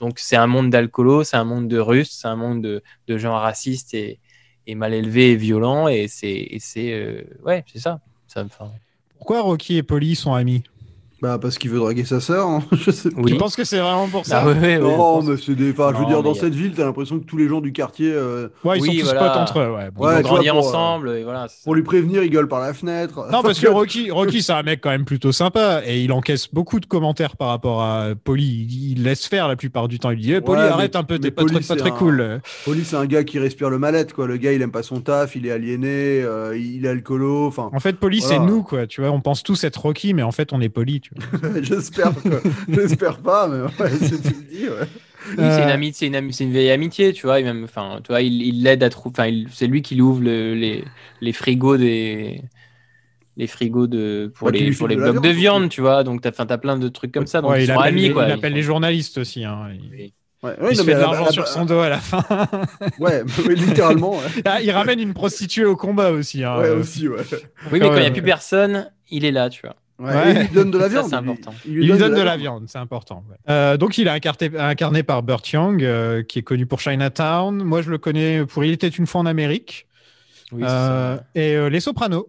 [0.00, 3.34] Donc c'est un monde d'alcoolos, c'est un monde de Russes, c'est un monde de, gens
[3.34, 4.18] racistes et,
[4.74, 5.88] mal élevés et violents.
[5.88, 8.00] Et c'est, euh, ouais, c'est ça.
[9.18, 10.62] Pourquoi Rocky et Polly sont amis?
[11.22, 12.46] Bah parce qu'il veut draguer sa sœur.
[12.46, 12.62] hein.
[12.72, 13.32] Je sais oui.
[13.32, 15.70] Tu penses que c'est vraiment pour ça Ah ouais, ouais, non, mais c'est des.
[15.72, 17.72] Enfin, je veux dire, dans a- cette ville, t'as l'impression que tous les gens du
[17.72, 19.20] quartier, euh, Ouais, ils Oui, sont tous voilà.
[19.28, 19.74] potes entre eux.
[19.74, 20.06] Ouais, bon.
[20.06, 21.46] Ouais, Ils vont grandir pour, euh, ensemble et voilà.
[21.64, 23.26] pour lui prévenir, ils gueulent par la fenêtre.
[23.30, 26.48] Non, parce que Rocky, Rocky c'est un mec quand même plutôt sympa et il encaisse
[26.52, 28.66] beaucoup de commentaires par rapport à Polly.
[28.70, 30.10] Il, il laisse faire la plupart du temps.
[30.10, 31.74] Il dit eh, Polly, Ouais, mais- arrête un peu, mais t'es pas, Polly, très- pas
[31.74, 32.40] c'est très un- cool.
[32.64, 34.26] Polly, c'est un gars qui respire le mal-être, quoi.
[34.26, 37.46] Le gars, il aime pas son taf, il est aliéné, euh, il est alcoolo.
[37.46, 38.86] Enfin, En fait, Polly, c'est nous, quoi.
[38.86, 41.02] Tu vois, on pense tous être Rocky, mais en fait, on est Polly.
[41.62, 44.86] J'espère, que- j'espère pas, mais ouais, si tu le dis, ouais.
[45.36, 47.40] Oui, c'est Euh, une amitié, c'est une, ami- c'est une vieille amitié, tu vois.
[47.40, 49.44] Et même, enfin, tu vois, il l'aide à trouver.
[49.52, 50.84] C'est lui qui lui ouvre le- les,
[51.20, 52.42] les frigos des
[53.36, 55.80] les frigos de pour Bah, qui les pour les de blocs de viande, viande, tu
[55.80, 56.04] vois.
[56.04, 57.40] Donc t'as, enfin, t'as plein de trucs comme ça.
[57.42, 58.24] Donc ouais, ils il sont appelle, amis, les, quoi.
[58.26, 59.44] il appelle les journalistes aussi.
[59.44, 59.68] hein.
[59.74, 60.14] Il, Oui.
[60.42, 62.24] Ouais, il ouais, se non, fait de l'argent sur son dos à la fin.
[62.98, 64.12] Ouais, littéralement.
[64.18, 66.44] Ouais, Ah, il ramène une prostituée au combat aussi.
[66.44, 66.58] hein.
[66.58, 67.22] Ouais, Euh, aussi, ouais.
[67.70, 68.06] Oui, mais quand il n'y Ouais.
[68.06, 69.76] a plus personne, il est là, tu vois.
[70.00, 70.30] Ouais, Ouais.
[70.30, 71.36] et il lui donne de la Ça, viande.
[71.44, 71.84] c'est il lui-.
[71.84, 73.22] Il lui donne de la viande, c'est important.
[73.30, 73.36] ouais.
[73.50, 77.62] Euh, donc, il est incarné, incarné par Burt Young, euh, qui est connu pour Chinatown.
[77.62, 79.86] Moi, je le connais pour Il était une fois en Amérique.
[80.52, 81.24] Oui, Euh, ça.
[81.34, 82.28] et euh, Les Sopranos.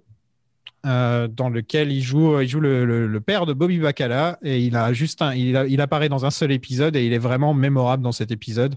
[0.87, 4.59] euh, dans lequel il joue, il joue le, le- le père de Bobby Bacala et
[4.61, 7.19] il a juste un, il, a- il apparaît dans un seul épisode et il est
[7.19, 8.73] vraiment mémorable dans cet épisode.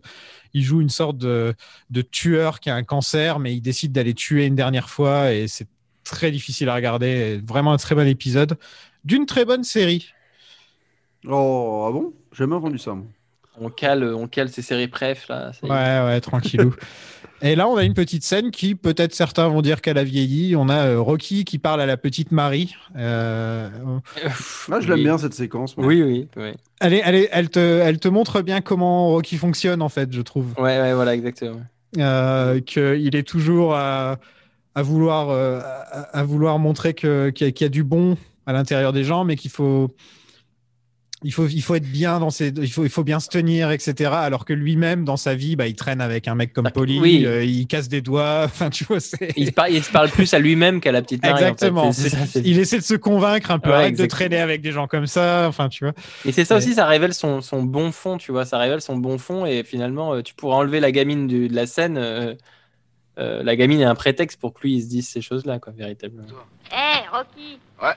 [0.53, 1.55] Il joue une sorte de,
[1.89, 5.49] de tueur qui a un cancer, mais il décide d'aller tuer une dernière fois et
[5.49, 5.67] c'est
[6.05, 7.41] très difficile à regarder.
[7.45, 8.57] Vraiment un très bon épisode
[9.05, 10.09] d'une très bonne série.
[11.27, 12.13] Oh, ah bon?
[12.33, 12.95] J'ai jamais entendu ça.
[12.95, 13.07] moi.
[13.61, 15.53] On cale, on cale ces séries préf là.
[15.63, 16.75] Ouais, ouais, tranquillou.
[17.43, 20.57] Et là, on a une petite scène qui, peut-être certains vont dire qu'elle a vieilli.
[20.57, 22.75] On a euh, Rocky qui parle à la petite Marie.
[22.97, 23.69] Euh,
[24.71, 25.03] Ah, je l'aime Oui.
[25.05, 25.77] bien cette séquence.
[25.77, 25.87] moi.
[25.87, 26.53] Oui, oui, oui.
[26.81, 30.11] elle, est, elle, est- elle, te, elle te montre bien comment Rocky fonctionne, en fait,
[30.13, 30.53] je trouve.
[30.59, 31.61] Ouais, ouais, voilà, exactement.
[31.99, 33.77] Euh, Qu'il est toujours
[34.75, 37.85] à, vouloir, euh, à, à vouloir montrer que- qu'il y, a- qu'il y a du
[37.85, 38.17] bon
[38.47, 39.91] à l'intérieur des gens, mais qu'il faut.
[41.27, 43.71] Il faut, il faut être bien dans ses, il faut, il faut bien se tenir,
[43.71, 44.11] etc.
[44.13, 47.01] Alors que lui-même, dans sa vie, bah, il traîne avec un mec comme Ah, Polly,
[47.01, 47.25] oui.
[47.25, 48.43] euh, il casse des doigts.
[48.45, 48.99] Enfin, tu vois.
[49.35, 51.33] Il se, parle, il se parle plus à lui-même qu'à la petite Marie.
[51.33, 51.45] en fait.
[51.53, 51.93] Exactement.
[51.93, 53.71] Ça, il essaie de se convaincre un peu.
[53.71, 55.47] Ouais, Arrête de traîner avec des gens comme ça.
[55.49, 55.95] Enfin, tu vois.
[56.27, 56.63] Et c'est ça Ouais.
[56.63, 58.45] aussi, ça révèle son, son bon fond, tu vois.
[58.45, 61.55] Ça révèle son bon fond et finalement, euh, tu pourrais enlever la gamine du- de
[61.55, 61.97] la scène.
[61.97, 62.35] euh,
[63.19, 65.73] euh, la gamine est un prétexte pour que lui il se dise ces choses-là, quoi,
[65.77, 66.27] véritablement.
[66.73, 67.95] Hé, Rocky Ouais.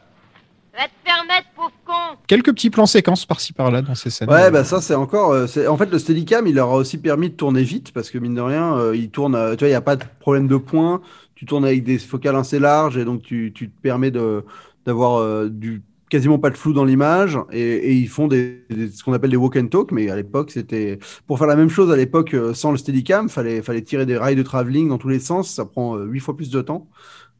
[0.78, 4.30] Va te permettre, pauvre con Quelques petits plans séquences par-ci par-là dans ces scènes.
[4.30, 5.32] Ouais, bah ça c'est encore.
[5.32, 8.11] euh, c'est- en fait, le Steadicam, il leur a aussi permis de tourner vite parce
[8.11, 9.34] que mine de rien, euh, il tourne.
[9.34, 11.01] euh, tu vois, il n'y a pas de problème de points.
[11.34, 14.45] Tu tournes avec des focales assez larges et donc tu, tu te permets de
[14.86, 18.89] d'avoir euh, du quasiment pas de flou dans l'image et, et ils font des, des-
[18.89, 19.91] ce qu'on appelle des walk and talk.
[19.91, 23.30] Mais à l'époque, c'était pour faire la même chose à l'époque euh, sans le Steadicam,
[23.30, 25.53] fallait fallait tirer des rails de travelling dans tous les sens.
[25.53, 26.88] Ça prend euh, huit fois plus de temps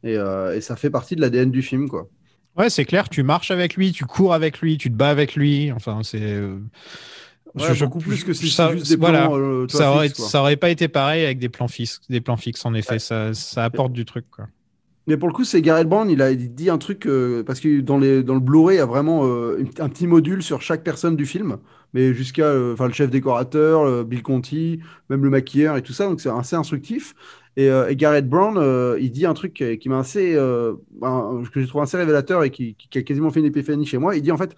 [0.04, 2.08] et, euh, et ça fait partie de l'ADN du film, quoi.
[2.56, 3.08] Ouais, c'est clair.
[3.08, 5.70] Tu marches avec lui, tu cours avec lui, tu te bats avec lui.
[5.72, 6.18] Enfin, c'est.
[7.54, 9.30] Ouais, beaucoup plus que si ça- c'est juste des voilà.
[9.30, 12.00] euh, ça, aurait, ça pas été pareil avec des plans fixes.
[12.08, 12.98] Des plans fixes, en effet.
[12.98, 14.26] Ça, ça apporte du truc.
[14.30, 14.46] Quoi.
[15.08, 17.80] Mais pour le coup, c'est Gareth Brown, il a dit un truc, euh, parce que
[17.80, 21.16] dans, dans le Blu-ray, il y a vraiment euh, un petit module sur chaque personne
[21.16, 21.56] du film,
[21.94, 26.20] mais jusqu'à euh, le chef décorateur, Bill Conti, même le maquilleur et tout ça, donc
[26.20, 27.14] c'est assez instructif.
[27.58, 30.74] Et, euh, et Gareth Brown, euh, il dit un truc qui, qui m'a assez, euh,
[30.92, 33.98] ben, que j'ai trouvé assez révélateur et qui, qui a quasiment fait une épiphanie chez
[33.98, 34.14] moi.
[34.14, 34.54] Il dit en fait,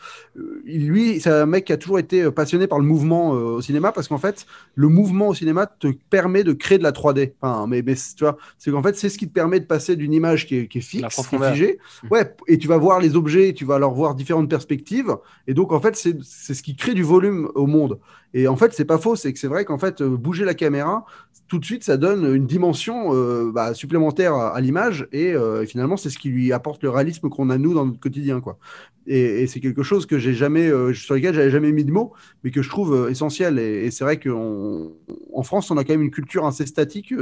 [0.66, 4.07] lui, c'est un mec qui a toujours été passionné par le mouvement au cinéma parce
[4.07, 4.44] qu'en fait,
[4.74, 7.32] le mouvement au cinéma te permet de créer de la 3D.
[7.40, 9.96] Enfin, mais, mais tu vois, c'est qu'en fait, c'est ce qui te permet de passer
[9.96, 11.78] d'une image qui est, est fixe, figée.
[12.11, 15.16] Ouais, et tu vas voir les objets, et tu vas leur voir différentes perspectives.
[15.46, 17.98] Et donc, en fait, c'est ce qui crée du volume au monde.
[18.33, 20.55] Et en fait, c'est pas faux, c'est que c'est vrai qu'en fait, euh, bouger la
[20.55, 21.05] caméra,
[21.49, 25.09] tout de suite, ça donne une dimension euh, bah, supplémentaire à, l'image.
[25.12, 27.99] Et euh, finalement, c'est ce qui lui apporte le réalisme qu'on a nous dans notre
[27.99, 28.59] quotidien, quoi.
[29.07, 32.12] Et, et c'est quelque chose que jamais, sur lequel j'avais jamais mis de mots,
[32.45, 33.59] mais que je trouve essentiel.
[33.59, 34.93] Et, et c'est vrai qu'en
[35.35, 37.12] en France, on a quand même une culture assez statique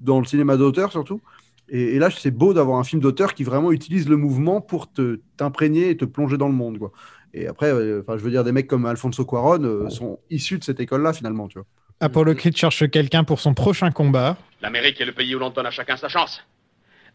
[0.00, 1.22] dans le cinéma d'auteur, surtout.
[1.70, 4.88] Et, et là, c'est beau d'avoir un film d'auteur qui vraiment utilise le mouvement pour
[5.36, 6.92] t'imprégner et te plonger dans le monde, quoi.
[7.34, 10.58] Et après, euh, enfin, je veux dire, des mecs comme Alfonso Cuarón euh, sont issus
[10.58, 11.66] de cette école-là, finalement, tu vois.
[12.00, 14.36] Apollo Creed cherche quelqu'un pour son prochain combat.
[14.62, 16.44] L'Amérique est le pays où l'on donne à chacun sa chance.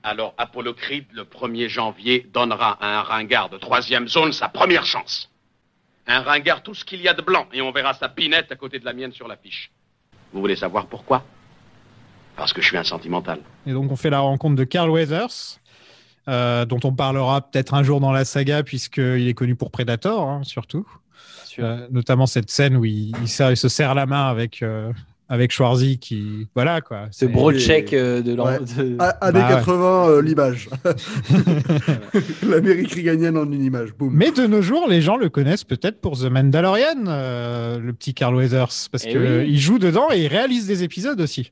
[0.03, 4.86] Alors Apollo Creed, le 1er janvier, donnera à un ringard de troisième zone sa première
[4.86, 5.32] chance.
[6.05, 8.57] Un ringard, tout ce qu'il y a de blanc, et on verra sa pinette à
[8.57, 9.72] côté de la mienne sur l'affiche.
[10.34, 11.24] Vous voulez savoir pourquoi?
[12.36, 13.39] Parce que je suis un sentimental.
[13.66, 15.59] Et donc, on fait la rencontre de Carl Weathers,
[16.30, 20.28] euh, dont on parlera peut-être un jour dans la saga, puisqu'il est connu pour Predator,
[20.30, 20.86] hein, surtout.
[21.59, 24.91] Euh, notamment cette scène où il, il serre- il se serre la main avec, euh,
[25.30, 26.47] avec Schwarzy, qui.
[26.55, 27.07] Voilà, quoi.
[27.11, 28.45] Ce C'est- broad check euh, de l'an.
[28.47, 28.59] Ouais.
[28.59, 29.53] de- A- Années Bah ouais.
[29.55, 30.69] 80, euh, l'image.
[32.47, 33.93] L'Amérique riganienne en une image.
[33.93, 34.11] Boum.
[34.13, 38.13] Mais de nos jours, les gens le connaissent peut-être pour The Mandalorian, euh, le petit
[38.13, 39.57] Carl Weathers, parce Eh qu'il oui.
[39.57, 41.51] joue dedans et il réalise des épisodes aussi.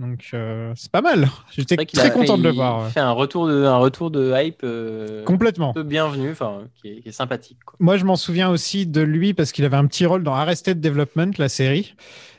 [0.00, 1.28] Donc, euh, c'est pas mal.
[1.52, 2.84] J'étais très a- content de le il voir.
[2.84, 2.90] ouais.
[2.90, 5.74] fait un retour de, un retour de hype euh, Complètement.
[5.76, 7.58] bienvenu, enfin, qui est, qui est sympathique.
[7.66, 7.76] Quoi.
[7.80, 10.80] Moi, je m'en souviens aussi de lui parce qu'il avait un petit rôle dans Arrested
[10.80, 11.94] Development, la série,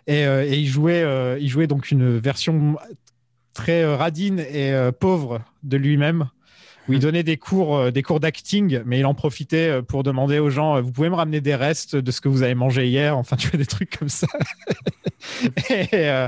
[0.07, 1.05] et, euh, et il jouait,
[1.39, 2.77] il jouait donc une version
[3.53, 6.29] très radine et pauvre de lui-même,
[6.91, 10.03] où il donnait des cours, euh, des cours d'acting, mais il en profitait euh, pour
[10.03, 12.53] demander aux gens euh, Vous pouvez me ramener des restes de ce que vous avez
[12.53, 13.17] mangé hier?
[13.17, 14.27] Enfin, tu vois, des trucs comme ça.
[15.69, 16.27] et, euh,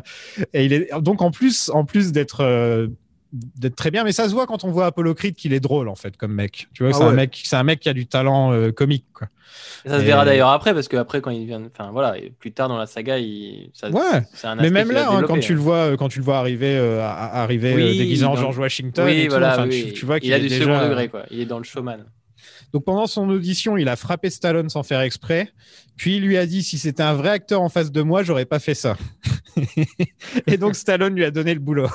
[0.53, 2.89] et il est donc en plus, en plus d'être.
[3.33, 5.89] D'être très bien mais ça se voit quand on voit Apollo Creed qu'il est drôle
[5.89, 7.93] en fait comme mec tu vois Ah c'est un mec c'est un mec qui a
[7.93, 9.27] du talent euh, comique quoi
[9.85, 12.15] Et ça se Et- verra d'ailleurs après, parce que après, quand il vient, enfin voilà,
[12.39, 14.01] plus tard dans la saga, il, ça, Ouais.
[14.43, 16.75] un Mais même là, hein, quand tu le vois, euh, quand tu le vois arriver,
[16.77, 19.67] euh, à- à- arriver Oui, euh, déguisé en George Washington, Oui, et tout, voilà, enfin,
[19.67, 19.85] oui.
[19.87, 21.23] tu, tu vois qu'il il a du déjà- second degré, quoi.
[21.29, 21.99] Il est dans le showman.
[22.73, 25.49] Donc pendant son audition, il a frappé Stallone sans faire exprès.
[25.95, 28.45] Puis il lui a dit si c'était un vrai acteur en face de moi, j'aurais
[28.45, 28.97] pas fait ça.
[30.47, 31.87] et donc Stallone lui a donné le boulot.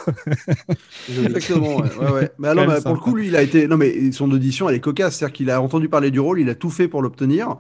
[1.08, 1.96] Exactement, ouais.
[1.96, 2.30] ouais, ouais.
[2.38, 3.66] Mais alors, bah, pour le coup, lui, il a été.
[3.66, 5.16] Non, mais son audition, elle est cocasse.
[5.16, 7.56] C'est-à-dire qu'il a entendu parler du rôle, il a tout fait pour l'obtenir.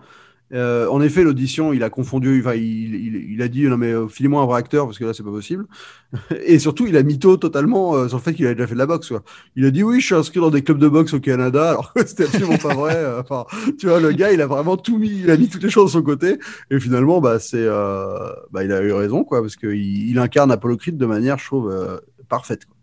[0.54, 2.42] Euh, en effet, l'audition, il a confondu.
[2.56, 5.12] Il, il, il a dit non, mais euh, filez-moi un vrai acteur parce que là,
[5.12, 5.66] c'est pas possible.
[6.46, 8.78] Et surtout, il a mytho totalement euh, sur le fait qu'il a déjà fait de
[8.78, 9.08] la boxe.
[9.08, 9.22] Quoi.
[9.56, 11.92] Il a dit oui, je suis inscrit dans des clubs de boxe au Canada, alors
[11.92, 12.94] que c'était absolument pas vrai.
[12.96, 13.44] euh, Enfin,
[13.78, 15.86] tu vois, le gars, il a vraiment tout mis, il a mis toutes les choses
[15.92, 16.38] de son côté.
[16.70, 19.74] Et finalement, bah, c'est, euh, bah, il a eu raison, quoi, parce qu'il
[20.10, 22.64] il incarne Apollo Creed de manière, je trouve, euh, parfaite.
[22.64, 22.74] Quoi.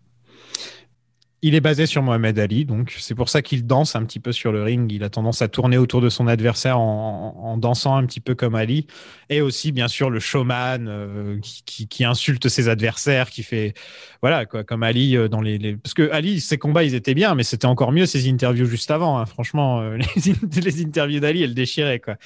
[1.42, 4.32] Il est basé sur Mohamed Ali, donc c'est pour ça qu'il danse un petit peu
[4.32, 4.90] sur le ring.
[4.90, 8.54] Il a tendance à tourner autour de son adversaire en, dansant un petit peu comme
[8.54, 8.86] Ali.
[9.28, 13.74] Et aussi, bien sûr, le showman euh, qui insulte ses adversaires, qui fait.
[14.22, 17.42] Voilà, comme Ali euh, dans les, Parce que Ali, ses combats, ils étaient bien, mais
[17.42, 19.18] c'était encore mieux ses interviews juste avant.
[19.18, 19.26] hein.
[19.26, 19.98] Franchement, euh,
[20.62, 22.16] les interviews d'Ali, elles déchiraient, quoi.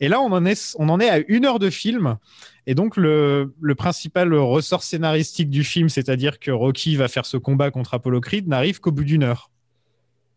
[0.00, 2.16] Et là, on en est, on en est à une heure de film.
[2.66, 7.36] Et donc, le, le principal ressort scénaristique du film, c'est-à-dire que Rocky va faire ce
[7.36, 9.50] combat contre Apollo Creed, n'arrive qu'au bout d'une heure.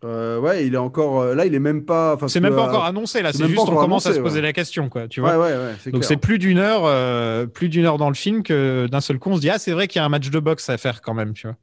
[0.03, 1.21] Euh, ouais, il est encore.
[1.21, 2.13] euh, là, il est même pas.
[2.13, 3.33] enfin, C'est même pas encore euh, annoncé, là.
[3.33, 4.41] c'est juste on commence à se poser ouais.
[4.43, 5.07] la question, quoi.
[5.07, 8.09] Tu vois ouais, ouais, c'est donc c'est plus d'une heure, euh, plus d'une heure dans
[8.09, 10.05] le film que d'un seul coup on se dit ah c'est vrai qu'il y a
[10.05, 11.55] un match de boxe à faire quand même, tu vois.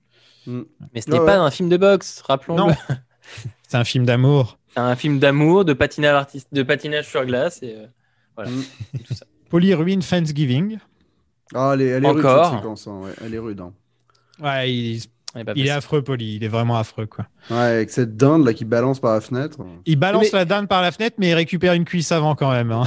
[0.94, 1.44] Mais ce n'est Ouais, pas ouais.
[1.46, 2.60] un film de boxe, rappelons-le.
[2.62, 2.76] Non.
[3.68, 4.58] C'est un film d'amour.
[4.74, 7.62] C'est un film d'amour, de patinage, artiste, de patinage sur glace.
[7.62, 7.86] Et, euh,
[8.36, 8.50] voilà.
[8.50, 8.64] Mm.
[9.06, 9.24] Tout ça.
[9.52, 10.78] Ruine Thanksgiving.
[11.54, 12.46] Ah, elle est, elle est rude, Encore.
[12.50, 12.86] cette séquence.
[12.88, 13.60] hein, ouais, elle est rude.
[13.60, 13.72] hein.
[14.42, 15.00] Ouais, il,
[15.36, 16.36] est il est affreux, Poly.
[16.36, 17.26] Il est vraiment affreux, quoi.
[17.50, 19.58] Ouais, avec cette dinde là qui balance par la fenêtre.
[19.86, 22.50] Il balance Mais- la dinde par la fenêtre, mais il récupère une cuisse avant quand
[22.50, 22.70] même.
[22.72, 22.84] hein.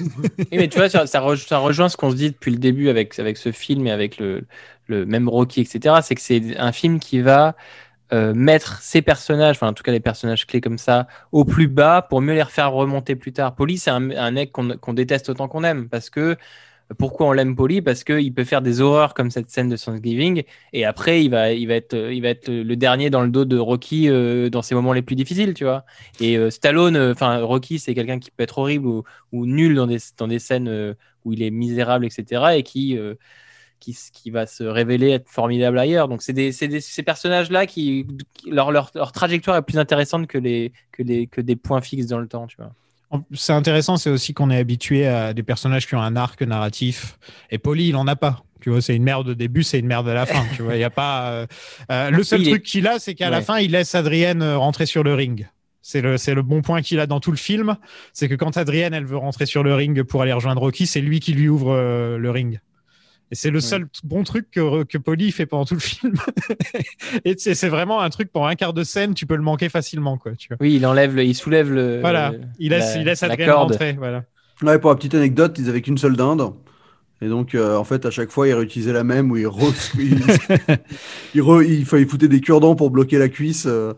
[0.00, 2.58] Oui, mais tu vois, ça, ça rej- ça rejoint ce qu'on se dit depuis le
[2.58, 4.44] début avec, avec ce film et avec le,
[4.86, 5.96] le même Rocky, etc.
[6.02, 7.56] C'est que c'est un film qui va
[8.12, 11.68] euh, mettre ses personnages, enfin en tout cas les personnages clés comme ça, au plus
[11.68, 13.54] bas pour mieux les refaire remonter plus tard.
[13.54, 16.36] Polly, c'est un, un mec qu'on qu'on déteste autant qu'on aime parce que
[16.98, 20.42] pourquoi on l'aime Polly Parce qu'il peut faire des horreurs comme cette scène de Thanksgiving
[20.72, 24.50] et après il va, va, être, va le dernier dans le dos de Rocky euh,
[24.50, 25.84] dans ses moments les plus difficiles, tu vois.
[26.20, 29.86] Et euh, Stallone, euh, enfin Rocky, c'est quelqu'un qui peut être horrible ou, nul dans
[29.86, 32.56] des, dans des scènes où il est misérable, etc.
[32.56, 32.98] et qui,
[33.78, 36.08] qui, va se révéler être formidable ailleurs.
[36.08, 40.38] Donc c'est des, ces personnages-là qui, qui- leur, leur, leur trajectoire est plus intéressante que,
[40.38, 42.72] les, que, que des points fixes dans le temps, tu vois.
[43.34, 47.18] C'est intéressant, c'est aussi qu'on est habitué à des personnages qui ont un arc narratif.
[47.50, 48.44] Et Polly, il en a pas.
[48.60, 50.44] Tu vois, c'est une merde au début, c'est une merde à la fin.
[50.54, 51.30] tu vois, il y a pas.
[51.30, 51.46] euh,
[51.90, 54.58] euh, le seul est- truc qu'il a, c'est qu'à la fin, il laisse Adrienne euh,
[54.58, 55.48] rentrer sur le ring.
[55.82, 57.76] C'est le, c'est le bon point qu'il a dans tout le film.
[58.12, 61.00] C'est que quand Adrienne, elle veut rentrer sur le ring pour aller rejoindre Rocky, c'est
[61.00, 62.60] lui qui lui ouvre euh, le ring.
[63.32, 66.14] Et c'est le seul bon truc que, que Polly fait pendant tout le film.
[67.24, 69.68] Et c'est c'est vraiment un truc pour un quart de scène, tu peux le manquer
[69.68, 70.32] facilement, quoi.
[70.36, 70.56] Tu vois.
[70.60, 72.00] Oui, il enlève, le, il soulève le.
[72.00, 73.70] Voilà, le- il laisse, la- il laisse corde.
[73.72, 73.92] rentrer.
[73.92, 74.24] Voilà.
[74.62, 76.52] Ouais, pour la petite anecdote, ils avaient qu'une seule dinde.
[77.22, 79.72] Et donc, euh, en fait, à chaque fois, ils réutilisaient la même où ils, re...
[79.98, 80.20] ils...
[81.34, 83.66] ils, re- ils fa- ils foutaient des cure-dents pour bloquer la cuisse.
[83.66, 83.94] euh,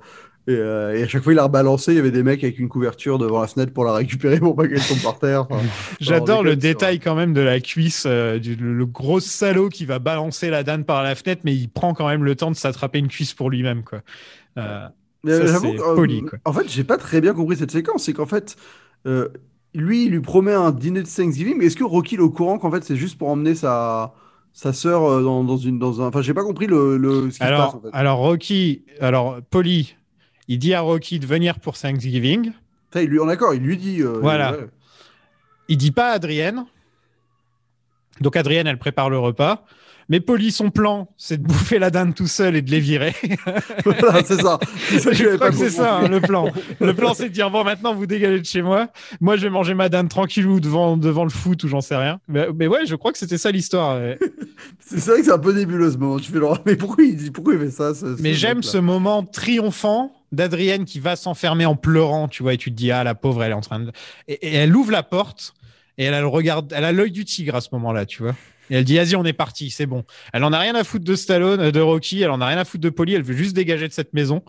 [0.49, 1.93] et, euh, et à chaque fois, ils la rebalancé.
[1.93, 4.57] Il y avait des mecs avec une couverture devant la fenêtre pour la récupérer pour
[4.57, 5.47] pas qu'elle tombe par terre.
[5.49, 5.61] Enfin,
[6.01, 9.84] J'adore le détail quand même de la cuisse, euh, du, le, le gros salaud qui
[9.84, 12.57] va balancer la danne par la fenêtre, mais il prend quand même le temps de
[12.57, 13.82] s'attraper une cuisse pour lui-même.
[13.84, 14.01] quoi.
[14.59, 14.88] Euh,
[15.24, 16.38] j'avoue c'est euh, poli, quoi.
[16.45, 18.05] En fait, j'ai pas très bien compris cette séquence.
[18.05, 18.57] C'est qu'en fait,
[19.07, 19.28] euh,
[19.74, 22.30] lui, il lui promet un dîner de Thanksgiving, mais est-ce que Rocky il est au
[22.30, 24.12] courant qu'en fait, c'est juste pour emmener sa,
[24.53, 26.09] sa sœur euh, dans, dans une, dans un.
[26.09, 27.88] Enfin, j'ai pas compris le, le, ce qui se passe alors, en fait.
[27.93, 29.95] alors Rocky, alors Polly,
[30.53, 32.53] il dit à Rocky de venir pour Thanksgiving.
[32.93, 34.03] Ça, il lui, on est d'accord, il lui dit.
[34.03, 34.55] euh, Voilà.
[35.69, 36.65] Il dit pas à Adrienne.
[38.21, 39.65] Donc Adrienne, elle prépare le repas.
[40.09, 43.15] Mais Polly, son plan, c'est de bouffer la dinde tout seul et de les virer.
[43.85, 44.59] Voilà, c'est ça.
[44.89, 46.49] C'est ça Je crois que c'est ça hein, le plan.
[46.81, 48.89] Le plan, c'est de dire bon, maintenant vous dégagez de chez moi.
[49.21, 52.21] Moi, je vais manger ma dinde tranquillou devant, devant le foot ou j'en sais rien.
[52.29, 53.97] Mais, mais ouais, je crois que c'était ça l'histoire.
[53.99, 54.19] ouais.
[54.81, 56.19] C'est vrai que c'est un peu nébuleux ce moment.
[56.19, 56.47] Tu fais le...
[56.67, 60.85] Mais pourquoi il dit pourquoi il fait ça ce- Mais j'aime ce moment triomphant d'Adrienne
[60.85, 63.53] qui va s'enfermer en pleurant, tu vois, et tu te dis ah la pauvre, elle
[63.53, 63.93] est en train de
[64.28, 65.55] et, elle ouvre la porte
[65.99, 66.22] et elle a
[66.72, 68.35] elle a l'œil du tigre à ce moment-là, tu vois.
[68.70, 70.05] Et elle dit vas-y, on est parti, c'est bon.
[70.33, 72.64] Elle en a rien à foutre de Stallone, de Rocky, elle en a rien à
[72.64, 74.43] foutre de Polly, elle veut juste dégager de cette maison.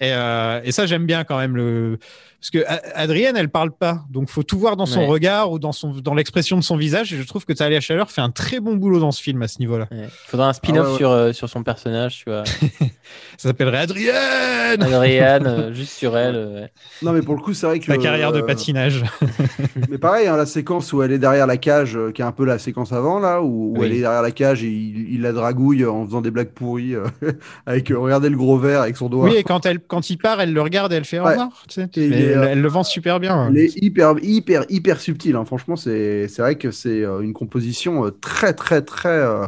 [0.00, 1.98] Et, euh, et ça j'aime bien quand même le
[2.40, 2.64] parce que
[2.94, 5.06] Adrienne, elle parle pas, donc faut tout voir dans son Ouais.
[5.06, 7.12] regard ou dans son dans l'expression de son visage.
[7.12, 9.48] Et je trouve que Talia Chaleur fait un très bon boulot dans ce film à
[9.48, 9.88] ce niveau-là.
[9.90, 10.04] Ouais.
[10.04, 10.98] Il faudra un spin-off Ah ouais, ouais.
[10.98, 12.44] Sur, euh, sur son personnage, tu vois.
[13.36, 16.36] Ça s'appellerait Adrienne Adrienne, euh, juste sur elle.
[16.36, 16.72] euh, ouais.
[17.02, 17.86] Non, mais pour le coup, c'est vrai que.
[17.86, 19.04] Ta carrière de patinage.
[19.90, 22.32] Mais pareil, hein, la séquence où elle est derrière la cage, euh, qui est un
[22.32, 23.86] peu la séquence avant, là, où, où Oui.
[23.86, 26.94] elle est derrière la cage et il, il la dragouille en faisant des blagues pourries,
[26.94, 27.04] euh,
[27.66, 29.24] avec, euh, regardez le gros verre avec son doigt.
[29.28, 31.30] Oui, et quand, elle, quand il part, elle le regarde et elle fait au Ouais.
[31.30, 31.62] revoir.
[31.68, 31.88] tu sais.
[32.30, 33.48] Elle, euh, elle le vend super bien.
[33.48, 35.36] Elle est hyper, hyper, hyper subtile.
[35.36, 35.44] hein.
[35.44, 39.46] Franchement, c'est vrai que c'est euh, une composition euh, très, très, très euh,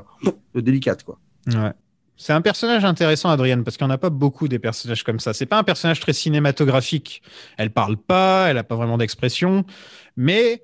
[0.54, 1.18] délicate, quoi.
[1.48, 1.72] Ouais.
[2.16, 5.18] C'est un personnage intéressant, Adrienne, parce qu'il n'y en a pas beaucoup des personnages comme
[5.18, 5.32] ça.
[5.32, 7.20] C'est pas un personnage très cinématographique.
[7.58, 9.64] Elle parle pas, elle a pas vraiment d'expression,
[10.16, 10.62] mais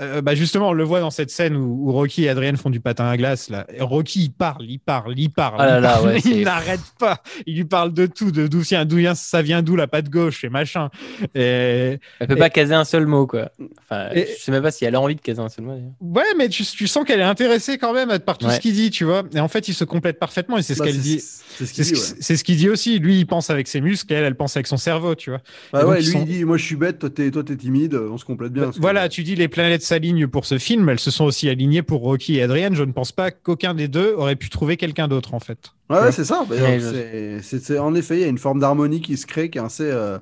[0.00, 2.70] euh, bah justement, on le voit dans cette scène où, où Rocky et Adrienne font
[2.70, 3.50] du patin à glace.
[3.50, 3.66] Là.
[3.74, 5.56] Et Rocky, il parle, il parle, il parle.
[5.58, 7.22] Ah là il, là, parle, ouais, c'est- il n'arrête pas.
[7.46, 10.08] Il lui parle de tout, de d'où vient, d'où vient, ça vient d'où la patte
[10.08, 10.90] gauche et machin.
[11.34, 13.50] Et Elle peut Et- pas caser un seul mot, quoi.
[13.82, 15.80] Enfin, Et- je sais même pas si elle a envie de caser un seul mot.
[16.00, 18.54] ouais, mais tu, tu sens qu'elle est intéressée quand même par tout Ouais.
[18.54, 19.22] ce qu'il dit, tu vois.
[19.34, 21.20] Et en fait, il se complète parfaitement et c'est ce Bah, qu'elle dit.
[21.20, 22.66] C'est ce qu'il ce dit, ouais.
[22.66, 22.98] ce aussi.
[22.98, 25.40] Lui, il pense avec ses muscles, elle, elle pense avec son cerveau, tu vois.
[25.72, 27.42] Bah donc, ouais, ils lui, sont- il dit, moi, je suis bête, toi, t'es toi,
[27.44, 28.70] t'es timide, on se complète bien.
[28.70, 31.82] que- Voilà, tu dis les planètes s'alignent pour ce film, elles se sont aussi alignées
[31.82, 32.74] pour Rocky et Adrienne.
[32.74, 35.58] Je ne pense pas qu'aucun des deux aurait pu trouver quelqu'un d'autre, en fait.
[35.90, 36.44] Ouais, ouais, c'est ça.
[36.48, 39.58] Bah, Ouais, c'est- en effet, il y a une forme d'harmonie qui se crée qui
[39.58, 40.18] est assez, euh,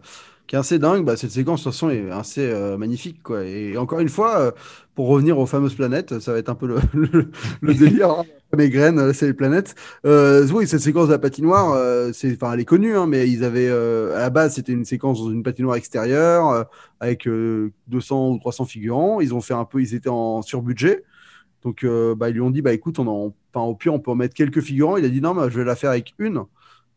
[0.46, 1.04] qui est assez dingue.
[1.04, 3.22] Bah, cette séquence, de toute façon, est assez euh, magnifique.
[3.22, 3.44] Quoi.
[3.44, 4.50] Et encore une fois, euh,
[4.94, 8.22] pour revenir aux fameuses planètes, ça va être un peu le, le, le délire.
[8.56, 9.74] Mes graines, euh, c'est les planètes.
[10.04, 13.68] Euh, oui, cette séquence de la patinoire, euh, elle est connue, hein, mais ils avaient,
[13.68, 16.66] à la base, c'était une séquence dans une patinoire extérieure
[17.00, 19.20] avec euh, 200 ou 300 figurants.
[19.20, 21.04] Ils ont fait un peu, ils étaient en surbudget.
[21.62, 21.84] Donc,
[22.16, 24.14] bah, ils lui ont dit, bah, écoute, on en, enfin, au pire, on peut en
[24.14, 24.96] mettre quelques figurants.
[24.96, 26.44] Il a dit, non, mais je vais la faire avec une.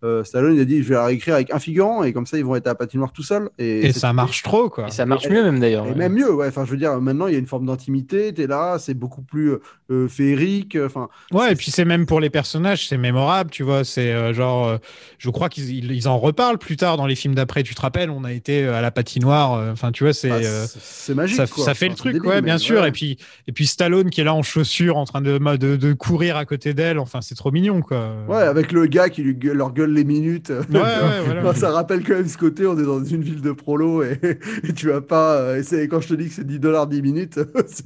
[0.03, 2.37] Euh, Stallone, il a dit, je vais la réécrire avec un figurant, et comme ça,
[2.37, 3.49] ils vont être à la patinoire tout seuls.
[3.59, 4.87] Et, ça marche trop, quoi.
[4.87, 5.85] Et ça marche Et- mieux, même d'ailleurs.
[5.87, 5.95] Et ouais.
[5.95, 6.47] même mieux, ouais.
[6.47, 8.33] Enfin, je veux dire, maintenant, il y a une forme d'intimité.
[8.33, 9.53] T'es là, c'est beaucoup plus
[9.91, 10.77] euh, féerique.
[10.85, 13.83] Enfin, Ouais, et puis c'est même pour les personnages, c'est mémorable, tu vois.
[13.83, 14.77] C'est euh, genre, euh,
[15.17, 17.63] je crois qu'ils ils- ils en reparlent plus tard dans les films d'après.
[17.63, 19.53] Tu te rappelles, on a été euh, à la patinoire.
[19.55, 20.29] euh, Enfin, tu vois, c'est.
[20.29, 21.35] bah, euh, c'est- magique.
[21.37, 21.65] ça, quoi.
[21.65, 22.81] ça fait le Enfin, truc, débile, ouais, mais bien sûr.
[22.81, 22.89] ouais.
[22.89, 25.93] Et puis, et puis Stallone qui est là en chaussures, en train de, de, de
[25.93, 26.99] courir à côté d'elle.
[26.99, 28.13] Enfin, c'est trop mignon, quoi.
[28.27, 30.49] Ouais, avec le gars qui lui gueule- leur gueule les minutes.
[30.49, 31.41] Ouais, ouais, voilà.
[31.41, 34.19] Enfin, ça rappelle quand même ce côté, on est dans une ville de prolo et,
[34.63, 35.35] et tu vas pas.
[35.37, 37.39] euh, et quand je te dis que c'est 10 dollars 10 minutes,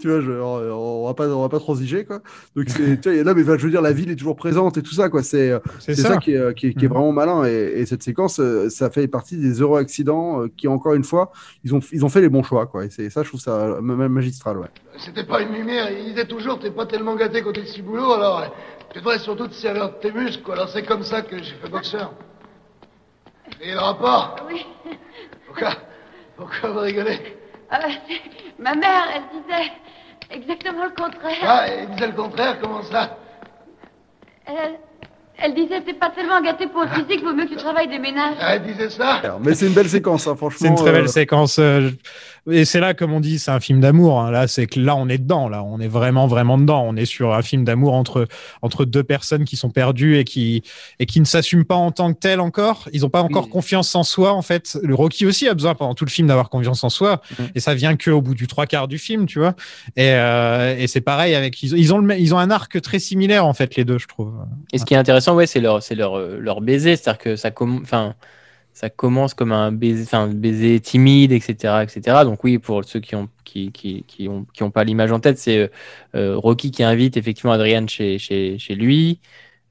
[0.00, 2.20] tu vois, je- on, on va pas, on va pas transiger quoi.
[2.56, 4.76] Donc c'est, tu vois, là, mais enfin, je veux dire, la ville est toujours présente
[4.78, 5.22] et tout ça quoi.
[5.22, 5.94] C'est, ça.
[5.94, 6.94] ça, qui est, qui est- qui est Mhm.
[6.94, 10.68] vraiment malin et, et cette séquence, euh, ça fait partie des heureux accidents euh, qui
[10.68, 11.32] encore une fois,
[11.64, 12.84] ils ont, ils ont fait les bons choix quoi.
[12.84, 14.66] Et c'est ça, je trouve ça ma- ma- magistral, ouais.
[14.98, 18.40] C'était pas une lumière, il disait toujours t'es pas tellement gâté côté de ciboulot, alors
[18.40, 18.46] euh,
[18.92, 20.54] tu devrais surtout te servir de tes muscles, quoi.
[20.54, 22.12] Alors c'est comme ça que j'ai fait boxeur.
[23.60, 24.64] Et le rapport Oui.
[25.46, 25.72] Pourquoi?
[26.36, 27.36] Pourquoi vous rigolez?
[27.72, 27.76] Euh,
[28.58, 29.72] ma mère, elle disait
[30.30, 31.36] exactement le contraire.
[31.42, 33.16] Ah, il disait le contraire, comment ça?
[34.46, 34.78] Elle,
[35.38, 37.98] elle disait t'es pas tellement gâté pour le physique, vaut mieux que tu travailles des
[37.98, 38.36] ménages.
[38.40, 40.58] Ah, Elle disait ça Alors, mais c'est une belle séquence, hein, franchement.
[40.60, 41.58] C'est une très belle euh, séquence.
[41.58, 41.90] euh,
[42.50, 44.20] Et c'est là, comme on dit, c'est un film d'amour.
[44.20, 44.30] hein.
[44.32, 45.48] Là, c'est que là, on est dedans.
[45.48, 46.82] Là, on est vraiment, vraiment dedans.
[46.84, 48.26] On est sur un film d'amour entre
[48.62, 50.62] entre deux personnes qui sont perdues et qui
[50.98, 52.88] et qui ne s'assument pas en tant que telles encore.
[52.92, 53.50] Ils n'ont pas encore Oui.
[53.50, 54.32] confiance en soi.
[54.32, 57.20] En fait, le Rocky aussi a besoin pendant tout le film d'avoir confiance en soi.
[57.38, 57.48] Mhm.
[57.54, 59.54] Et ça vient que au bout du trois quarts du film, tu vois.
[59.96, 62.98] Et, euh, et c'est pareil avec ils, ils ont le, ils ont un arc très
[62.98, 64.32] similaire en fait les deux, je trouve.
[64.72, 67.36] Et ce qui est intéressant, ouais, c'est leur, c'est leur, euh, leur baiser, c'est-à-dire que
[67.36, 68.14] ça, enfin,
[68.72, 72.18] ça commence comme un baiser, un baiser timide, etc., etc.
[72.24, 75.20] Donc oui, pour ceux qui ont, qui, qui, qui ont, qui ont pas l'image en
[75.20, 75.68] tête, c'est euh,
[76.14, 79.20] euh, Rocky qui invite effectivement Adrian chez, chez, chez lui.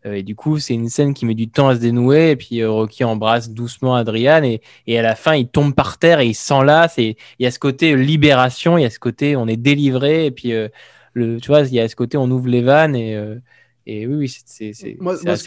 [0.06, 2.32] Euh, et du coup, c'est une scène qui met du temps à se dénouer.
[2.32, 6.20] Et puis Rocky embrasse doucement Adrian et, et à la fin, il tombe par terre
[6.20, 7.00] et il s'enlace.
[7.00, 10.28] Et il y a ce côté libération, il y a ce côté on est délivré.
[10.28, 10.54] Et puis,
[11.14, 13.20] le, tu vois, il y a ce côté on ouvre les vannes et
[13.88, 14.74] et oui, oui, c'est-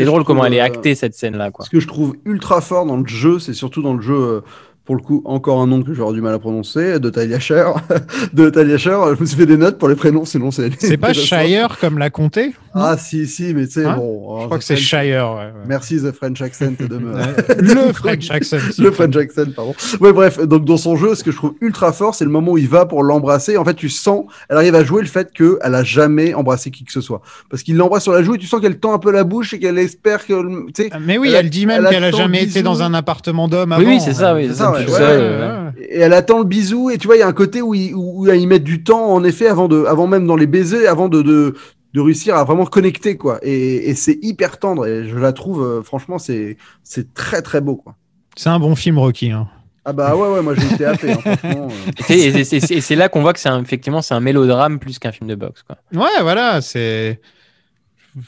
[0.04, 1.50] drôle comment elle est euh, actée cette scène-là.
[1.50, 1.64] Quoi.
[1.64, 4.40] Ce que je trouve ultra fort dans le jeu, c'est surtout dans le jeu, euh,
[4.84, 7.74] pour le coup, encore un nom que j'aurais du mal à prononcer, de Talia Shire.
[8.34, 10.70] de Talia Shire, je me suis fait des notes pour les prénoms, sinon c'est.
[10.78, 14.40] C'est pas Shire comme l'a compté Ah, si, si, mais tu sais, Hein bon.
[14.42, 15.32] Je crois que c'est Shire.
[15.36, 15.52] ouais, ouais.
[15.66, 17.14] Merci The French Accent de me.
[17.58, 18.58] Le French accent.
[18.78, 19.74] le French accent, pardon.
[20.00, 22.52] Ouais, bref, donc dans son jeu, ce que je trouve ultra fort, c'est le moment
[22.52, 23.56] où il va pour l'embrasser.
[23.56, 26.84] En fait, tu sens, elle arrive à jouer le fait qu'elle a jamais embrassé qui
[26.84, 27.22] que ce soit.
[27.48, 29.54] Parce qu'il l'embrasse sur la joue et tu sens qu'elle tend un peu la bouche
[29.54, 30.34] et qu'elle espère que,
[30.76, 33.72] sais, Mais oui, Elle dit même elle qu'elle a jamais été dans un appartement d'homme
[33.72, 33.82] avant.
[33.82, 35.82] Oui, oui, c'est ça, oui, c'est ça, ouais, tout ouais, seul, ouais, euh, ouais.
[35.88, 37.94] et elle attend le bisou et tu vois, il y a un côté où ils,
[37.94, 40.86] où, où ils mettent du temps, en effet, avant de, avant même dans les baisers,
[40.88, 41.54] avant de, de,
[41.94, 43.38] de réussir à vraiment connecter, quoi.
[43.42, 47.60] Et, et c'est hyper tendre et je la trouve, euh, franchement, c'est, c'est très, très
[47.60, 47.94] beau, quoi.
[48.36, 49.30] C'est un bon film, Rocky.
[49.30, 49.48] hein.
[49.86, 51.68] Ah bah ouais, ouais, moi j'ai été happé, hein, franchement.
[51.70, 52.14] euh.
[52.14, 54.98] Et c'est- et et là qu'on voit que c'est un- effectivement c'est un mélodrame plus
[54.98, 55.62] qu'un film de boxe.
[55.62, 55.76] Quoi.
[55.92, 57.20] Ouais, voilà, c'est.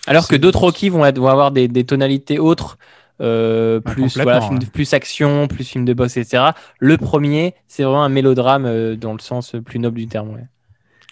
[0.06, 2.76] Alors que d'autres Rocky vont, être- vont avoir des, des tonalités autres.
[3.20, 4.70] Euh, Ah, plus voilà, film de- ouais.
[4.72, 6.44] plus action, plus film de boxe, etc.
[6.78, 10.30] Le premier, c'est vraiment un mélodrame euh, dans le sens plus noble du terme.
[10.34, 10.46] ouais.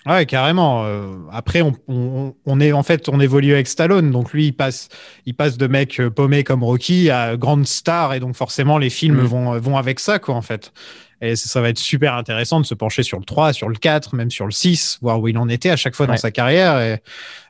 [0.06, 0.84] Ouais, carrément.
[0.84, 4.52] Euh, après, on, on, on est en fait, on évolue avec Stallone, donc lui, il
[4.52, 4.88] passe,
[5.24, 8.90] il passe de mec euh, paumé comme Rocky à grande star, et donc forcément, les
[8.90, 9.26] films Mm.
[9.26, 10.72] vont, vont avec ça, quoi, en fait.
[11.22, 13.76] Et ça, ça va être super intéressant de se pencher sur le 3, sur le
[13.76, 16.18] 4, même sur le 6, voir où il en était à chaque fois dans Ouais.
[16.18, 16.98] sa carrière, et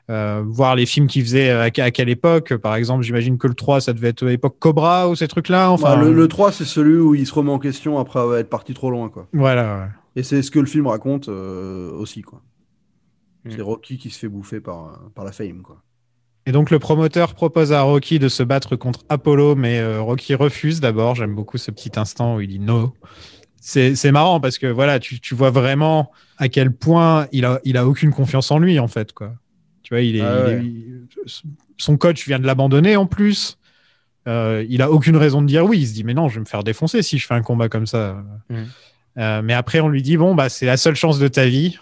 [0.09, 2.55] euh, voir les films qu'il faisait à, à quelle époque.
[2.55, 5.71] Par exemple, j'imagine que le 3, ça devait être l'époque Cobra ou ces trucs-là.
[5.71, 8.49] Enfin, Enfin, le, le 3, c'est celui où il se remet en question après être
[8.49, 9.27] parti trop loin, quoi.
[9.33, 9.63] voilà.
[9.79, 9.87] ouais.
[10.15, 12.41] Et c'est ce que le film raconte euh, aussi, quoi.
[13.43, 13.51] Mm.
[13.51, 15.81] C'est Rocky qui se fait bouffer par, euh, par la fame, quoi.
[16.47, 20.35] Et donc le promoteur propose à Rocky de se battre contre Apollo, mais euh, Rocky
[20.35, 21.15] refuse d'abord.
[21.15, 22.93] J'aime beaucoup ce petit instant où il dit no.
[23.59, 27.59] C'est c'est marrant parce que voilà, tu, tu vois vraiment à quel point il a,
[27.63, 29.33] il a aucune confiance en lui en fait quoi.
[29.81, 31.43] Tu vois, il est, Ah il est-
[31.77, 33.57] son coach vient de l'abandonner en plus.
[34.27, 35.79] Euh, il a aucune raison de dire oui.
[35.79, 37.69] Il se dit mais non, je vais me faire défoncer si je fais un combat
[37.69, 38.23] comme ça.
[38.51, 38.63] Mm.
[39.17, 41.77] Euh, mais après on lui dit bon bah c'est la seule chance de ta vie.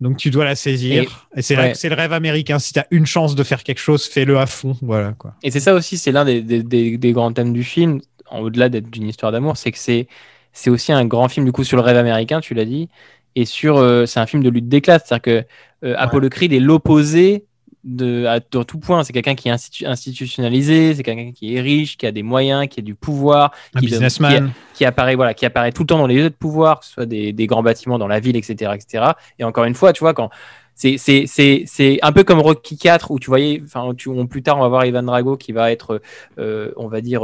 [0.00, 1.28] Donc tu dois la saisir.
[1.36, 1.74] Et, c'est ouais.
[1.74, 2.58] c'est le rêve américain.
[2.58, 4.76] Si tu as une chance de faire quelque chose, fais-le à fond.
[4.82, 5.34] Voilà quoi.
[5.42, 8.40] Et c'est ça aussi, c'est l'un des, des- des- des grands thèmes du film, en
[8.40, 10.08] au-delà d'être d'une histoire d'amour, c'est que c'est
[10.52, 12.88] c'est aussi un grand film du coup sur le rêve américain, tu l'as dit,
[13.36, 16.52] et sur euh, c'est un film de lutte des classes, c'est-à-dire que euh, Apollo Creed
[16.52, 17.44] est l'opposé
[17.84, 19.04] de à tout point.
[19.04, 22.68] C'est quelqu'un qui est institu- institutionnalisé, c'est quelqu'un qui est riche, qui a des moyens,
[22.68, 24.48] qui a du pouvoir, Un qui, businessman.
[24.72, 26.86] qui, qui apparaît voilà, qui apparaît tout le temps dans les lieux de pouvoir, que
[26.86, 29.12] ce soit des, des grands bâtiments dans la ville, etc., etc.
[29.38, 30.30] Et encore une fois, tu vois quand
[30.74, 33.92] c'est un peu comme Rocky 4 où tu voyais enfin
[34.28, 36.00] plus tard on va voir Ivan Drago qui va être
[36.38, 37.22] euh, on va dire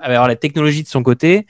[0.00, 1.46] avoir la technologie de son côté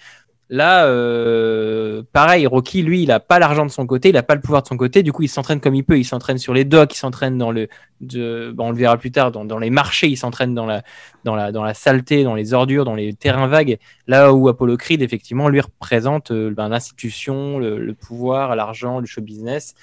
[0.49, 4.35] là euh, pareil Rocky lui il a pas l'argent de son côté il a pas
[4.35, 5.03] le pouvoir de son côté.
[5.03, 5.99] Du coup il s'entraîne comme il peut.
[5.99, 7.69] Il s'entraîne sur les docks il s'entraîne dans le
[8.01, 10.83] de, bon, on le verra plus tard dans, dans les marchés il s'entraîne dans la
[11.25, 13.79] dans la dans la saleté dans les ordures dans les terrains vagues.
[14.07, 19.07] Là où Apollo Creed effectivement lui représente euh, ben, l'institution le, le pouvoir l'argent le
[19.07, 19.75] show business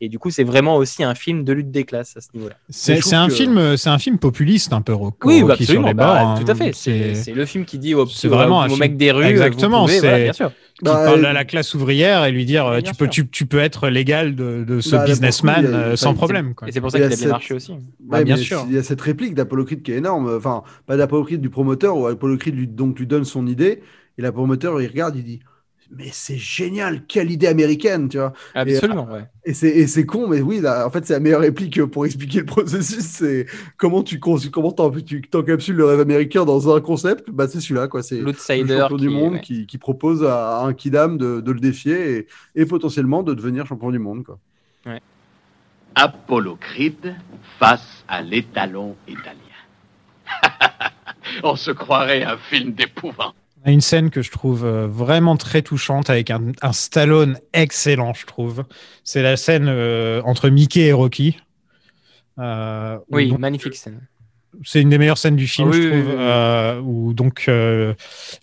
[0.00, 2.54] et du coup, c'est vraiment aussi un film de lutte des classes à ce niveau-là.
[2.70, 5.18] C'est un que- film, c'est un film populiste un peu Rocky.
[5.24, 5.88] Oui, bah, Rocky sur absolument.
[5.88, 6.40] les bah, bords, hein.
[6.44, 6.72] tout à fait.
[6.74, 9.24] C'est le film qui dit au, c'est vraiment au, un au film- mec des rues.
[9.24, 10.50] Exactement, c'est- voilà, bien sûr.
[10.78, 13.08] qui Bah, parle euh, à la classe ouvrière et lui dire euh, bien tu peux
[13.08, 16.54] tu, tu peux être légal de, de ce Bah, coup, businessman a- euh, sans problème.
[16.54, 16.68] Quoi.
[16.68, 17.72] Et c'est pour ça Il y a qu'il a bien cette- marché aussi.
[18.00, 18.64] Bah, Ouais, bien mais sûr.
[18.68, 20.34] Il y a cette réplique d'Apollo Creed qui est énorme.
[20.34, 23.82] Enfin, pas d'Apollo Creed du promoteur, où Apollo Creed lui, donc, lui donne son idée.
[24.16, 25.40] Et le promoteur, il regarde, il dit
[25.92, 28.32] Mais c'est génial, quelle idée américaine, tu vois.
[28.54, 29.24] Absolument, ouais.
[29.44, 32.06] Et c'est, et c'est con, mais oui, là, en fait, c'est la meilleure réplique pour
[32.06, 33.04] expliquer le processus.
[33.04, 33.46] C'est
[33.76, 37.30] comment tu, comment t'encapsules le rêve américain dans un concept.
[37.30, 38.04] Bah, c'est celui-là, quoi.
[38.04, 39.40] C'est le L'outsider champion qui du monde ouais.
[39.40, 43.66] qui, qui propose à un kidam de, de le défier et, et potentiellement de devenir
[43.66, 44.38] champion du monde, quoi.
[45.94, 47.16] Apollo Creed
[47.58, 49.34] face à l'étalon italien.
[51.42, 53.34] On se croirait un film d'épouvante.
[53.62, 57.38] On a une scène que je trouve euh, vraiment très touchante avec un, un Stallone
[57.52, 58.64] excellent, je trouve.
[59.04, 61.36] C'est la scène euh, entre Mickey et Rocky.
[62.38, 64.00] Euh, Oui, donc, magnifique scène.
[64.64, 66.00] C'est une des meilleures scènes du film, Ah oui, je trouve.
[66.00, 66.16] oui, oui.
[66.18, 67.94] euh, où donc euh,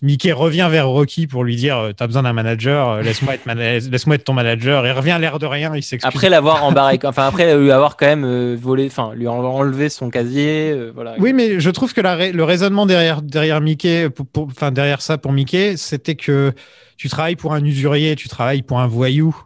[0.02, 3.46] Mickey revient vers Rocky pour lui dire euh, T'as besoin d'un manager, euh, laisse-moi être,
[3.46, 4.86] mana- laisse-moi être ton manager.
[4.86, 6.08] Il revient l'air de rien, il s'excuse.
[6.08, 10.10] Après l'avoir embarré, enfin après lui avoir quand même euh, volé, enfin lui enlevé son
[10.10, 11.14] casier, euh, voilà.
[11.18, 15.32] Oui, mais je trouve que la le raisonnement derrière, derrière Mickey, enfin derrière ça pour
[15.32, 16.52] Mickey, c'était que
[16.96, 19.36] tu travailles pour un usurier, tu travailles pour un voyou,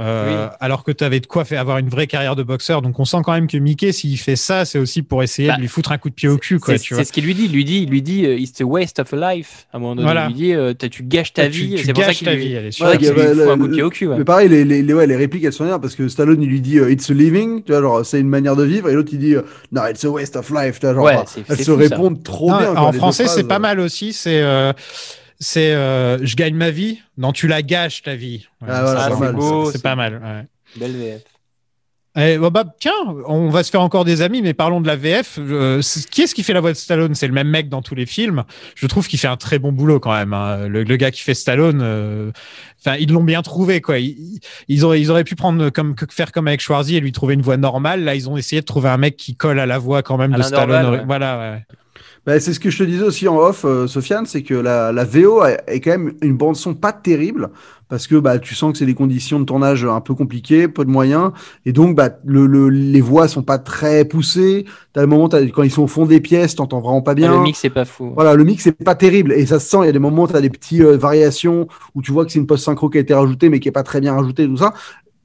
[0.00, 2.80] euh, alors que tu avais de quoi faire avoir une vraie carrière de boxeur.
[2.82, 5.56] Donc on sent quand même que Mickey, s'il fait ça, c'est aussi pour essayer Bah,
[5.56, 6.76] de lui foutre un coup de pied au cul, quoi.
[6.78, 7.02] C'est Tu vois.
[7.04, 7.44] c'est ce qu'il lui dit.
[7.44, 9.66] Il lui dit, il lui dit, euh, it's a waste of a life.
[9.72, 10.24] À un moment donné, Voilà.
[10.24, 11.74] il lui dit, euh, tu gâches ta Tu- vie.
[11.76, 13.56] tu C'est pour ça gâches qu'il ta lui, vie, Ouais, lui bah, fout un le-
[13.56, 14.06] coup de pied au cul.
[14.08, 14.16] ouais.
[14.18, 16.48] Mais pareil, les, les, les- ouais, les répliques, elles sont bien parce que Stallone, il
[16.48, 18.94] lui dit euh, It's a living, tu vois, genre c'est une manière de vivre, et
[18.94, 21.70] l'autre, il dit euh, No, it's a waste of life, tu vois, genre elles se
[21.70, 22.76] répondent trop Non, bien.
[22.76, 24.12] en français, c'est pas mal aussi.
[24.12, 24.72] C'est euh,
[25.40, 27.00] c'est euh, je gagne ma vie.
[27.18, 28.46] Non, tu la gâches ta vie.
[28.62, 30.20] Ouais, Ah, voilà, c'est beau, pas mal.
[30.22, 30.46] ouais.
[30.78, 31.22] Belle VF.
[32.18, 32.90] Eh, bah, bah, tiens,
[33.28, 35.38] on va se faire encore des amis, mais parlons de la VF.
[35.38, 35.80] Euh,
[36.10, 37.14] qui est-ce qui fait la voix de Stallone?
[37.14, 38.42] C'est le même mec dans tous les films.
[38.74, 40.32] Je trouve qu'il fait un très bon boulot quand même.
[40.34, 40.66] hein.
[40.66, 42.32] Le, le gars qui fait Stallone, euh,
[42.98, 44.00] ils l'ont bien trouvé quoi.
[44.00, 47.34] Ils, ils auraient, ils auraient pu prendre comme faire comme avec Schwarzy et lui trouver
[47.34, 48.02] une voix normale.
[48.02, 50.32] Là, ils ont essayé de trouver un mec qui colle à la voix quand même
[50.32, 50.90] de Stallone.
[50.90, 51.02] Ouais.
[51.06, 51.38] Voilà.
[51.38, 51.62] ouais.
[52.26, 54.92] Bah, c'est ce que je te disais aussi en off, euh, Sofiane, c'est que la,
[54.92, 57.50] la VO est quand même une bande son pas terrible
[57.88, 60.84] parce que bah tu sens que c'est des conditions de tournage un peu compliquées, peu
[60.84, 61.32] de moyens
[61.66, 64.64] et donc bah le, le- les voix sont pas très poussées.
[64.92, 67.32] T'as le moment t'as- quand ils sont au fond des pièces, t'entends vraiment pas bien.
[67.32, 68.12] Ah, le mix c'est pas fou.
[68.14, 69.78] Voilà, le mix c'est pas terrible et ça se sent.
[69.82, 72.24] Il y a des moments où tu as des petites euh, variations où tu vois
[72.26, 74.14] que c'est une post synchro qui a été rajoutée mais qui est pas très bien
[74.14, 74.72] rajoutée tout ça.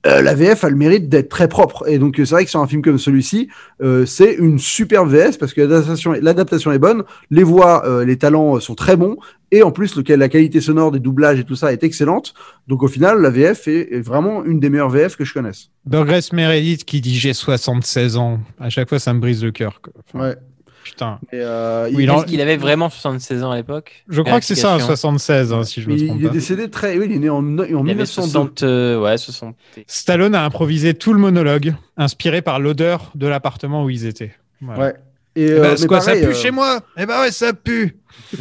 [0.05, 1.87] Euh, la VF a le mérite d'être très propre.
[1.87, 3.49] Et donc, c'est vrai que sur un film comme celui-ci,
[3.81, 8.55] euh, c'est une superbe VS parce que l'adaptation, est bonne, les voix, euh, les talents
[8.55, 9.17] euh, sont très bons,
[9.51, 12.33] et en plus, le, la qualité sonore des doublages et tout ça est excellente.
[12.67, 15.69] Donc, au final, la VF est, est vraiment une des meilleures VF que je connaisse.
[15.85, 18.39] Burgess Meredith qui dit j'ai 76 ans.
[18.59, 19.81] À chaque fois, ça me brise le cœur.
[20.13, 20.35] Enfin, Ouais.
[20.85, 21.19] Putain.
[21.33, 24.53] Et, euh, Oui, il, en- avait vraiment 76 ans à l'époque Je crois que c'est
[24.53, 24.95] ça, Vérification.
[24.95, 26.33] 76, hein, si je me trompe il est pas.
[26.33, 26.95] décédé très.
[26.99, 28.05] Oui, il est né en, en Il avait 1902.
[28.05, 29.55] 60, euh, ouais, 60.
[29.87, 34.35] Stallone a improvisé tout le monologue, inspiré par l'odeur de l'appartement où ils étaient.
[34.61, 34.79] Voilà.
[34.83, 34.95] Ouais.
[35.35, 36.79] Et, Eh euh, ben, mais c'est quoi, pareil, ça pue euh, chez moi?
[36.97, 37.97] Eh ben ouais, ça pue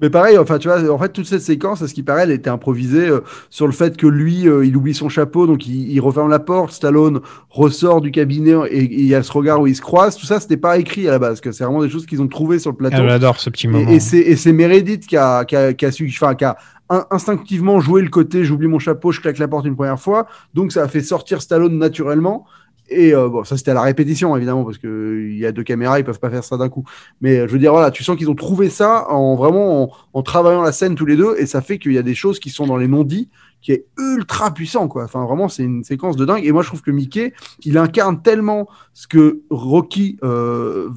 [0.00, 2.30] Mais pareil, enfin, tu vois, en fait, toute cette séquence, à ce qui paraît, elle
[2.30, 3.20] était improvisée euh,
[3.50, 6.38] sur le fait que lui, euh, il oublie son chapeau, donc il, il referme la
[6.38, 6.72] porte.
[6.72, 7.20] Stallone
[7.50, 10.16] ressort du cabinet et il y a ce regard où ils se croisent.
[10.16, 12.28] Tout ça, c'était pas écrit à la base, que c'est vraiment des choses qu'ils ont
[12.28, 12.96] trouvées sur le plateau.
[13.00, 13.90] Ah, J'adore ce petit moment.
[13.90, 16.56] Et, et c'est Meredith qui a, qui a, qui a su, enfin, qui a
[16.90, 20.26] in- instinctivement joué le côté j'oublie mon chapeau, je claque la porte une première fois.
[20.54, 22.46] Donc ça a fait sortir Stallone naturellement.
[22.90, 25.62] Et euh, bon, ça c'était à la répétition évidemment parce que il y a deux
[25.62, 26.84] caméras, ils peuvent pas faire ça d'un coup.
[27.20, 30.62] Mais je veux dire voilà, tu sens qu'ils ont trouvé ça en vraiment en, travaillant
[30.62, 32.66] la scène tous les deux et ça fait qu'il y a des choses qui sont
[32.66, 33.28] dans les non-dits
[33.60, 35.04] qui est ultra puissant quoi.
[35.04, 37.34] Enfin vraiment c'est une séquence de dingue et moi je trouve que Mickey
[37.64, 40.88] il incarne tellement ce que Rocky euh,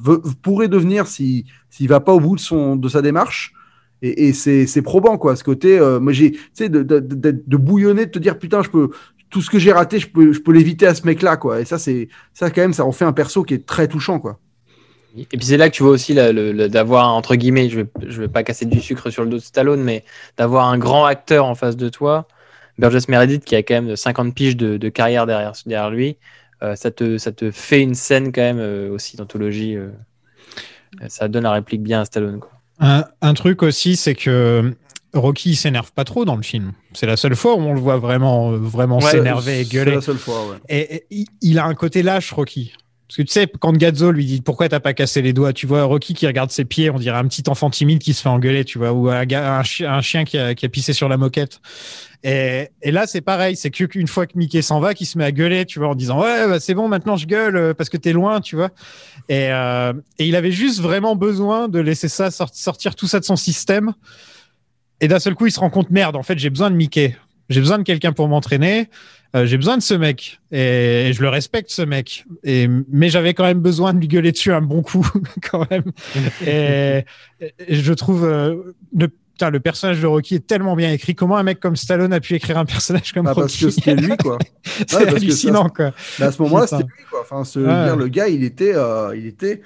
[0.42, 3.52] pourrait devenir si s'il va pas au bout de son de sa démarche
[4.00, 7.56] et, et c'est c'est probant quoi ce côté euh, moi j'ai tu sais de, de
[7.56, 8.90] bouillonner de te dire putain je peux
[9.32, 11.60] tout ce que j'ai raté je peux je peux l'éviter à ce mec là quoi
[11.60, 14.20] et ça c'est ça quand même ça en fait un perso qui est très touchant
[14.20, 14.38] quoi
[15.16, 18.28] Et puis c'est là que tu vois aussi d'avoir, entre guillemets, je vais, je vais
[18.28, 20.04] pas casser du sucre sur le dos de Stallone, mais
[20.38, 22.26] d'avoir un grand acteur en face de toi,
[22.78, 26.16] Burgess Meredith qui a quand même 50 piges de, de carrière derrière, derrière lui,
[26.62, 29.76] euh, ça, te, ça te fait une scène quand même euh, aussi d'anthologie.
[29.76, 29.90] euh,
[31.08, 32.40] ça donne la réplique bien à Stallone.
[32.40, 32.50] Quoi.
[32.80, 34.72] Un, un truc aussi, c'est que
[35.14, 36.72] Rocky s'énerve pas trop dans le film.
[36.94, 39.94] C'est la seule fois où on le voit vraiment, vraiment Ouais, s'énerver et c'est gueuler.
[39.96, 40.56] la seule fois ouais.
[40.68, 42.72] Et, et il- a un côté lâche, Rocky.
[43.08, 45.66] Parce que tu sais, quand Gazzo lui dit pourquoi t'as pas cassé les doigts, tu
[45.66, 48.30] vois Rocky qui regarde ses pieds, on dirait un petit enfant timide qui se fait
[48.30, 51.10] engueuler, tu vois, ou un, un, chi- un chien qui a, qui a pissé sur
[51.10, 51.60] la moquette.
[52.24, 55.18] Et, et là, c'est pareil, c'est que qu'une fois que Mickey s'en va, qu'il se
[55.18, 57.74] met à gueuler, tu vois, en disant ouais, bah, c'est bon, maintenant je gueule euh,
[57.74, 58.70] parce que t'es loin, tu vois.
[59.28, 63.20] Et, euh, et il avait juste vraiment besoin de laisser ça sort- sortir tout ça
[63.20, 63.92] de son système.
[65.02, 67.14] Et d'un seul coup, il se rend compte merde, en fait, j'ai besoin de Mickey.
[67.50, 68.88] J'ai besoin de quelqu'un pour m'entraîner.
[69.34, 72.24] Euh, j'ai besoin de ce mec et, et je le respecte ce mec.
[72.44, 75.06] Et mais j'avais quand même besoin de lui gueuler dessus un bon coup
[75.50, 75.84] quand même.
[76.46, 77.04] et,
[77.40, 81.14] et je trouve euh, le, putain, le personnage de Rocky est tellement bien écrit.
[81.14, 83.64] Comment un mec comme Stallone a pu écrire un personnage comme parce Rocky?
[83.64, 85.92] que c'était lui quoi C'est Ouais, parce que hallucinant quoi.
[86.20, 87.20] À ce moment-là, c'était lui, quoi.
[87.22, 87.84] Enfin, ce, Ouais.
[87.84, 89.62] dire, le gars, il était, euh, il était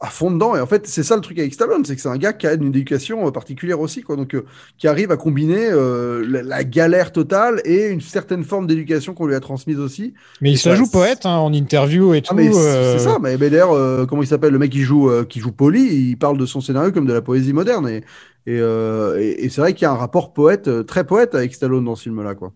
[0.00, 0.54] à fond dedans.
[0.54, 2.46] Et en fait, c'est ça le truc avec Stallone, c'est que c'est un gars qui
[2.46, 4.14] a une éducation euh, particulière aussi, quoi.
[4.16, 4.44] Donc, euh,
[4.78, 9.26] qui arrive à combiner euh, la, la galère totale et une certaine forme d'éducation qu'on
[9.26, 10.14] lui a transmise aussi.
[10.40, 12.28] Mais il se la joue poète hein, en interview et tout.
[12.32, 13.18] Ah, mais c'est euh, c'est ça.
[13.20, 16.10] Mais, mais d'ailleurs, euh, comment il s'appelle le mec qui joue, euh, qui joue Polly
[16.10, 17.88] Il parle de son scénario comme de la poésie moderne.
[17.88, 17.96] Et,
[18.46, 21.52] et, euh, et- et c'est vrai qu'il y a un rapport poète, très poète avec
[21.54, 22.52] Stallone dans ce film-là, quoi.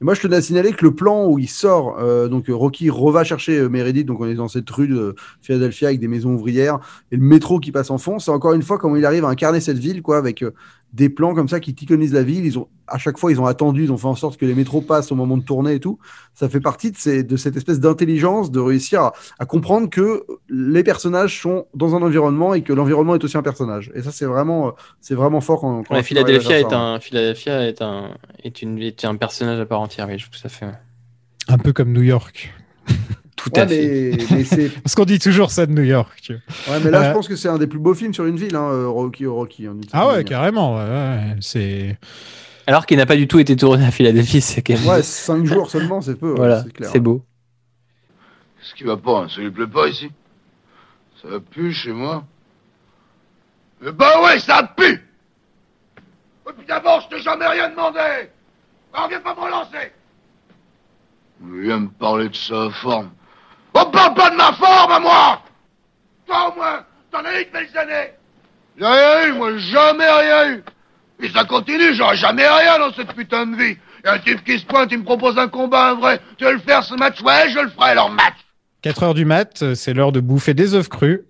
[0.00, 2.88] Et moi, je tenais à signaler que le plan où il sort, euh, donc Rocky
[2.88, 6.32] reva chercher euh, Meredith, donc on est dans cette rue de Philadelphia avec des maisons
[6.32, 6.78] ouvrières
[7.12, 8.18] et le métro qui passe en fond.
[8.18, 10.52] C'est encore une fois comment il arrive à incarner cette ville, quoi, avec euh,
[10.92, 12.44] des plans comme ça qui t'iconisent la ville.
[12.44, 14.54] Ils ont à chaque fois, ils ont attendu, ils ont fait en sorte que les
[14.54, 16.00] métros passent au moment de tourner et tout.
[16.34, 20.24] Ça fait partie de, ces, de cette espèce d'intelligence de réussir à, à comprendre que
[20.48, 23.92] les personnages sont dans un environnement et que l'environnement est aussi un personnage.
[23.94, 26.98] Et ça, c'est vraiment, euh, c'est vraiment fort quand, quand Ouais, Philadelphia, est ça, un,
[26.98, 30.48] Philadelphia est, un, est, une, est un personnage à part entière, oui, je- tout à
[30.48, 30.66] fait.
[30.66, 30.72] ouais.
[31.48, 32.52] Un peu comme New York.
[33.44, 34.10] Tout Ouais, à fait.
[34.18, 36.18] mais, mais c'est Parce qu'on dit toujours ça de New York.
[36.22, 36.34] tu
[36.66, 36.74] vois.
[36.74, 38.36] Ouais, mais là, Euh, je pense que c'est un des plus beaux films sur une
[38.36, 39.66] ville, hein, euh, Rocky Rocky.
[39.66, 40.24] hein, d'une Ah ouais, manière.
[40.28, 40.76] carrément.
[40.76, 41.98] ouais, ouais, c'est.
[42.66, 44.86] Alors qu'il n'a pas du tout été tourné à Philadelphie, c'est quand même.
[44.86, 46.30] Ouais, 5 jours seulement, c'est peu.
[46.30, 46.90] ouais, voilà, c'est clair.
[46.92, 47.24] c'est beau.
[48.60, 50.10] Qu'est-ce qui va pas hein Ça lui plaît pas ici
[51.22, 52.24] Ça pue chez moi
[53.84, 55.02] Eh ben ouais, ça pue
[56.48, 57.98] Et puis d'abord, je t'ai jamais rien demandé
[58.92, 59.92] Alors viens pas me relancer
[61.42, 63.10] Il vient me parler de sa forme.
[63.74, 65.42] On parle pas de ma forme à moi
[66.26, 68.10] Toi au moins, t'en as eu de belles années
[68.78, 70.64] J'ai rien eu, moi, jamais rien eu
[71.22, 74.42] Et ça continue, j'aurai jamais rien dans cette putain de vie y a un type
[74.44, 76.20] qui se pointe, il me propose un combat, un vrai.
[76.38, 78.32] Tu veux le faire ce match Ouais, je le ferai, alors match
[78.80, 81.20] 4 heures du mat, euh, c'est l'heure de bouffer des œufs crus.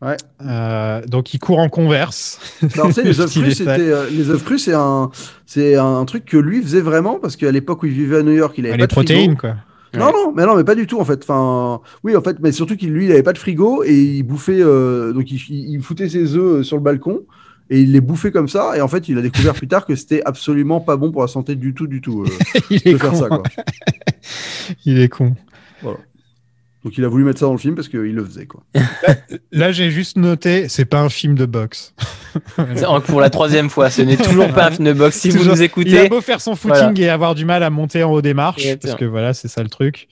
[0.00, 0.16] Ouais.
[0.42, 2.40] Euh, donc il court en converse.
[2.60, 5.10] Tu sais, les œufs crus, euh, les œufs crus, c'est un,
[5.44, 8.32] c'est un truc que lui faisait vraiment parce qu'à l'époque où il vivait à New
[8.32, 9.36] York, il avait Ah, pas les de frigo.
[9.36, 9.36] protéines,
[9.98, 11.20] Non, non, mais non, mais pas du tout en fait.
[11.22, 14.22] Enfin, oui, en fait, mais surtout qu'il lui, il avait pas de frigo et il
[14.22, 17.22] bouffait, euh, donc il, il- il foutait ses œufs euh, sur le balcon
[17.70, 18.76] et il les bouffait comme ça.
[18.76, 21.28] Et en fait, il a découvert plus tard que c'était absolument pas bon pour la
[21.28, 22.24] santé du tout, du tout.
[22.24, 22.28] euh,
[22.70, 23.16] il est faire con.
[23.16, 23.42] ça, quoi.
[24.84, 25.34] il est con.
[26.84, 28.46] Donc il a voulu mettre ça dans le film parce qu'il le faisait.
[28.46, 28.62] Quoi.
[29.52, 31.94] Là, j'ai juste noté, c'est pas un film de boxe.
[33.06, 35.16] Pour la troisième fois, ce n'est toujours pas un film de boxe.
[35.18, 37.00] Si vous nous Il a écoutez, beau faire son footing Voilà.
[37.00, 39.62] et avoir du mal à monter en haut des marches, parce que voilà, c'est ça
[39.62, 40.08] le truc.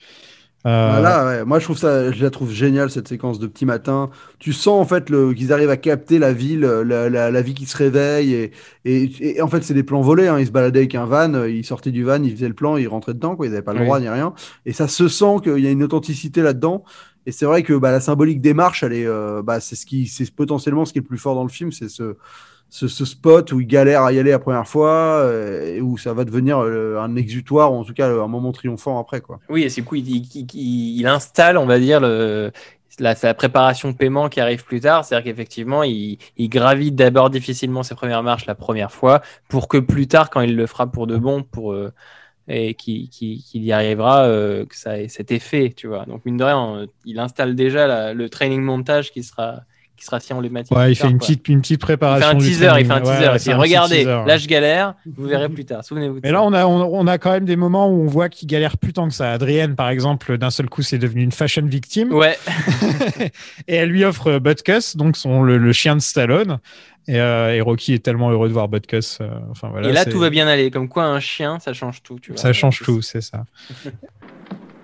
[0.65, 1.45] Euh, Voilà, ouais.
[1.45, 4.09] moi je trouve ça, je la trouve géniale cette séquence de petit matin.
[4.39, 7.53] Tu sens en fait le, qu'ils arrivent à capter la ville, la, la, la vie
[7.53, 8.51] qui se réveille et,
[8.85, 10.27] et, et en fait c'est des plans volés.
[10.29, 10.39] Hein.
[10.39, 12.77] Ils se baladaient avec un van, euh, ils sortaient du van, ils faisaient le plan,
[12.77, 13.45] ils rentraient dedans, quoi.
[13.45, 13.85] Ils n'avaient pas le Oui.
[13.85, 14.33] droit ni rien.
[14.65, 16.85] Et ça se sent qu'il y a une authenticité là-dedans.
[17.25, 19.85] Et c'est vrai que bah, la symbolique des marches, elle est, euh, bah, c'est ce
[19.85, 22.15] qui, c'est potentiellement ce qui est le plus fort dans le film, c'est ce,
[22.73, 26.13] ce, spot où il galère à y aller la première fois, euh, et où ça
[26.13, 29.39] va devenir euh, un exutoire ou en tout cas un moment triomphant après, quoi.
[29.49, 34.39] oui, et c'est coup, il, installe, on va dire, la, la préparation de paiement qui
[34.39, 35.05] arrive plus tard.
[35.05, 40.07] C'est-à-dire qu'effectivement, il, gravite d'abord difficilement ses premières marches la première fois pour que plus
[40.07, 41.93] tard, quand il le fera pour de bon, pour, euh,
[42.47, 43.09] et qu'il
[43.53, 46.05] y arrivera, euh, que ça ait cet effet, tu vois.
[46.05, 49.61] Donc, mine de rien, euh, il installe déjà le training montage qui sera,
[50.03, 50.75] qui sera si emblématique.
[50.75, 52.27] Ouais, il fait tard, une petite, une petite Il fait préparation.
[52.27, 53.27] un il fait un teaser.
[53.29, 55.83] ouais, il regardez, teaser, là je galère, vous verrez plus tard.
[55.83, 56.15] Souvenez-vous.
[56.15, 56.33] de Mais ça.
[56.33, 58.77] là, on a, on, on a quand même des moments où on voit qu'il galère
[58.77, 59.31] plus tant que ça.
[59.31, 62.11] Adrienne, par exemple, d'un seul coup, c'est devenu une fashion victime.
[62.13, 62.37] Ouais,
[63.67, 66.59] et elle lui offre Butkus, donc son, le, le chien de Stallone.
[67.07, 69.19] Et, euh, et Rocky est tellement heureux de voir Butkus.
[69.21, 70.71] euh, enfin, voilà, et là tout va bien aller.
[70.71, 72.17] Comme quoi, un chien, ça change tout.
[72.19, 72.39] Tu vois.
[72.41, 73.43] Ça change tout, c'est ça.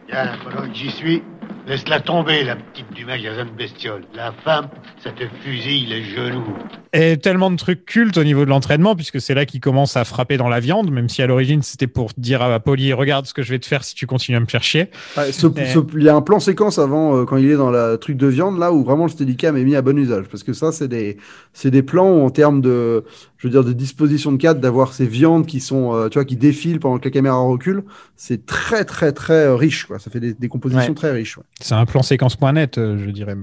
[0.10, 1.22] Tiens, pendant que j'y suis,
[1.68, 4.02] laisse-la tomber, la petite du magasin de bestioles.
[4.14, 4.68] La femme,
[5.02, 6.44] ça te fusille les genoux.
[6.92, 10.04] Et tellement de trucs cultes au niveau de l'entraînement, puisque c'est là qu'il commence à
[10.04, 13.34] frapper dans la viande, même si à l'origine c'était pour dire à Polly, regarde ce
[13.34, 14.90] que je vais te faire si tu continues à me faire chier.
[15.16, 17.56] Ouais, ce- Et- ce- il y a un plan séquence avant euh, quand il est
[17.56, 20.26] dans la truc de viande là où vraiment le steadicam est mis à bon usage
[20.30, 21.16] parce que ça c'est des
[21.54, 23.06] c'est des plans où en termes de
[23.38, 26.26] je veux dire de disposition de cadre d'avoir ces viandes qui sont euh, tu vois
[26.26, 27.84] qui défilent pendant que la caméra recule
[28.18, 30.96] c'est très très très euh, riche quoi ça fait des, des compositions Ouais.
[30.96, 31.44] très riches ouais.
[31.62, 33.36] C'est un plan séquence.net, euh, je dirais.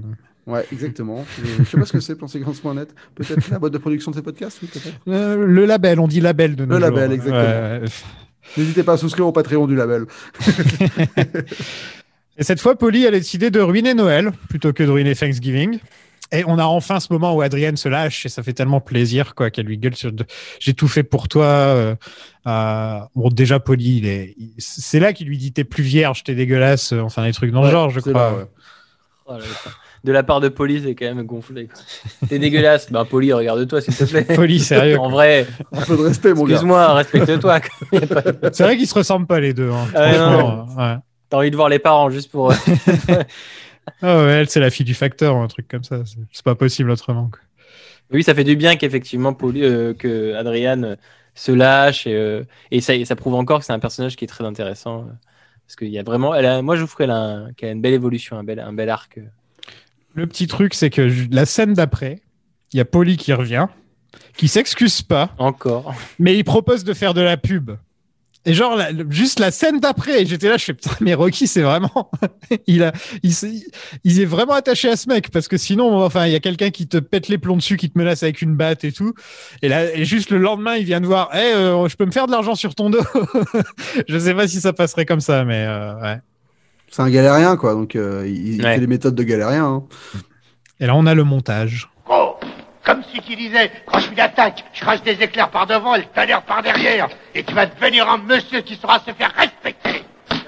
[0.46, 1.24] Ouais, exactement
[1.58, 4.22] je sais pas ce que c'est plan séquence.net peut-être la boîte de production de ces
[4.22, 7.42] podcasts oui, peut-être Euh, le label, on dit label de nos Le label, exactement.
[7.42, 7.80] Ouais.
[8.56, 10.04] n'hésitez pas à souscrire au Patreon du label
[12.38, 15.78] Et cette fois, Polly a décidé de ruiner Noël plutôt que de ruiner Thanksgiving.
[16.32, 19.34] Et on a enfin ce moment où Adrienne se lâche et ça fait tellement plaisir
[19.36, 20.24] quoi qu'elle lui gueule sur de...
[20.58, 21.44] j'ai tout fait pour toi.
[21.46, 21.94] euh,
[22.48, 24.34] euh, bon déjà Polly, il est...
[24.36, 27.52] il- c'est là qu'il lui dit t'es plus vierge, t'es dégueulasse, euh, enfin des trucs
[27.52, 28.12] dans le Ouais, genre je crois.
[28.12, 28.44] là, ouais.
[29.28, 29.34] Oh.
[30.04, 31.68] De la part de Polly, c'est quand même gonflé.
[32.28, 32.92] T'es dégueulasse.
[32.92, 34.22] Ben Polly, regarde-toi s'il te plaît.
[34.22, 34.98] Polly, sérieux.
[35.00, 37.60] en vrai, un peu de respect mon gars excuse-moi, respecte-toi.
[38.52, 39.70] C'est vrai qu'ils se ressemblent pas les deux.
[39.70, 39.86] hein.
[39.96, 40.96] Ah ouais.
[41.28, 42.52] T'as envie de voir les parents juste pour.
[42.52, 42.54] euh,
[44.02, 46.00] Ah ouais, elle c'est la fille du facteur un truc comme ça.
[46.04, 47.28] C'est- pas possible autrement.
[47.30, 47.40] quoi.
[48.12, 50.96] Oui, ça fait du bien qu'effectivement, Polly, euh, que Adriane euh,
[51.34, 54.24] se lâche et, euh, et ça, et ça prouve encore que c'est un personnage qui
[54.24, 55.06] est très intéressant.
[55.66, 57.94] Parce qu'il y a vraiment, elle a, moi je a, un- qu'elle a une belle
[57.94, 59.18] évolution, un bel, un bel arc.
[60.14, 62.20] Le petit truc c'est que la scène d'après,
[62.72, 63.66] il y a Polly qui revient,
[64.36, 65.34] qui s'excuse pas.
[65.38, 65.94] Encore.
[66.18, 67.72] mais il propose de faire de la pub.
[68.48, 71.62] Et genre, la- juste la scène d'après, j'étais là, je fais putain, mais Rocky, c'est
[71.62, 72.10] vraiment.
[72.68, 72.92] il, a,
[73.24, 73.66] il, s'est-
[74.04, 76.70] il est vraiment attaché à ce mec parce que sinon, enfin, il y a quelqu'un
[76.70, 79.12] qui te pète les plombs dessus, qui te menace avec une batte et tout.
[79.62, 82.12] Et là, et juste le lendemain, il vient de voir, hey, euh, je peux me
[82.12, 83.02] faire de l'argent sur ton dos.
[84.08, 86.18] je sais pas si ça passerait comme ça, mais euh, ouais.
[86.90, 88.74] c'est un galérien quoi donc euh, il, il Ouais.
[88.74, 89.84] fait les méthodes de galérien hein.
[90.78, 91.88] Et là, on a le montage.
[92.86, 95.98] Comme si tu disais, quand je suis d'attaque, je crache des éclairs par devant et
[95.98, 97.08] le tonnerre par derrière.
[97.34, 100.04] Et tu vas devenir un monsieur qui saura se faire respecter.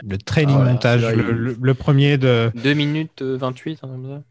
[0.08, 2.50] Le training Ah ouais, montage, le, il- le- le premier de.
[2.54, 4.22] 2 minutes euh, 28, un truc comme ça.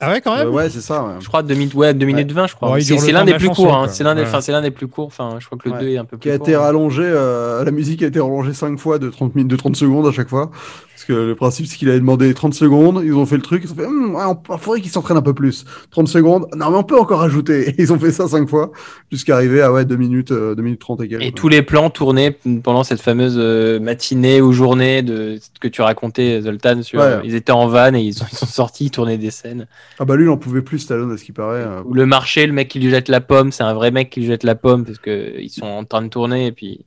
[0.00, 0.46] Ah ouais, quand même.
[0.46, 1.14] Euh, ouais c'est ça ouais.
[1.18, 2.70] Je crois 2 minutes, ouais, 2 minutes 20, je crois.
[2.72, 3.74] Ouais, il c'est l'un des plus courts.
[3.74, 3.88] hein.
[3.88, 4.28] C'est l'un des, Ouais.
[4.28, 5.06] enfin, c'est l'un des plus courts.
[5.06, 5.80] Enfin, je crois que le Ouais.
[5.80, 6.46] 2 est un peu qui plus a court.
[6.46, 6.60] été hein.
[6.60, 10.06] rallongé, euh, la musique a été rallongée 5 fois de 30, minutes, de 30 secondes
[10.06, 10.50] à chaque fois.
[11.08, 13.72] Que le principe, c'est qu'il avait demandé 30 secondes, ils ont fait le truc, ils
[13.72, 15.64] ont fait, ouais, on, il faudrait qu'ils s'entraînent un peu plus.
[15.90, 17.70] 30 secondes, non mais on peut encore ajouter.
[17.70, 18.72] Et ils ont fait ça 5 fois,
[19.10, 21.22] jusqu'à arriver à ouais, 2 minutes, euh, 2 minutes 30 et quelques.
[21.22, 25.68] Et tous les plans tournés pendant cette fameuse euh, matinée ou journée de ce que
[25.68, 26.82] tu racontais, Zoltan.
[26.82, 27.20] Sur, Ouais.
[27.24, 29.66] Ils étaient en van et ils sont, ils sont sortis, ils tournaient des scènes.
[29.98, 31.62] Ah bah lui, il en pouvait plus, Stallone, à ce qui paraît.
[31.62, 31.80] euh.
[31.86, 34.20] Ou le marché, le mec qui lui jette la pomme, c'est un vrai mec qui
[34.20, 36.84] lui jette la pomme parce que ils sont en train de tourner et puis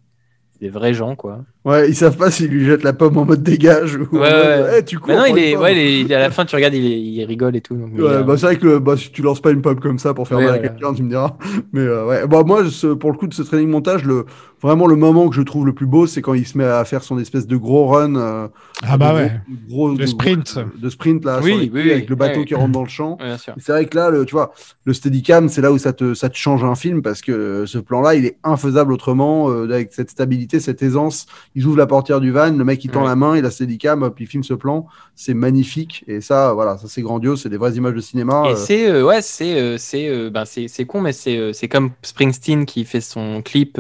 [0.62, 1.40] des vrais gens quoi.
[1.64, 4.32] Ouais, ils savent pas s'ils lui jettent la pomme en mode dégage ou en Ouais,
[4.32, 4.76] mode, ouais.
[4.80, 5.10] Eh, tu cours.
[5.10, 7.24] Mais non, il est, ouais, il est- à la fin, tu regardes, il, est- il
[7.24, 7.76] rigole et tout.
[7.76, 10.00] donc, Ouais, euh, bah, c'est vrai que bah, si tu lances pas une pomme comme
[10.00, 10.64] ça pour faire Ouais, mal à ouais.
[10.70, 11.38] quelqu'un, tu me diras.
[11.72, 14.26] Mais euh, ouais, bah, moi, ce- pour le coup de ce training montage, le,
[14.60, 16.84] vraiment le moment que je trouve le plus beau, c'est quand il se met à
[16.84, 18.16] faire son espèce de gros run.
[18.16, 18.48] euh,
[18.84, 19.32] Ah bah de ouais.
[19.70, 20.58] gros- de gros- sprint.
[20.82, 22.46] de sprint là, Oui, oui, avec le bateau Ouais.
[22.46, 23.20] qui rentre dans le champ.
[23.60, 24.52] C'est vrai que là, le, tu vois,
[24.86, 27.66] le Steadicam, c'est là où ça te, ça te change un film parce que euh,
[27.68, 31.28] ce plan-là, il est infaisable autrement, euh, avec cette stabilité, cette aisance.
[31.56, 33.08] Ils ouvrent la portière du van, le mec il tend Ouais.
[33.08, 34.86] la main, il a Steadicam, hop, il filme ce plan.
[35.16, 36.04] C'est magnifique.
[36.08, 38.44] Et ça, voilà, ça c'est grandiose, c'est des vraies images de cinéma.
[38.50, 41.68] Et euh, c'est euh, ouais, c'est euh, c'est ben, c'est c'est con, mais c'est c'est
[41.68, 43.78] comme Springsteen qui fait son clip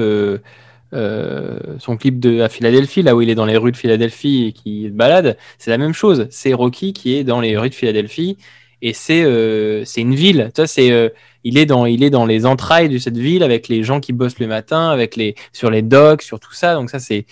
[0.93, 4.47] euh, son clip de à Philadelphie, là où il est dans les rues de Philadelphie
[4.47, 5.37] et qui balade.
[5.57, 6.27] C'est la même chose.
[6.31, 8.37] C'est Rocky qui est dans les rues de Philadelphie
[8.81, 10.51] et c'est euh, c'est une ville.
[10.55, 11.09] Tu c'est euh,
[11.43, 14.13] il est dans il est dans les entrailles de cette ville avec les gens qui
[14.13, 16.75] bossent le matin, avec les sur les docks, sur tout ça.
[16.75, 17.25] Donc ça c'est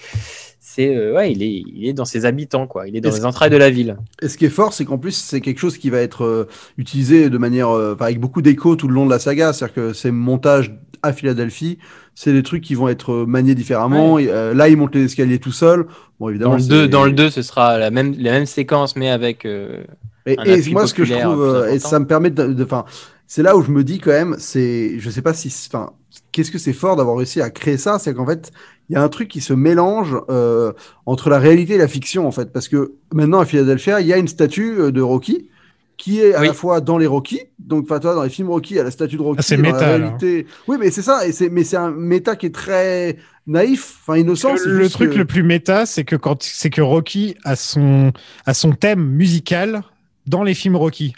[0.60, 2.88] c'est euh, ouais, il est il est dans ses habitants quoi.
[2.88, 3.98] Il est dans les entrailles de la ville.
[4.22, 6.48] Et ce qui est fort, c'est qu'en plus, c'est quelque chose qui va être euh,
[6.78, 9.52] utilisé de manière, euh, enfin, avec beaucoup d'écho tout le long de la saga.
[9.54, 11.80] C'est-à-dire que ces montages à Philadelphie,
[12.14, 14.20] c'est des trucs qui vont être euh, maniés différemment.
[14.20, 15.86] Et, euh, là, il monte les escaliers tout seul.
[16.20, 18.46] Bon, évidemment, Dans le c'est- 2, dans le 2, ce sera la même, la même
[18.46, 19.46] séquence, mais avec.
[19.46, 19.82] euh,
[20.26, 22.86] Et, un et moi, ce que je trouve, et ça me permet de, de- enfin,
[23.32, 25.92] c'est là où je me dis quand même, c'est, je sais pas si, enfin,
[26.32, 28.52] qu'est-ce que c'est fort d'avoir réussi à créer ça, c'est qu'en fait,
[28.90, 30.74] il y a un truc qui se mélange euh,
[31.06, 34.14] entre la réalité et la fiction, en fait, parce que maintenant à Philadelphia, il y
[34.14, 35.48] a une statue euh, de Rocky
[35.96, 36.48] qui est à Oui.
[36.48, 38.84] la fois dans les Rocky, donc enfin toi dans les films Rocky, il y a
[38.86, 39.40] la statue de Rocky.
[39.40, 40.48] Ah, c'est dans la réalité.
[40.68, 44.18] Oui, mais c'est ça, et c'est, mais c'est un méta qui est très naïf, enfin
[44.18, 44.56] innocent.
[44.58, 47.56] c'est Le, le truc que- le plus méta, c'est que quand c'est que Rocky a
[47.58, 48.12] son
[48.46, 49.82] a son thème musical
[50.26, 51.14] dans les films Rocky.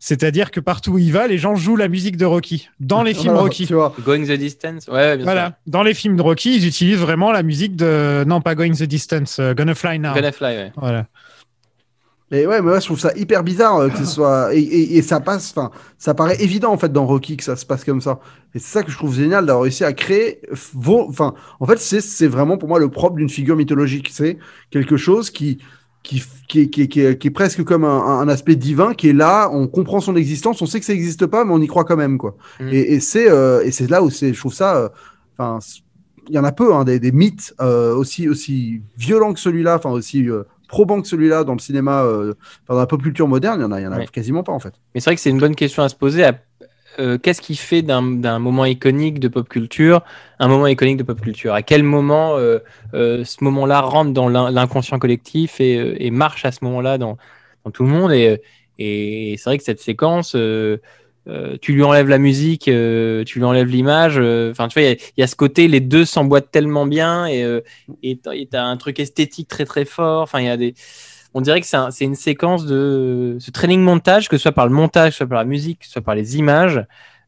[0.00, 3.14] C'est-à-dire que partout où il va, les gens jouent la musique de Rocky dans les
[3.14, 3.66] films Voilà, Rocky.
[3.66, 3.92] tu vois.
[4.04, 4.86] Going the Distance.
[4.88, 8.24] Ouais, ouais, bien Voilà, dans les films de Rocky, ils utilisent vraiment la musique de
[8.26, 10.12] non pas Going the Distance, euh, Gonna Fly Now.
[10.12, 10.14] sûr.
[10.16, 10.72] Gonna Fly, ouais.
[10.76, 11.06] Voilà.
[12.30, 14.54] Et ouais, mais moi, je trouve ça hyper bizarre euh, que ce soit.
[14.54, 17.56] Et, et- et ça passe, enfin, ça paraît évident en fait dans Rocky que ça
[17.56, 18.20] se passe comme ça.
[18.54, 20.40] Et c'est ça que je trouve génial d'avoir réussi à créer.
[20.74, 21.08] Vos...
[21.08, 24.10] Enfin, en fait, c'est c'est vraiment pour moi le propre d'une figure mythologique.
[24.12, 24.36] C'est
[24.70, 25.58] quelque chose qui.
[26.08, 29.50] Qui, qui, est- qui, qui, est- presque comme un, un aspect divin qui est là,
[29.52, 31.98] on comprend son existence, on sait que ça n'existe pas, mais on y croit quand
[31.98, 32.16] même.
[32.16, 32.34] quoi.
[32.60, 32.68] Mm.
[32.72, 34.76] Et, et c'est euh, et c'est là où c'est, je trouve ça.
[34.76, 34.88] euh,
[35.38, 35.58] Enfin,
[36.30, 39.76] il y en a peu, hein, des, des mythes euh, aussi, aussi violents que celui-là,
[39.76, 40.26] enfin aussi
[40.68, 42.04] probants que celui-là dans le cinéma,
[42.68, 44.06] dans la pop culture moderne, il y en a, y en a Ouais.
[44.06, 44.74] quasiment pas en fait.
[44.94, 46.24] Mais c'est vrai que c'est une bonne question à se poser.
[46.24, 46.38] à-
[46.98, 50.02] euh, Qu'est-ce qui fait d'un moment iconique de pop culture
[50.38, 51.54] un moment iconique de pop culture?
[51.54, 52.58] À quel moment euh,
[52.94, 57.16] euh, ce moment-là rentre dans l'in- l'inconscient collectif et, marche à ce moment-là dans,
[57.64, 58.12] dans tout le monde?
[58.12, 58.40] Et,
[59.36, 60.36] c'est vrai que cette séquence,
[61.60, 64.18] tu lui enlèves la musique, tu lui enlèves l'image.
[64.50, 67.44] Enfin, tu vois, il y, y a ce côté, les deux s'emboîtent tellement bien et
[68.02, 70.22] et t'as un truc esthétique très très fort.
[70.22, 70.74] Enfin, il y a des
[71.34, 74.52] on dirait que c'est un- c'est une séquence de ce training montage, que ce soit
[74.52, 76.84] par le montage, que ce soit par la musique, que ce soit par les images.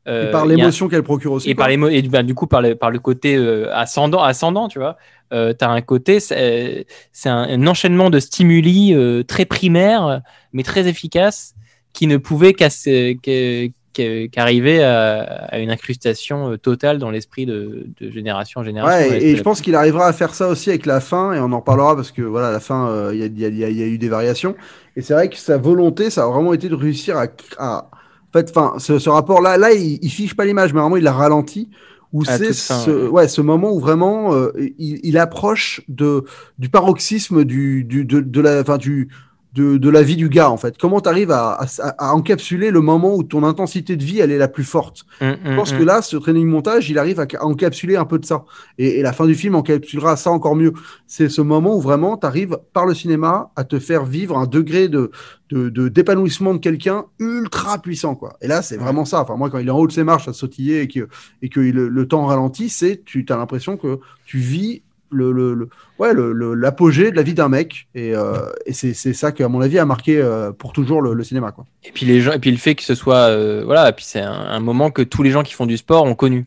[0.08, 1.50] euh, et par l'émotion qu'elle procure aussi.
[1.50, 1.64] et quoi.
[1.64, 4.78] par et du, bah, du coup par le, par le côté euh, ascendant ascendant tu
[4.78, 4.96] vois
[5.34, 6.86] euh, tu as un côté c'est
[7.26, 10.22] un, un enchaînement de stimuli euh, très primaires
[10.54, 11.54] mais très efficace
[11.92, 18.10] qui ne pouvait qu'e- qu'arriver à, à une incrustation euh, totale dans l'esprit de, de
[18.10, 21.00] génération en génération Ouais, et, je pense qu'il arrivera à faire ça aussi avec la
[21.00, 23.52] fin, et on en reparlera parce que voilà, la fin, euh, il y, a, y
[23.54, 24.54] y y eu des variations.
[24.96, 27.26] Et c'est vrai que sa volonté, ça a vraiment été de réussir à.
[27.58, 27.90] à-
[28.32, 31.02] En fait, enfin, ce, ce rapport-là, là, il, il fiche pas l'image, mais vraiment, il
[31.04, 31.68] la ralentit.
[32.12, 33.28] Où c'est fin, ce, ouais.
[33.28, 36.24] ce moment où vraiment euh, il, il approche de,
[36.58, 39.08] du paroxysme du, du, de, de la, enfin, du,
[39.52, 40.78] de, de la vie du gars, en fait.
[40.78, 44.30] Comment tu arrives à, à, à encapsuler le moment où ton intensité de vie, elle
[44.30, 45.04] est la plus forte?
[45.20, 45.78] Hum, je hum, pense hum.
[45.78, 48.44] que là, ce training montage, il arrive à, à encapsuler un peu de ça.
[48.78, 50.72] Et, et la fin du film encapsulera ça encore mieux.
[51.06, 54.46] C'est ce moment où vraiment tu arrives par le cinéma à te faire vivre un
[54.46, 55.10] degré de
[55.50, 58.14] de- de- d'épanouissement de, quelqu'un ultra puissant.
[58.14, 58.36] quoi.
[58.40, 59.20] Et là, c'est vraiment ça.
[59.22, 61.08] Enfin, moi, quand il est en haut de ses marches à sautiller et que,
[61.42, 65.54] et que il- le, temps ralentit, c'est tu as l'impression que tu vis le, le,
[65.54, 65.68] le-
[65.98, 67.88] ouais, le- le- l'apogée de la vie d'un mec.
[67.94, 71.02] Et, euh, et c'est c'est ça qui, à mon avis, a marqué euh, pour toujours
[71.02, 71.52] le, le cinéma.
[71.52, 71.66] Quoi.
[71.84, 74.04] Et puis les gens, et puis le fait que ce soit, euh, voilà, et puis
[74.04, 76.46] c'est un, un moment que tous les gens qui font du sport ont connu.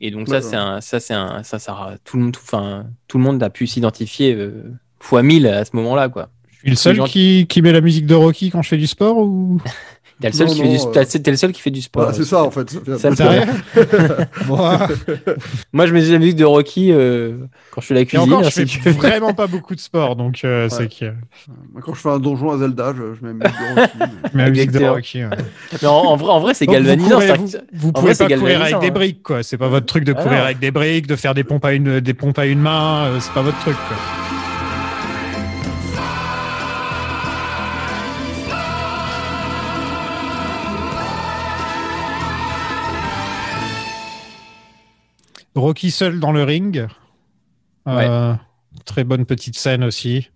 [0.00, 2.84] Et donc ça, c'est un, ça, c'est un, ça, ça, tout le monde, tout- enfin,
[3.08, 4.62] tout le monde a pu s'identifier euh,
[5.00, 6.28] fois 1000 à ce moment-là, quoi.
[6.50, 8.86] Je suis le seul qui, qui met la musique de Rocky quand je fais du
[8.86, 9.60] sport ou?
[10.18, 11.70] T'es le, seul Non, qui fait du- non, t'as- euh, t'es le seul qui fait
[11.70, 12.04] du sport.
[12.04, 12.70] Voilà, c'est ça en fait.
[12.70, 13.10] Ça.
[14.46, 14.78] Moi,
[15.74, 17.36] Moi, je me dis la musique de Rocky euh,
[17.70, 18.32] quand je fais la et cuisine.
[18.32, 21.12] encore, je fais vraiment pas beaucoup de sport, donc euh, c'est que
[21.82, 24.06] Quand je fais un donjon à Zelda, je, je mets une musique de Rocky, mais-
[24.34, 24.84] mais la musique de.
[24.86, 25.24] Rocky.
[25.24, 25.30] ouais.
[25.82, 27.10] Mais en, en vrai, en vrai, c'est Donc, vous galvanisant.
[27.20, 27.36] courez-.
[27.36, 28.90] Vous, vous pouvez vrai, c'est pas courir avec galvanisant, des hein.
[28.90, 29.42] briques, quoi.
[29.42, 31.72] C'est pas votre truc de Ah courir avec des briques, de faire des pompes à
[31.74, 33.04] une, des pompes à une main.
[33.06, 33.96] euh, c'est pas votre truc, quoi.
[45.56, 46.86] Rocky seul dans le ring.
[47.88, 48.34] Euh,
[48.84, 50.30] Très bonne petite scène aussi.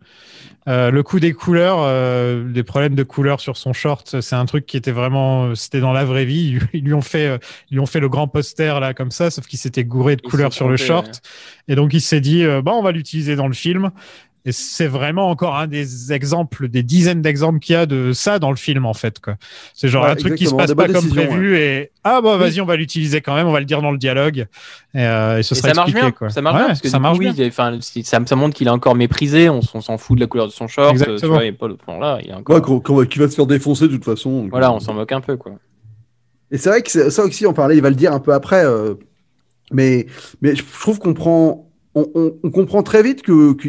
[0.69, 4.45] Euh, le coup des couleurs, euh, des problèmes de couleurs sur son short, c'est un
[4.47, 6.59] truc qui était vraiment, c'était dans la vraie vie.
[6.73, 7.39] Ils lui ont fait,
[7.71, 10.23] ils lui ont fait le grand poster là comme ça, sauf qu'il s'était gouré de
[10.23, 11.23] couleurs sur le short.
[11.69, 13.91] Et donc il s'est dit, bah on va l'utiliser dans le film.
[14.47, 18.39] Et c'est vraiment encore un des exemples, des dizaines d'exemples qu'il y a de ça
[18.39, 19.21] dans le film en fait.
[19.21, 19.35] quoi.
[19.75, 22.23] C'est genre Ouais, un truc qui se exactement, passe pas comme décisions, prévu et ah
[22.23, 24.47] bah vas-y on va l'utiliser quand même, on va le dire dans le dialogue.
[24.95, 26.11] Et, euh, et ce Et sera ça marche expliqué, bien.
[26.13, 26.31] quoi.
[26.31, 27.51] Ça marche Ouais, bien parce que ça coup, marche oui, bien.
[28.03, 29.51] ça, ça montre qu'il est encore méprisé.
[29.51, 30.89] On, s'en fout de la couleur de son short.
[30.89, 31.35] euh, Tu Exactement.
[31.35, 32.19] vois, fond là.
[32.23, 32.57] Il est encore.
[32.57, 34.43] Ouais, qu'on- qu'on- qui va se faire défoncer de toute façon.
[34.45, 35.53] donc, Voilà, euh, on s'en moque un peu quoi.
[36.51, 38.33] Et c'est vrai que c'est- ça aussi, on parlait, il va le dire un peu
[38.33, 38.95] après, euh,
[39.71, 40.07] mais,
[40.41, 43.69] mais je trouve qu'on prend, on, on- on comprend très vite que, que,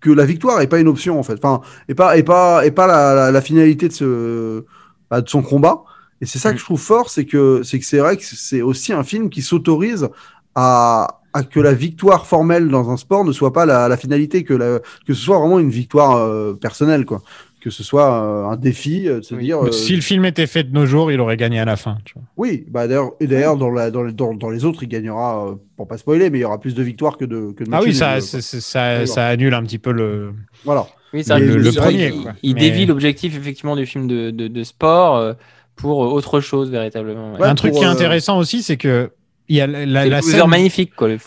[0.00, 2.70] que- la victoire est pas une option en fait, enfin, et pas, et pas, et
[2.70, 4.64] pas la, la, la finalité de ce,
[5.10, 5.82] bah, de son combat.
[6.20, 8.62] Et c'est ça que je trouve fort, c'est que c'est que c'est vrai que c'est
[8.62, 10.08] aussi un film qui s'autorise
[10.54, 14.44] à, à que la victoire formelle dans un sport ne soit pas la, la finalité,
[14.44, 17.22] que, la, que ce soit vraiment une victoire euh, personnelle, quoi.
[17.60, 19.62] Que ce soit euh, un défi, euh, de se dire.
[19.62, 21.98] euh, Si le film était fait de nos jours, il aurait gagné à la fin.
[22.04, 22.22] tu vois.
[22.38, 25.54] oui, bah d'ailleurs, et d'ailleurs dans, la, dans, les- dans, dans les autres, il gagnera,
[25.76, 27.80] pour pas spoiler, mais il y aura plus de victoires que de, que de Ah
[27.82, 30.32] oui, ça, annule un petit peu le.
[30.64, 30.86] Voilà.
[31.12, 32.32] Oui, Le- premier, il, quoi.
[32.42, 35.34] il Mais- dévie l'objectif effectivement du film de, de, de sport
[35.76, 37.34] pour autre chose véritablement.
[37.34, 37.46] ouais.
[37.46, 39.10] un truc qui est euh, intéressant aussi, c'est que
[39.48, 41.08] il y a la, la, scène, magnifique quoi.
[41.08, 41.18] Le,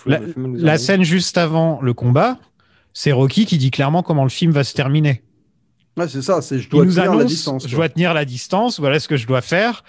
[0.56, 2.38] la, scène juste avant le combat,
[2.94, 5.22] c'est Rocky qui dit clairement comment le film va se terminer.
[5.98, 7.64] Ouais, c'est ça, c'est je dois nous tenir la distance.
[7.64, 7.78] je quoi.
[7.86, 9.84] dois tenir la distance, voilà ce que je dois faire.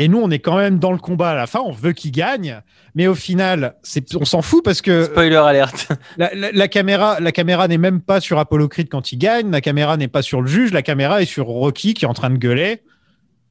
[0.00, 2.12] Et nous, on est quand même dans le combat à la fin, on veut qu'il
[2.12, 2.60] gagne,
[2.94, 5.88] mais au final, c'est, on s'en fout parce que Spoiler alerte.
[6.16, 9.50] la, la- la caméra, la caméra n'est même pas sur Apollo Creed quand il gagne,
[9.50, 12.14] la caméra n'est pas sur le juge, la caméra est sur Rocky qui est en
[12.14, 12.82] train de gueuler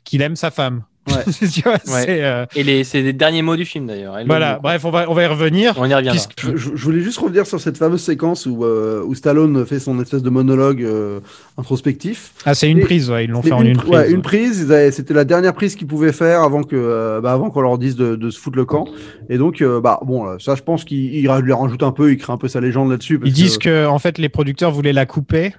[0.06, 0.84] qu'il aime sa femme.
[1.08, 1.48] Ouais.
[1.52, 1.80] Tu vois, Ouais.
[1.86, 4.18] c'est, euh, Et les, c'est les derniers mots du film d'ailleurs.
[4.18, 5.74] Le voilà, bref, on va, on va y revenir.
[5.78, 6.10] On y.
[6.10, 10.00] Puisque- Je, voulais juste revenir sur cette fameuse séquence où, euh, où Stallone fait son
[10.02, 11.20] espèce de monologue euh,
[11.58, 12.32] introspectif.
[12.46, 13.90] Ah, c'est une Et- prise, ouais, ils l'ont fait en une, une, prise.
[13.92, 14.12] ouais, ouais.
[14.12, 17.62] une prise, c'était la dernière prise qu'ils pouvaient faire avant que, euh, bah, avant qu'on
[17.62, 18.86] leur dise de, de se foutre le camp.
[19.30, 20.84] Et donc, euh, bah, bon, ça, je pense
[21.28, 23.20] ra- lui rajoutent un peu, ils créent un peu sa légende là-dessus.
[23.20, 25.54] parce Ils disent que en fait les producteurs voulaient la couper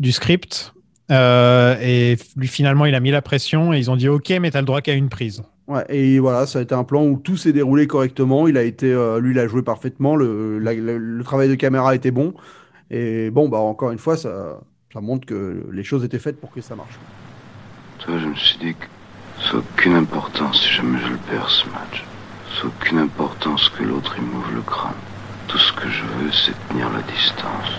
[0.00, 0.72] du script
[1.10, 4.50] euh, et lui finalement il a mis la pression et ils ont dit ok mais
[4.50, 5.42] t'as le droit qu'à une prise.
[5.66, 8.48] Ouais, et voilà, ça a été un plan où tout s'est déroulé correctement.
[8.48, 10.16] Il a été, euh, lui, il a joué parfaitement.
[10.16, 12.32] Le, la- le, le travail de caméra était bon.
[12.90, 14.60] Et bon, bah encore une fois, ça,
[14.92, 16.98] ça montre que les choses étaient faites pour que ça marche.
[17.98, 18.86] Toi, je me suis dit que
[19.44, 22.04] ça aucune importance si jamais je le perds ce match.
[22.58, 24.94] Ça aucune importance que l'autre il m'ouvre le crâne.
[25.48, 27.72] Tout ce que je veux, c'est tenir la distance.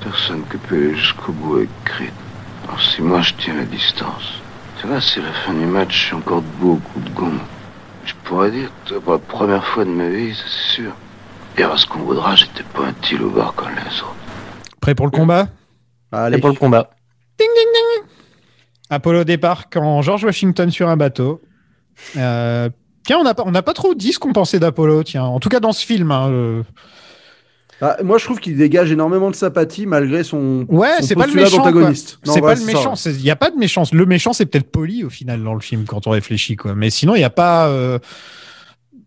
[0.00, 2.12] Personne ne peut aller jusqu'au bout avec Creed.
[2.66, 4.40] Alors si moi je tiens la distance,
[4.80, 7.38] tu vois, c'est la fin du match, je suis encore debout au coup de gong.
[8.04, 10.92] Je pourrais dire, toi, pour la première fois de ma vie, ça, c'est sûr.
[11.58, 14.14] Et à ce qu'on voudra, j'étais pas un petit loupard comme les autres.
[14.80, 15.48] Prêt pour le combat?
[16.12, 16.90] Allez, Et pour le combat.
[18.90, 21.40] Apollo débarque en George Washington sur un bateau.
[22.16, 22.68] Euh,
[23.04, 25.40] tiens on n'a pas on n'a pas trop dit ce qu'on pensait d'Apollo tiens en
[25.40, 26.10] tout cas dans ce film.
[26.12, 26.62] hein, euh.
[27.82, 30.64] Ah, moi, je trouve qu'il dégage énormément de sympathie malgré son.
[30.68, 31.62] Ouais c'est pas le méchant
[32.24, 32.94] C'est pas le méchant.
[33.04, 33.82] Il n'y a pas de méchant.
[33.92, 36.56] Le méchant, c'est peut-être poli au final dans le film quand on réfléchit.
[36.56, 36.74] Quoi.
[36.74, 37.68] Mais sinon, il n'y a pas.
[37.68, 37.98] euh,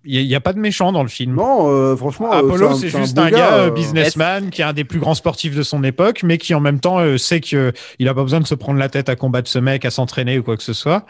[0.06, 1.36] Il n'y a, pas de méchant dans le film.
[1.36, 2.32] Non, euh, franchement.
[2.34, 5.16] euh, Apollo, c'est juste un gars, euh, euh, businessman qui est un des plus grands
[5.16, 8.40] sportifs de son époque, mais qui en même temps euh, sait qu'il n'a pas besoin
[8.40, 10.74] de se prendre la tête à combattre ce mec, à s'entraîner ou quoi que ce
[10.74, 11.06] soit.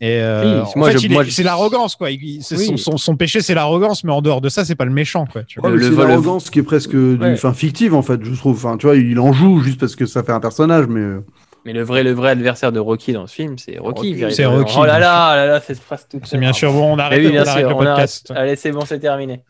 [0.00, 0.90] Et euh, Oui, moi,
[1.24, 2.10] je- c'est l'arrogance, quoi.
[2.10, 2.40] Il- Oui.
[2.42, 5.24] son, son- son péché, c'est l'arrogance, mais en dehors de ça, c'est pas le méchant,
[5.26, 5.42] quoi.
[5.44, 5.70] Tu vois.
[5.70, 7.32] Ouais, mais Le c'est vol- l'arrogance qui est presque Ouais.
[7.32, 8.56] enfin, fictive en fait, je trouve.
[8.56, 11.24] Enfin, tu vois, il en joue juste parce que ça fait un personnage, mais euh,
[11.64, 14.22] Mais le vrai, le vrai adversaire de Rocky dans ce film, c'est Rocky.
[14.30, 16.98] C'est Rocky, Oh là là, là là, cette phrase toute C'est bien sûr bon, on
[16.98, 18.32] arrête, oui, bien on arrête sûr, le podcast.
[18.36, 19.40] Allez, c'est bon, c'est terminé.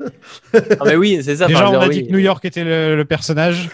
[0.54, 1.46] non, mais oui, c'est ça.
[1.48, 1.94] Déjà, on a oui.
[2.02, 3.68] dit que New York était le, le personnage.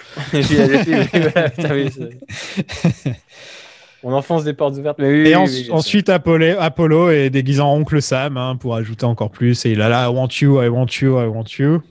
[4.05, 4.99] On enfonce des portes ouvertes.
[4.99, 5.75] Mais oui, Et oui, en- oui, bien sûr.
[5.75, 9.65] ensuite, Apollo, Apollo est déguisé en oncle Sam hein, pour ajouter encore plus.
[9.65, 11.83] Et il a là, I want you, I want you, I want you.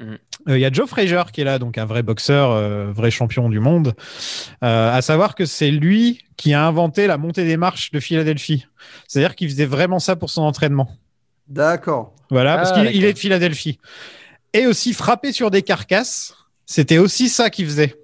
[0.00, 0.18] Mhm.
[0.48, 3.10] Euh, Il y a Joe Frazier qui est là, donc un vrai boxeur, euh, vrai
[3.10, 3.94] champion du monde.
[4.62, 8.64] Euh, à savoir que c'est lui qui a inventé la montée des marches de Philadelphie.
[9.08, 10.88] C'est-à-dire qu'il faisait vraiment ça pour son entraînement.
[11.48, 12.14] D'accord.
[12.30, 13.78] Voilà, parce Ah, qu'il est de Philadelphie.
[14.52, 16.34] Et aussi frapper sur des carcasses,
[16.66, 17.94] c'était aussi ça qu'il faisait.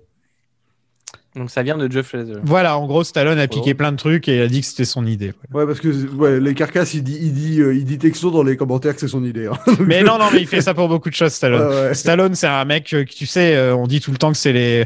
[1.37, 2.35] Donc ça vient de Jeff Fraser.
[2.45, 3.77] Voilà, en gros, Stallone a piqué Oh.
[3.77, 5.33] plein de trucs et il a dit que c'était son idée.
[5.53, 8.45] Ouais, parce que ouais, les carcasses, il dit, il dit, euh, il dit texto dans
[8.45, 9.47] les commentaires que c'est son idée.
[9.47, 9.59] hein.
[9.81, 11.69] Mais non, non, mais il fait ça pour beaucoup de choses, Stallone.
[11.89, 11.95] Ouais.
[11.95, 14.39] Stallone, c'est un mec euh, que tu sais, euh, on dit tout le temps que
[14.39, 14.85] c'est les,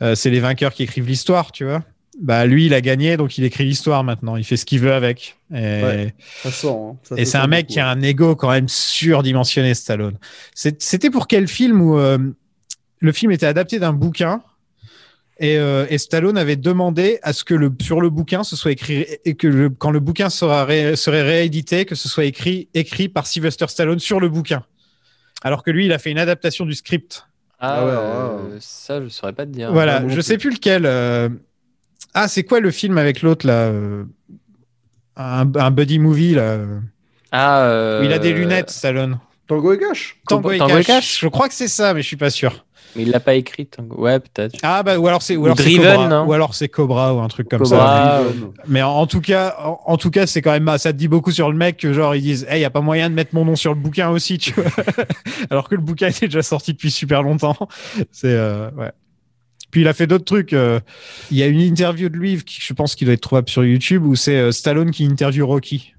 [0.00, 1.82] euh, c'est les vainqueurs qui écrivent l'histoire, tu vois.
[2.20, 4.36] Bah lui, il a gagné, donc il écrit l'histoire maintenant.
[4.36, 5.36] Il fait ce qu'il veut avec.
[5.54, 6.68] Et, Ouais, Ça sent.
[6.68, 6.96] hein.
[7.02, 10.16] Ça et c'est un mec beaucoup, qui a un ego quand même surdimensionné, Stallone.
[10.54, 12.18] C'était pour quel film où euh,
[13.00, 14.42] le film était adapté d'un bouquin
[15.40, 18.70] et, euh, et Stallone avait demandé à ce que le, sur le bouquin, ce soit
[18.72, 22.68] écrit et que le- quand le bouquin sera ré- serait réédité, que ce soit écrit
[22.74, 24.62] écrit par Sylvester Stallone sur le bouquin.
[25.42, 27.26] Alors que lui, il a fait une adaptation du script.
[27.58, 28.58] Ah, Ah ouais, euh, ouais.
[28.60, 29.72] ça, je saurais pas te dire.
[29.72, 30.84] voilà, je sais plus lequel.
[30.86, 31.28] euh,
[32.14, 33.72] Ah, c'est quoi le film avec l'autre là
[35.16, 36.58] un, un buddy movie là
[37.32, 39.18] Ah, euh, où il a des lunettes, Stallone.
[39.46, 40.86] Tango et Cash Tango et Tango et Cash.
[40.86, 42.64] Cash Je crois que c'est ça, mais je suis pas sûr.
[42.96, 43.66] Mais il l'a pas écrit.
[43.66, 44.00] Tango.
[44.02, 44.56] Ouais, peut-être.
[44.62, 47.20] Ah bah ou alors c'est ou alors c'est Driven, Cobra, ou alors c'est Cobra ou
[47.20, 48.22] un truc comme ça.
[48.66, 51.08] Mais en, en tout cas, en, en tout cas, c'est quand même ça te dit
[51.08, 53.34] beaucoup sur le mec que genre ils disent, hey, y a pas moyen de mettre
[53.34, 54.64] mon nom sur le bouquin aussi, tu vois.
[55.50, 57.56] alors que le bouquin était déjà sorti depuis super longtemps.
[58.10, 58.90] C'est euh, ouais.
[59.70, 60.52] Puis il a fait d'autres trucs.
[60.52, 60.80] euh,
[61.30, 63.64] Il y a une interview de lui qui je pense qu'il doit être trouvable sur
[63.64, 65.94] YouTube où c'est euh, Stallone qui interview Rocky.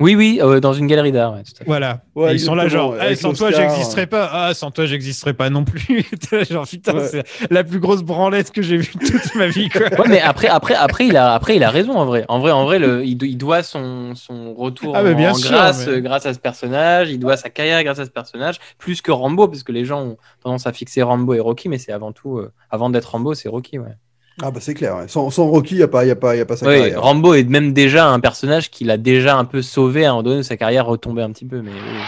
[0.00, 1.34] Oui, oui, euh, dans une galerie d'art.
[1.34, 1.64] ouais, tout à fait.
[1.66, 2.00] Voilà.
[2.16, 4.28] Ouais, ils sont là genre, Eh, sans toi j'existerais pas.
[4.32, 6.04] Ah, sans toi j'existerais pas non plus.
[6.50, 7.06] Genre putain, Ouais.
[7.08, 9.82] c'est la plus grosse branlette que j'ai vue de toute ma vie quoi.
[10.00, 12.24] Ouais, mais après, après, après, il a, après, il a raison en vrai.
[12.28, 15.34] En vrai, en vrai, le, il, do- il doit son, son retour Ah, bien en
[15.34, 17.10] sûr, grâce, mais- euh, grâce à ce personnage.
[17.10, 20.02] Il doit sa carrière grâce à ce personnage, plus que Rambo, parce que les gens
[20.02, 23.34] ont tendance à fixer Rambo et Rocky, mais c'est avant tout, euh, avant d'être Rambo,
[23.34, 23.78] c'est Rocky.
[23.78, 23.94] Ouais.
[24.40, 24.96] Ah bah c'est clair.
[24.96, 25.08] ouais.
[25.08, 26.78] Sans, sans Rocky, il n'y a, pas- y a, pas- y a pas sa Oui,
[26.78, 27.02] carrière.
[27.02, 30.22] Rambo est même déjà un personnage qu'il a déjà un peu sauvé à un moment
[30.22, 31.60] donné sa carrière retombait un petit peu.
[31.60, 31.98] Mais oui.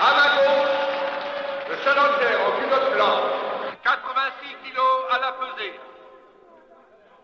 [0.00, 0.70] À ma gauche,
[1.68, 3.20] le challenger au culotte blanc,
[3.84, 5.72] 86 kilos à la pesée.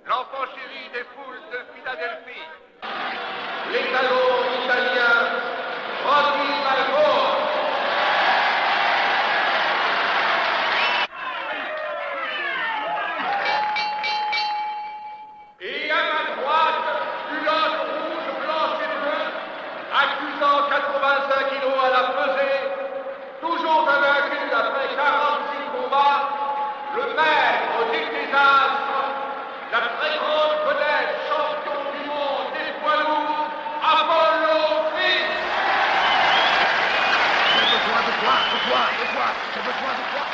[0.06, 2.46] L'enfant chéri des foules de Philadelphie.
[3.72, 4.28] L'étalon
[4.64, 5.14] italien,
[6.04, 7.36] Rocky Balboa.
[15.60, 16.84] Et à ma droite,
[17.28, 19.28] culotte rouge, blanche et bleue,
[19.92, 22.60] accusant 85 kilos à la pesée,
[23.44, 26.32] toujours invaincu après 46 combats,
[26.96, 29.04] le maître des désastres,
[29.72, 33.44] la très grande vedette champion du monde des poids lourds,
[33.84, 35.28] Apollo Creed.
[37.52, 40.24] J'ai besoin de toi, de toi, de toi, j'ai besoin de toi.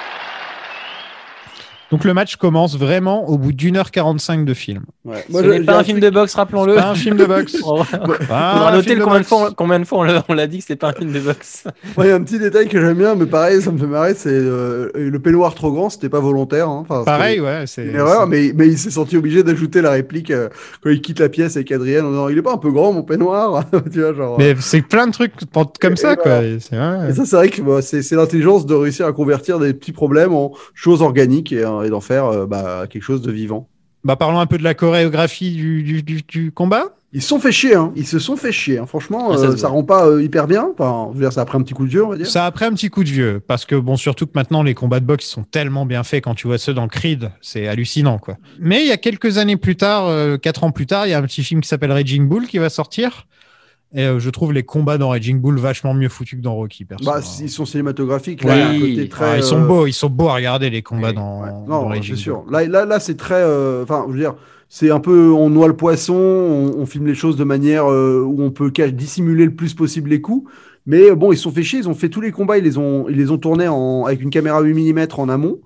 [1.96, 4.84] Donc le match commence vraiment au bout d'une heure 45 de film.
[5.06, 5.24] Ouais.
[5.32, 6.74] Ce n'est pas un film de boxe, rappelons-le.
[6.74, 7.56] Pas un film de boxe.
[7.64, 9.28] On va noter combien de boxe.
[9.28, 11.64] fois, combien de fois on l'a- dit que c'était pas un film de boxe.
[11.98, 14.14] Il y a un petit détail que j'aime bien, mais pareil, ça me fait marrer,
[14.14, 16.68] c'est euh, le peignoir trop grand, c'était pas volontaire.
[16.68, 16.84] hein.
[16.88, 17.64] Enfin, Pareil, ouais.
[17.66, 20.48] C'est Une erreur, mais, mais il s'est senti obligé d'ajouter la réplique euh,
[20.82, 22.92] quand il quitte la pièce avec Adrien en disant il est pas un peu grand
[22.92, 25.32] mon peignoir tu vois genre Mais c'est plein de trucs
[25.80, 26.40] comme Et ça, quoi.
[26.40, 26.48] voilà.
[26.48, 29.72] Et c'est ça c'est vrai que bah, c'est c'est l'intelligence de réussir à convertir des
[29.74, 33.30] petits problèmes en choses organiques et, euh, et d'en faire euh, bah, quelque chose de
[33.32, 33.68] vivant
[34.06, 36.84] Bah, parlons un peu de la chorégraphie du, du, du, du combat.
[37.12, 37.92] ils se sont fait chier hein.
[37.96, 38.86] ils se sont fait chier hein.
[38.86, 41.40] franchement Ah, ça euh, ça, rend pas euh, hyper bien enfin, je veux dire ça
[41.40, 42.88] a pris un petit coup de vieux on va dire Ça a pris un petit
[42.88, 43.40] coup de vieux.
[43.44, 46.34] Parce que, bon, surtout que maintenant, les combats de boxe sont tellement bien faits quand
[46.36, 47.32] tu vois ceux dans Creed.
[47.40, 48.36] C'est hallucinant, quoi.
[48.60, 51.14] Mais il y a quelques années plus tard, euh, quatre ans plus tard, il y
[51.14, 53.26] a un petit film qui s'appelle Raging Bull qui va sortir.
[53.94, 56.84] Et euh, je trouve les combats dans Raging Bull vachement mieux foutus que dans Rocky,
[56.84, 57.04] perso.
[57.04, 58.56] bah, ils sont cinématographiques là, Ouais.
[58.56, 59.08] il y a un côté Oui.
[59.08, 61.50] très Ah, ils sont euh, beaux, ils sont beaux à regarder les combats dans, Ouais.
[61.68, 62.42] dans Non, Raging c'est sûr.
[62.42, 62.52] Bull.
[62.52, 63.36] Là, là, là c'est très.
[63.42, 64.34] euh, Enfin, je veux dire,
[64.68, 65.30] c'est un peu.
[65.30, 68.70] On noie le poisson, on, on filme les choses de manière euh, où on peut
[68.92, 70.50] dissimuler le plus possible les coups.
[70.84, 72.78] Mais bon, ils se sont fait chier, ils ont fait tous les combats, ils les
[72.78, 75.58] ont, ils les ont tournés en, avec une caméra 8 mm en amont,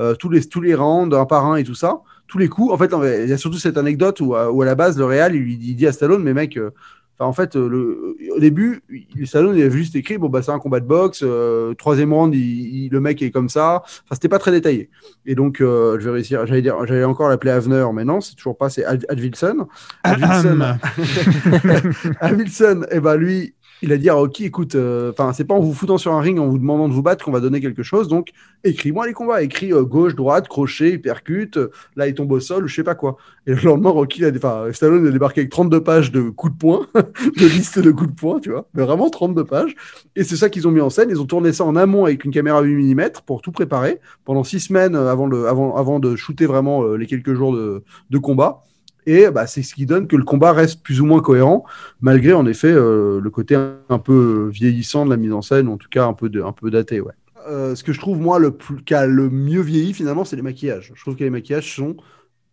[0.00, 2.00] euh, tous, les, tous les rounds, un par un et tout ça.
[2.26, 2.72] Tous les coups.
[2.72, 2.90] En fait,
[3.22, 5.76] il y a surtout cette anecdote où, à- où à la base, le Real, il,
[5.76, 6.56] dit à Stallone, mais mec.
[6.56, 6.70] euh,
[7.18, 8.82] Enfin, en fait, euh, le, au début,
[9.16, 12.12] il- Stallone il avait juste écrit bon bah c'est un combat de boxe, euh, troisième
[12.12, 12.40] round, il-
[12.86, 13.82] il- le mec est comme ça.
[13.84, 14.90] Enfin, c'était pas très détaillé.
[15.26, 16.44] Et donc, euh, je vais réussir.
[16.46, 18.68] J'allais dire, j'allais encore l'appeler Avener, mais non, c'est toujours pas.
[18.68, 19.68] C'est Ad- Advilson.
[20.02, 20.60] Advilson,
[22.20, 23.54] Advilson, et ben lui,
[23.84, 26.20] il a dit à Rocky, écoute, euh, enfin, c'est pas en vous foutant sur un
[26.20, 28.08] ring, en vous demandant de vous battre qu'on va donner quelque chose.
[28.08, 28.30] Donc,
[28.64, 29.42] écris-moi les combats.
[29.42, 31.58] Écris euh, gauche, droite, crochet, hypercute.
[31.58, 33.18] euh, là, il tombe au sol, je sais pas quoi.
[33.46, 36.86] Et le lendemain, Rocky, a, Stallone a débarqué avec 32 pages de coups de poing,
[36.94, 38.66] de liste de coups de poing, tu vois.
[38.72, 39.74] Mais vraiment 32 pages.
[40.16, 41.10] Et c'est ça qu'ils ont mis en scène.
[41.10, 44.44] Ils ont tourné ça en amont avec une caméra 8 mm pour tout préparer pendant
[44.44, 47.84] six semaines euh, avant, le, avant, avant de shooter vraiment euh, les quelques jours de,
[48.08, 48.62] de combat.
[49.06, 51.64] Et bah, c'est ce qui donne que le combat reste plus ou moins cohérent,
[52.00, 55.72] malgré en effet euh, le côté un, peu vieillissant de la mise en scène, ou
[55.74, 57.00] en tout cas un peu, de, un peu daté.
[57.00, 57.12] Ouais.
[57.46, 60.36] Euh, ce que je trouve, moi, le plus, qui a le mieux vieilli, finalement, c'est
[60.36, 60.92] les maquillages.
[60.94, 61.96] Je trouve que les maquillages sont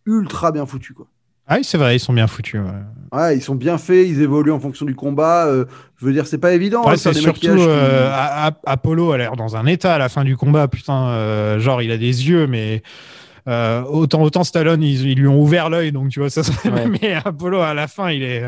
[0.04, 0.94] ultra bien foutus.
[0.94, 1.06] Quoi.
[1.46, 2.60] Ah oui, c'est vrai, ils sont bien foutus.
[2.60, 3.18] ouais.
[3.18, 5.46] Ouais, ils sont bien faits, ils évoluent en fonction du combat.
[5.46, 5.64] euh,
[5.98, 6.84] je veux dire, c'est pas évident.
[6.84, 9.94] Ouais, hein, c'est surtout maquillages qui- euh, A- A- Apollo a l'air dans un état
[9.94, 10.68] à la fin du combat.
[10.68, 12.82] Putain, euh, genre il a des yeux, mais
[13.48, 16.42] euh, autant autant Stallone ils, ils lui ont ouvert l'œil, donc tu vois ça.
[16.64, 16.86] Ouais.
[17.02, 18.44] mais Apollo à la fin, il est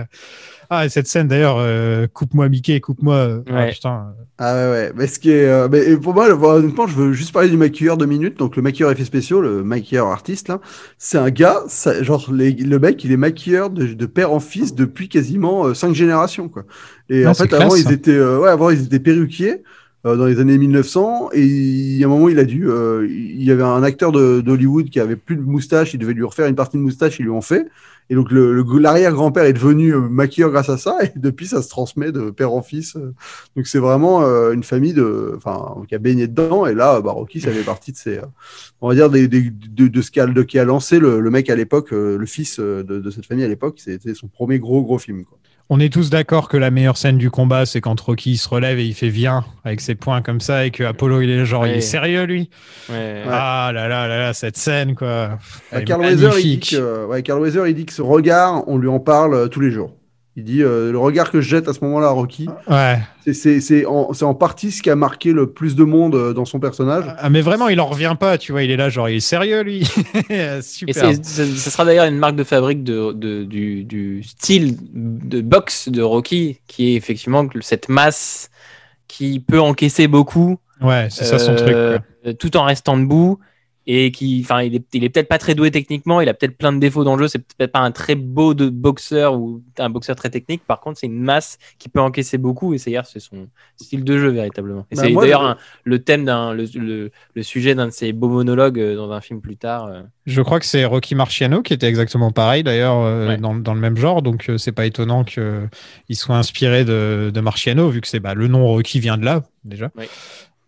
[0.71, 3.15] ah et cette scène d'ailleurs, euh, coupe-moi Mickey, coupe-moi.
[3.15, 3.71] euh, ah, Ouais.
[3.73, 4.15] putain.
[4.39, 4.93] Ah ouais, ouais.
[4.97, 7.57] Mais ce qui est, euh, mais et pour moi, honnêtement, je veux juste parler du
[7.59, 8.39] maquilleur deux minutes.
[8.39, 10.61] Donc, le maquilleur effets spéciaux, le maquilleur artiste, là,
[10.97, 14.41] c'est un gars, ça- genre, les- le mec, il est maquilleur de, de père en
[14.41, 16.65] fils depuis quasiment euh, cinq générations, quoi.
[17.11, 19.63] Et Ah, en fait, avant, ils étaient, euh, ouais, avant, ils étaient perruquiers.
[20.07, 23.07] Euh, dans les années 1900 et il y a un moment il a dû euh,
[23.09, 26.47] il y avait un acteur d'Hollywood qui avait plus de moustache il devait lui refaire
[26.47, 27.67] une partie de moustache ils lui ont fait
[28.11, 32.13] et donc l'arrière-grand-père est devenu euh, maquilleur grâce à ça et depuis ça se transmet
[32.13, 33.15] de père en fils euh.
[33.57, 35.39] donc c'est vraiment euh, une famille de
[35.89, 38.21] qui a baigné dedans et là bah, Rocky ça fait partie de ces
[38.83, 41.31] on va dire des, des- de, ce qui a, de- qui a lancé le, le
[41.31, 44.83] mec à l'époque le fils de, de cette famille à l'époque c'était son premier gros
[44.83, 45.39] gros film quoi.
[45.71, 48.49] On est tous d'accord que la meilleure scène du combat, c'est quand Rocky il se
[48.49, 51.47] relève et il fait viens avec ses poings comme ça et que Apollo il est
[51.47, 52.51] genre il est sérieux lui?
[52.91, 53.23] Ouais.
[53.31, 55.39] Ah là là là là cette scène quoi.
[55.73, 56.71] Bah, Carl Weather, il dit magnifique.
[56.73, 59.71] que, ouais, Carl Weather, il dit que ce regard, on lui en parle tous les
[59.71, 59.95] jours.
[60.37, 62.99] Il dit euh, le regard que je jette à ce moment-là à Rocky, Ouais.
[63.25, 66.17] c'est- c'est c'est en, c'est en partie ce qui a marqué le plus de monde
[66.17, 67.05] euh, dans son personnage.
[67.19, 68.65] Ah, mais vraiment, il en revient pas, tu vois.
[68.65, 69.89] Il est là, genre, il est sérieux, lui.
[70.31, 70.95] Et Super.
[71.15, 75.41] c'est- ce ce sera d'ailleurs une marque de fabrique de, de- du, du style de
[75.41, 78.51] boxe de Rocky, qui est effectivement cette masse
[79.07, 81.69] qui peut encaisser beaucoup, Ouais, c'est ça son truc.
[81.71, 82.35] euh, quoi.
[82.35, 83.39] tout en restant debout,
[83.87, 86.57] et qui, enfin, il est, il est peut-être pas très doué techniquement, il a peut-être
[86.57, 89.63] plein de défauts dans le jeu, c'est peut-être pas un très beau de boxeur ou
[89.79, 90.63] un boxeur très technique.
[90.67, 94.17] Par contre, c'est une masse qui peut encaisser beaucoup, et c'est c'est son style de
[94.19, 94.87] jeu véritablement.
[94.91, 98.13] Et Bah, c'est d'ailleurs je- le thème d'un, le, le- le sujet d'un de ses
[98.13, 99.87] beaux monologues euh, dans un film plus tard.
[99.87, 100.03] euh.
[100.27, 103.37] Je crois que c'est Rocky Marciano qui était exactement pareil, d'ailleurs, euh, Ouais.
[103.37, 104.23] dans, dans le même genre.
[104.23, 105.69] Donc, c'est pas étonnant qu'il
[106.13, 109.43] soit inspiré de, de Marciano, vu que c'est bah, le nom Rocky vient de là,
[109.65, 109.91] déjà.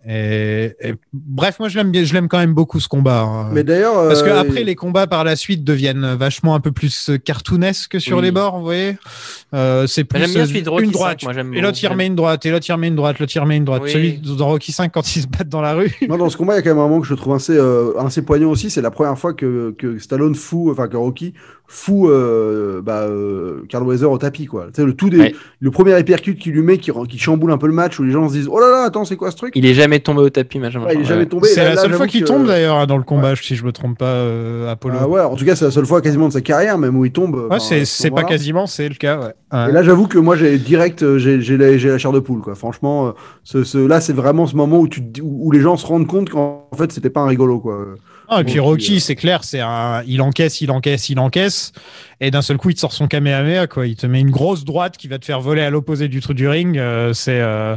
[0.08, 3.22] Et, et- bref, moi, je l'aime bien, je l'aime quand même beaucoup ce combat.
[3.22, 3.48] hein.
[3.52, 6.70] Mais d'ailleurs, Parce que euh, après les combats par la suite deviennent vachement un peu
[6.70, 8.22] plus euh, cartoonesques sur Oui.
[8.24, 8.98] les bords, vous voyez.
[9.54, 11.22] Euh, c'est plus J'aime bien euh, celui de Rocky une 5, droite.
[11.24, 13.40] moi, et l'autre il remet une droite, et l'autre il remet une droite, l'autre il
[13.40, 13.82] remet une droite.
[13.84, 13.90] Oui.
[13.92, 15.92] Celui dans Rocky 5 quand ils se battent dans la rue.
[16.08, 17.56] moi, dans ce combat, il y a quand même un moment que je trouve assez,
[17.56, 18.70] euh, assez poignant aussi.
[18.70, 21.34] C'est la première fois que, que Stallone fout, enfin que Rocky
[21.68, 24.66] fout euh, bah, euh, Carl Weather au tapis, quoi.
[24.66, 25.34] Tu sais, le tout des, Ouais.
[25.60, 28.12] le premier hypercute qu'il lui met, qui, qui chamboule un peu le match, où les
[28.12, 29.52] gens se disent, oh là là, attends, c'est quoi ce truc?
[29.56, 30.80] Il est jamais tombé au tapis, machin.
[30.84, 31.48] Ouais, il est jamais tombé.
[31.48, 33.72] C'est la là, seule fois qu'il que- tombe d'ailleurs dans le combat, si je me
[33.72, 34.96] trompe pas, euh, Apollo.
[35.00, 37.04] Ah ouais, en tout cas, c'est la seule fois quasiment de sa carrière, même où
[37.04, 37.48] il tombe.
[37.58, 39.18] C'est pas quasiment, c'est le cas.
[39.18, 39.34] Ouais.
[39.52, 39.68] Ouais.
[39.70, 42.40] Et là, j'avoue que moi, j'ai direct, euh, j'ai j'ai la, la chair de poule,
[42.40, 42.54] quoi.
[42.56, 43.10] Franchement, euh,
[43.44, 46.30] ce, ce- là, c'est vraiment ce moment où, tu, où les gens se rendent compte
[46.30, 47.84] qu'en fait, c'était pas un rigolo, quoi.
[48.28, 51.72] Ah, et puis Rocky, euh, c'est clair, c'est un, il encaisse, il encaisse, il encaisse,
[52.20, 53.86] et d'un seul coup, il te sort son kamehameha, quoi.
[53.86, 56.36] Il te met une grosse droite qui va te faire voler à l'opposé du truc
[56.36, 56.76] du ring.
[56.76, 57.76] euh, c'est, euh...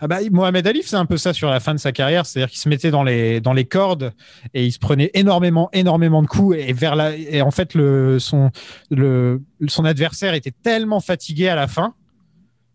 [0.00, 2.50] ah bah, Mohamed Ali, c'est un peu ça sur la fin de sa carrière, c'est-à-dire
[2.50, 4.12] qu'il se mettait dans les dans les cordes
[4.54, 8.18] et il se prenait énormément, énormément de coups et vers la, et en fait le
[8.18, 8.50] son
[8.90, 11.94] le son adversaire était tellement fatigué à la fin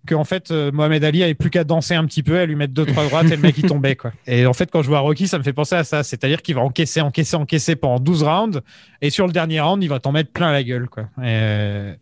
[0.06, 2.56] que en fait euh, Mohamed Ali avait plus qu'à danser un petit peu, à lui
[2.56, 4.12] mettre deux trois droites et le mec il tombait quoi.
[4.28, 6.56] Et en fait quand je vois Rocky, ça me fait penser à ça, c'est-à-dire qu'il
[6.56, 8.62] va encaisser, encaisser, encaisser pendant 12 rounds
[9.02, 11.08] et sur le dernier round, il va t'en mettre plein la gueule quoi.
[11.20, 11.94] Euh,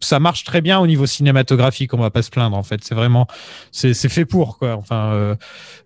[0.00, 2.80] ça marche très bien au niveau cinématographique, on va pas se plaindre en fait.
[2.84, 3.26] C'est vraiment,
[3.72, 4.74] c'est c'est fait pour quoi.
[4.76, 5.34] Enfin, euh,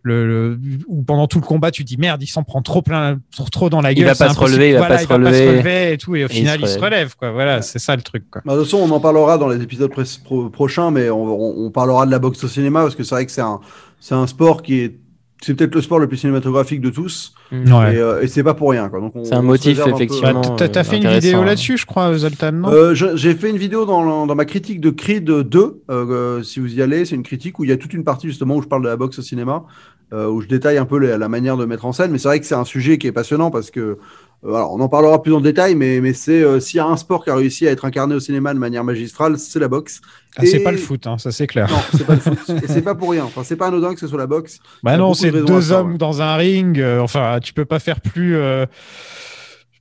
[0.02, 2.82] le, le- ou pendant tout le combat, tu te dis merde, il s'en prend trop
[2.82, 4.06] plein, trop, trop dans la Il gueule.
[4.09, 4.55] va c'est pas se impossible.
[4.60, 5.93] relever, il va Voilà, pas se relever.
[5.93, 7.16] et tout, et au Et il final se il se relève.
[7.16, 7.31] quoi.
[7.32, 8.43] Voilà, c'est ça le truc quoi.
[8.44, 9.90] Bah, de toute façon, on en parlera dans les épisodes
[10.24, 13.14] pro- prochains, mais on, on- on parlera de la boxe au cinéma parce que c'est
[13.14, 13.60] vrai que c'est un,
[14.01, 14.97] c'est un sport qui est,
[15.44, 17.59] c'est peut-être le sport le plus cinématographique de tous, Ouais.
[17.94, 19.01] et, euh, et c'est pas pour rien, quoi.
[19.01, 20.40] Donc, on- C'est un motif, effectivement.
[20.40, 22.69] Bah, t'as- T'as euh, fait une vidéo là-dessus, je crois, Zoltan, non?
[22.70, 26.43] Euh, je- J'ai fait une vidéo dans, dans ma critique de Creed 2, euh, euh,
[26.43, 28.56] si vous y allez, c'est une critique où il y a toute une partie justement
[28.56, 29.64] où je parle de la boxe au cinéma,
[30.12, 32.28] euh, où je détaille un peu la, la manière de mettre en scène, mais c'est
[32.28, 33.97] vrai que c'est un sujet qui est passionnant parce que Euh,
[34.44, 36.97] alors, on en parlera plus en détail, mais, mais c'est euh, s'il y a un
[36.97, 40.01] sport qui a réussi à être incarné au cinéma de manière magistrale, c'est la boxe.
[40.36, 41.70] Ah, c'est pas le foot, hein, ça c'est clair.
[41.70, 42.40] Non, c'est pas le foot.
[42.62, 43.24] Et c'est pas pour rien.
[43.24, 44.59] Enfin, c'est pas anodin que ce soit la boxe.
[44.82, 45.98] Bah non, de c'est deux ça, hommes ouais.
[45.98, 46.81] dans un ring.
[46.81, 48.66] euh, enfin, tu peux pas faire plus euh,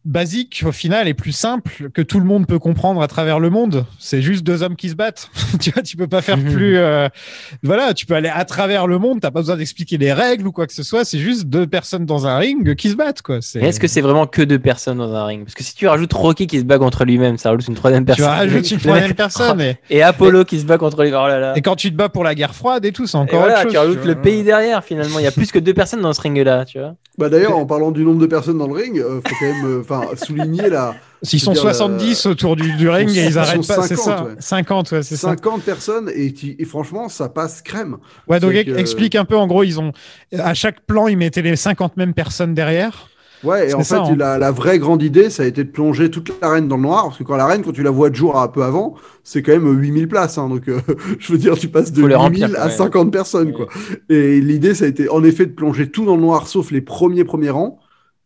[0.06, 3.50] basique au final et plus simple que tout le monde peut comprendre à travers le
[3.50, 3.86] monde.
[4.00, 5.30] C'est juste deux hommes qui se battent.
[5.60, 6.52] tu vois, tu peux pas faire Mhm.
[6.54, 6.78] plus.
[6.78, 7.08] euh,
[7.64, 9.20] Voilà, tu peux aller à travers le monde.
[9.22, 11.06] T'as pas besoin d'expliquer les règles ou quoi que ce soit.
[11.06, 13.38] C'est juste deux personnes dans un ring qui se battent, quoi.
[13.38, 15.44] Est-ce que c'est vraiment que deux personnes dans un ring?
[15.44, 18.04] Parce que si tu rajoutes Rocky qui se bat contre lui-même, ça rajoute une troisième
[18.04, 18.26] tu personne.
[18.28, 21.10] rajoutes une troisième personne et, Et Apollo qui se bat contre lui.
[21.10, 21.54] Oh là là.
[21.56, 23.54] et quand tu te bats pour la guerre froide et tout, c'est Et encore voilà,
[23.56, 23.72] autre chose.
[23.74, 25.20] tu rajoutes tu le pays derrière finalement.
[25.20, 26.96] Il y a plus que deux personnes dans ce ring-là, tu vois.
[27.18, 29.66] Bah d'ailleurs, en parlant du nombre de personnes dans le ring, euh, faut quand même
[29.66, 30.96] euh, enfin souligner la.
[31.24, 33.96] S'ils sont veux dire, 70 autour du, du ring ils et ils arrêtent pas, c'est
[33.96, 34.24] 50, ça.
[34.24, 34.32] ouais.
[34.40, 35.30] 50, ouais, c'est ça.
[35.30, 37.98] 50 personnes et, tu- et franchement, ça passe crème.
[38.28, 39.38] Ouais, donc que- explique un peu.
[39.38, 39.92] En gros, ils ont
[40.38, 43.08] à chaque plan, ils mettaient les 50 mêmes personnes derrière.
[43.44, 44.16] Ouais, et en fait, ça, hein.
[44.16, 47.06] la, la vraie grande idée, ça a été de plonger toute l'arène dans le noir,
[47.06, 48.94] parce que quand l'arène, quand tu la vois de jour un peu avant,
[49.24, 50.80] c'est quand même 8000 places, hein, donc euh,
[51.20, 52.78] je veux dire, tu passes de Faut les 8000 remplir, à quand même.
[52.78, 53.66] 50 personnes, quoi.
[54.10, 56.82] Et l'idée, ça a été en effet de plonger tout dans le noir, sauf les
[56.82, 57.80] premiers premiers rangs,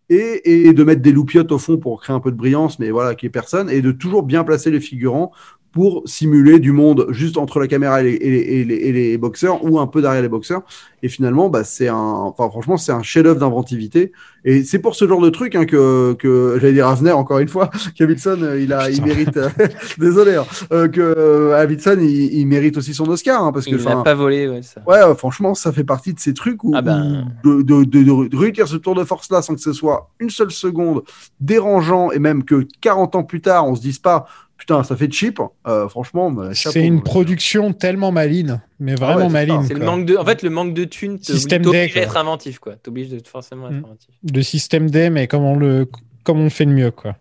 [0.10, 2.92] et, et de mettre des loupiottes au fond pour créer un peu de brillance, mais
[2.92, 5.32] voilà, n'y ait personne, et de toujours bien placer les figurants
[5.72, 10.02] pour simuler du monde juste entre la caméra et les, les boxeurs, ou un peu
[10.02, 10.64] derrière les boxeurs.
[11.06, 14.12] Et finalement, bah, c'est un, enfin, franchement, c'est un chef-d'œuvre d'inventivité.
[14.44, 17.48] Et c'est pour ce genre de truc hein, que, que j'allais dire Avner encore une
[17.48, 19.50] fois, qu'Avilson, euh, il a, il mérite, euh,
[20.00, 23.84] désolé, hein, euh, que Avildsen, il, il mérite aussi son Oscar, hein, parce que, Il
[23.84, 24.82] n'a enfin, pas volé, ouais, ça.
[24.88, 27.28] ouais, franchement, ça fait partie de ces trucs où, Ah ben.
[27.44, 30.10] où de, de, de, de réussir ce tour de force là sans que ce soit
[30.20, 31.04] une seule seconde
[31.40, 34.26] dérangeant et même que 40 ans plus tard, on se dise pas,
[34.58, 35.40] putain, ça fait cheap.
[35.68, 36.50] euh, franchement, bah.
[36.54, 39.62] C'est une production tellement maline, mais Ah vraiment ouais, c'est maline.
[39.62, 39.68] ça.
[39.70, 42.76] C'est le manque de, en fait, le manque de thunes t'oblige à être inventif, quoi.
[42.76, 43.86] T'obliges de forcément être Mm.
[43.86, 44.10] inventif.
[44.34, 45.88] Le système D, mais comme on le,
[46.24, 47.16] comme on le fait de mieux, quoi.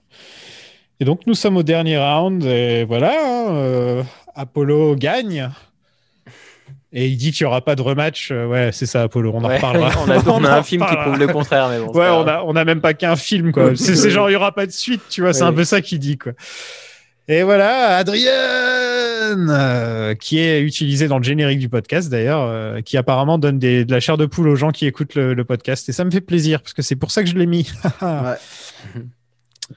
[1.01, 4.03] Et donc nous sommes au dernier round et voilà, hein, euh,
[4.35, 5.51] Apollo gagne.
[6.97, 8.31] Et il dit qu'il n'y aura pas de rematch.
[8.31, 9.33] Euh, ouais, c'est ça, Apollo.
[9.35, 9.91] On en Ouais, reparlera.
[10.07, 11.91] on a, on a un film qui prouve le contraire, mais bon.
[11.93, 13.73] Ouais, on a, on a même pas qu'un film, quoi.
[13.75, 15.33] C'est genre, il y aura pas de suite, tu vois.
[15.33, 15.49] C'est Ouais.
[15.49, 16.33] un peu ça qu'il dit, quoi.
[17.27, 22.97] Et voilà, Adrienne, euh, qui est utilisé dans le générique du podcast d'ailleurs, euh, qui
[22.99, 25.89] apparemment donne des- de la chair de poule aux gens qui écoutent le, le podcast.
[25.89, 27.71] Et ça me fait plaisir parce que c'est pour ça que je l'ai mis.
[28.03, 28.35] Ouais.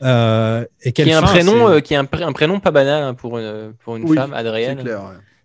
[0.04, 2.60] Euh, et Qui est un fin, prénom, c'est- euh, qui est un, pré- un prénom
[2.60, 4.80] pas banal hein, pour une, pour une Oui, femme, Adrienne.
[4.82, 4.92] ouais.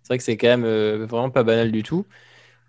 [0.01, 2.05] C'est vrai que c'est quand même euh, vraiment pas banal du tout.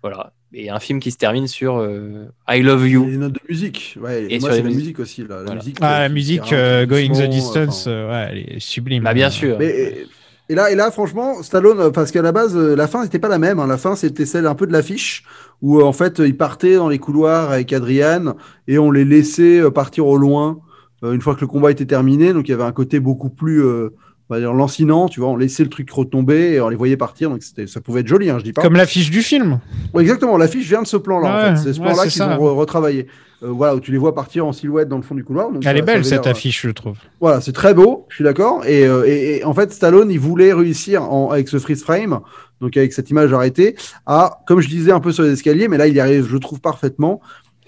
[0.01, 0.31] Voilà.
[0.57, 3.05] Et un film qui se termine sur euh, I Love Et You.
[3.09, 3.97] les notes de musique.
[4.01, 4.79] Ouais, Et moi, les c'est la musiques.
[4.79, 5.21] musique aussi.
[5.23, 5.55] Là, la Voilà.
[5.55, 9.03] musique, Ah, euh, la musique euh, Going the Distance, enfin, euh, ouais, elle est sublime.
[9.03, 9.57] Bah, bien sûr.
[9.59, 10.07] Mais, et-
[10.47, 13.37] et là, et là, franchement, Stallone, parce qu'à la base, la fin n'était pas la
[13.39, 13.59] même.
[13.59, 13.67] hein.
[13.67, 15.25] La fin, c'était celle un peu de l'affiche,
[15.61, 18.35] où en fait, il partait dans les couloirs avec Adriane
[18.69, 20.59] et on les laissait partir au loin
[21.03, 22.31] une fois que le combat était terminé.
[22.31, 23.89] Donc, il y avait un côté beaucoup plus, euh,
[24.29, 25.07] on va dire, lancinant.
[25.07, 27.29] Tu vois, on laissait le truc retomber et on les voyait partir.
[27.29, 28.61] Donc, ça pouvait être joli, hein, je dis pas.
[28.61, 29.59] Comme l'affiche du film.
[29.93, 31.29] Ouais, exactement, l'affiche vient de ce plan-là.
[31.29, 31.63] en Ouais, fait.
[31.63, 33.07] C'est ce ouais, plan-là qu'ils ont re- retravaillé.
[33.43, 35.51] Euh, voilà, où tu les vois partir en silhouette dans le fond du couloir.
[35.51, 36.97] Donc, Elle est ça belle cette euh, affiche, je trouve.
[37.19, 38.65] voilà, c'est très beau, je suis d'accord.
[38.65, 42.21] Et, euh, et- et en fait, Stallone, il voulait réussir en- avec ce freeze frame,
[42.61, 43.75] donc avec cette image arrêtée,
[44.05, 46.37] à, comme je disais un peu sur les escaliers, mais là, il y arrive, je
[46.37, 47.19] trouve parfaitement,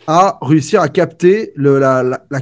[0.07, 2.41] à réussir à capter le, la, la- la-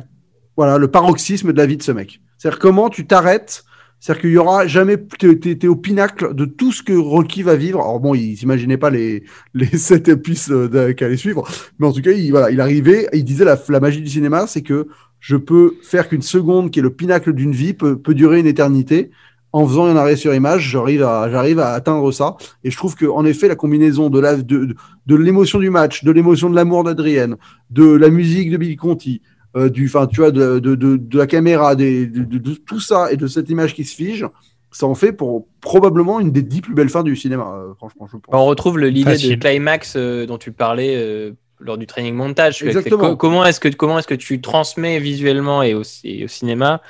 [0.55, 2.21] voilà, le paroxysme de la vie de ce mec.
[2.37, 3.63] C'est-à-dire comment tu t'arrêtes.
[4.06, 7.80] C'est-à-dire qu'il y aura jamais, t'es, au pinacle de tout ce que Rocky va vivre.
[7.80, 9.23] Alors bon, il s'imaginait pas les,
[9.56, 11.44] les sept épices euh, allaient suivre,
[11.80, 14.45] mais en tout cas, il, voilà, il arrivait, il disait la, la magie du cinéma,
[14.45, 18.14] c'est que je peux faire qu'une seconde qui est le pinacle d'une vie peut, peut
[18.14, 19.10] durer une éternité.
[19.53, 22.36] En faisant un arrêt sur image, j'arrive à, j'arrive à atteindre ça.
[22.64, 24.76] Et je trouve que, en effet, la combinaison de la, de, de,
[25.07, 27.38] de l'émotion du match, de l'émotion de l'amour d'Adrienne,
[27.72, 29.22] de la musique de Billy Conti,
[29.56, 32.80] euh, du, tu vois, de, de, de, de la caméra, des, de, de- de tout
[32.80, 34.26] ça et de cette image qui se fige,
[34.72, 38.07] ça en fait pour probablement une des dix plus belles fins du cinéma, euh, franchement,
[38.11, 38.34] je pense.
[38.34, 42.61] On retrouve le- l'idée de climax euh, dont tu parlais euh, lors du training montage.
[42.98, 46.82] Co- comment est-ce que comment est-ce que tu transmets visuellement et au, et au cinéma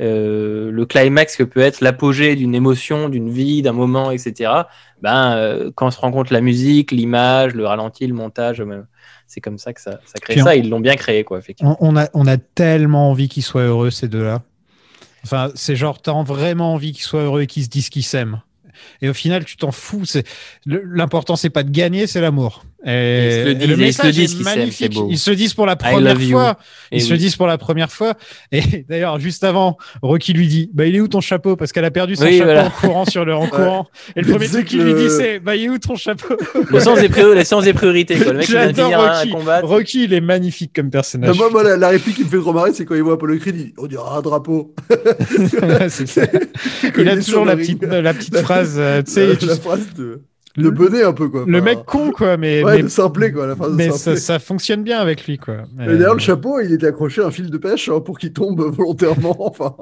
[0.00, 4.50] euh, le climax que peut être l'apogée d'une émotion, d'une vie, d'un moment, etc.
[5.02, 8.82] Ben euh, quand on se rend compte la musique, l'image, le ralenti, le montage, euh,
[9.26, 10.50] c'est comme ça que ça, ça crée Puis ça.
[10.50, 11.40] on- Ils l'ont bien créé quoi.
[11.62, 14.42] On, on a, on a tellement envie qu'ils soient heureux, ces deux-là.
[15.24, 18.40] Enfin, c'est genre, t'as vraiment envie qu'ils soient heureux et qu'ils se disent qu'ils s'aiment.
[19.02, 20.04] Et au final, tu t'en fous.
[20.64, 22.64] L'important, c'est pas de gagner, c'est l'amour.
[22.86, 24.94] Et, Ils se le disent, ils se le disent est magnifique.
[24.94, 25.08] beau.
[25.10, 26.56] Ils se disent pour la première fois.
[26.92, 28.14] Ils Et se disent pour la première fois.
[28.52, 31.56] Et d'ailleurs, juste avant, Rocky lui dit Bah, il est où ton chapeau?
[31.56, 32.66] Parce qu'elle a perdu son Oui, chapeau voilà.
[32.66, 33.48] en courant sur le en Ouais.
[33.50, 33.88] courant.
[34.14, 36.36] Et le premier truc qu'il lui dit, c'est Bah, il est où ton chapeau?
[36.70, 38.16] Le sens des, priori- le sens des priorités.
[38.16, 38.32] Quoi.
[38.32, 39.30] Le mec, il J'adore un Rocky.
[39.30, 39.60] combat.
[39.62, 41.36] Rocky, il est magnifique comme Non, personnage.
[41.36, 43.38] moi, moi, la, la réplique qui me fait trop marrer, c'est quand il voit Apollo
[43.38, 44.74] Creed, il dit On dirait un drapeau.
[45.88, 46.26] C'est ça.
[46.26, 50.22] Quand il a toujours la petite, la petite phrase, euh, tu sais, la phrase de,
[50.56, 51.44] de bonnet un peu, quoi.
[51.46, 52.88] le Enfin, mec con, quoi, mais, Ouais, mais, de
[53.32, 53.46] quoi.
[53.46, 55.54] La phrase de mais ça, fonctionne bien avec lui, quoi.
[55.78, 58.32] Euh, d'ailleurs, le chapeau, il était accroché à un fil de pêche hein, pour qu'il
[58.32, 59.36] tombe volontairement.
[59.38, 59.76] Enfin,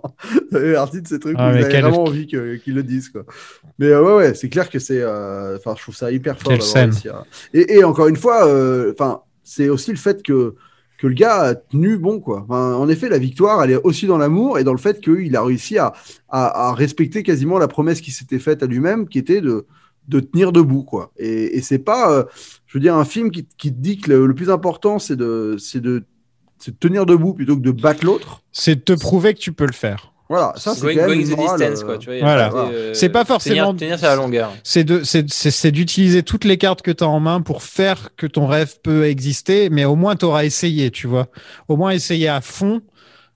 [0.74, 3.08] partie de ces trucs Ah, où vraiment envie qu'ils le disent.
[3.08, 3.24] Quoi.
[3.78, 5.00] Mais euh, ouais, ouais, c'est clair que c'est.
[5.00, 6.60] euh, Enfin, je trouve ça hyper fort.
[6.62, 6.90] Scène.
[6.90, 7.08] réussi
[7.54, 10.54] Et, et encore une fois, euh, enfin, c'est aussi le fait que
[10.98, 12.46] que le gars a tenu bon quoi.
[12.48, 15.36] Enfin, en effet, la victoire, elle est aussi dans l'amour et dans le fait qu'il
[15.36, 15.92] a réussi à,
[16.30, 19.66] à, à respecter quasiment la promesse qu'il s'était faite à lui-même, qui était de
[20.08, 21.12] de tenir debout quoi.
[21.16, 22.24] Et, et c'est pas, euh,
[22.66, 25.16] je veux dire, un film qui, qui te dit que le, le plus important c'est
[25.16, 26.04] de c'est de
[26.58, 28.40] c'est de tenir debout plutôt que de battre l'autre.
[28.52, 30.12] C'est de te prouver que tu peux le faire.
[30.28, 31.98] Voilà, ça c'est Going, quand même going une the morale, distance, euh, quoi.
[31.98, 32.46] Tu vois, il y a Voilà.
[32.46, 34.52] un côté, euh, C'est pas forcément- Tenir, tenir sur la longueur.
[34.64, 37.62] C'est de, c'est, c'est, c'est d'utiliser toutes les cartes que tu as en main pour
[37.62, 41.28] faire que ton rêve peut exister, mais au moins tu auras essayé, tu vois.
[41.68, 42.80] Au moins essayer à fond,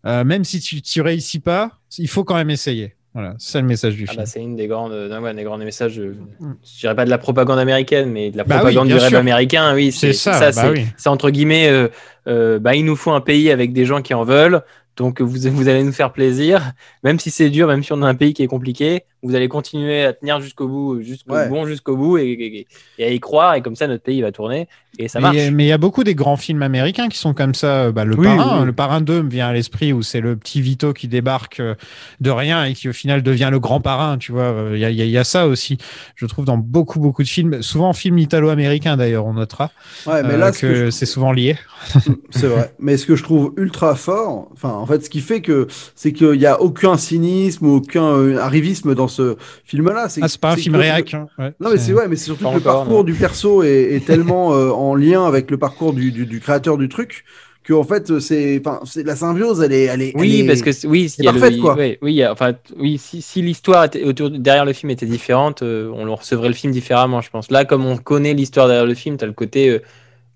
[0.07, 2.97] euh, même si tu tu réussis pas, il faut quand même essayer.
[3.13, 4.23] Voilà, c'est le message du Ah film.
[4.23, 7.19] bah, c'est une des grandes, ouais, des grands messages, euh, je dirais pas de la
[7.19, 9.19] propagande américaine, mais de la Bah oui, propagande du rêve sûr.
[9.19, 9.91] américain, oui.
[9.91, 10.87] C'est ça, bah c'est oui.
[11.07, 11.89] entre guillemets, euh,
[12.29, 14.63] euh, bah, il nous faut un pays avec des gens qui en veulent,
[14.97, 16.73] donc vous, vous allez nous faire plaisir,
[17.03, 19.49] même si c'est dur, même si on a un pays qui est compliqué, vous allez
[19.49, 21.49] continuer à tenir jusqu'au bout, jusqu'au Ouais.
[21.49, 22.67] bon jusqu'au bout et, et-
[22.99, 24.67] et à y croire, et comme ça notre pays va tourner,
[24.99, 25.37] et ça mais marche.
[25.37, 27.55] il y a- mais il y a beaucoup des grands films américains qui sont comme
[27.55, 27.93] ça.
[27.93, 28.67] Bah, le Oui, parrain, oui.
[28.67, 31.75] le parrain 2 me vient à l'esprit où c'est le petit Vito qui débarque euh,
[32.21, 34.17] de rien et qui au final devient le grand parrain.
[34.19, 35.79] Tu vois, Euh, il y a, il y a- il y a ça aussi.
[36.17, 39.71] Je trouve dans beaucoup beaucoup de films, souvent films italo-américains d'ailleurs, on notera
[40.07, 41.57] Ouais, mais euh, là, que je- c'est souvent lié.
[42.31, 42.73] C'est vrai.
[42.79, 46.13] Mais ce que je trouve ultra fort, enfin, en fait, ce qui fait que c'est
[46.13, 50.07] qu'il n'y a aucun cynisme aucun euh, arrivisme dans ce film-là.
[50.23, 51.13] Ah, c'est pas un film réac.
[51.15, 51.27] hein.
[51.39, 53.03] Ouais, Non, mais c'est- c'est ouais, mais c'est surtout que le parcours non.
[53.05, 56.79] du perso est, est tellement euh, en lien avec le parcours du, du, du créateur
[56.79, 57.25] du truc
[57.63, 60.13] que en fait, c'est, enfin, c'est la symbiose, elle est, elle est.
[60.17, 61.77] Oui, elle est- parce que c'est- oui, c'est le- quoi.
[62.01, 66.49] oui, enfin, oui, si, si l'histoire autour derrière le film était différente, euh, on recevrait
[66.49, 67.51] le film différemment, je pense.
[67.51, 69.83] Là, comme on connaît l'histoire derrière le film, t'as le côté, euh,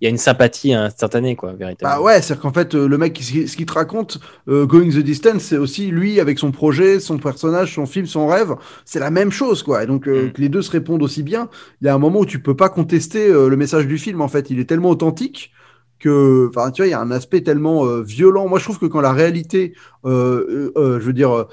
[0.04, 2.04] y a une sympathie instantanée, quoi, Bah véritablement.
[2.04, 4.18] ouais, c'est-à-dire qu'en fait, euh, le mec, ce qu'il te raconte,
[4.48, 8.26] euh, Going the Distance, c'est aussi lui avec son projet, son personnage, son film, son
[8.26, 8.54] rêve,
[8.84, 9.82] c'est la même chose, quoi.
[9.82, 10.32] Et donc, euh, Mm.
[10.32, 11.48] que les deux se répondent aussi bien,
[11.80, 14.20] il y a un moment où tu peux pas contester euh, le message du film,
[14.20, 14.50] en fait.
[14.50, 15.52] Il est tellement authentique
[16.00, 18.46] que, enfin, tu vois, il y a un aspect tellement euh, violent.
[18.48, 19.74] Moi, je trouve que quand la réalité,
[20.04, 21.46] euh, euh, euh, je veux dire,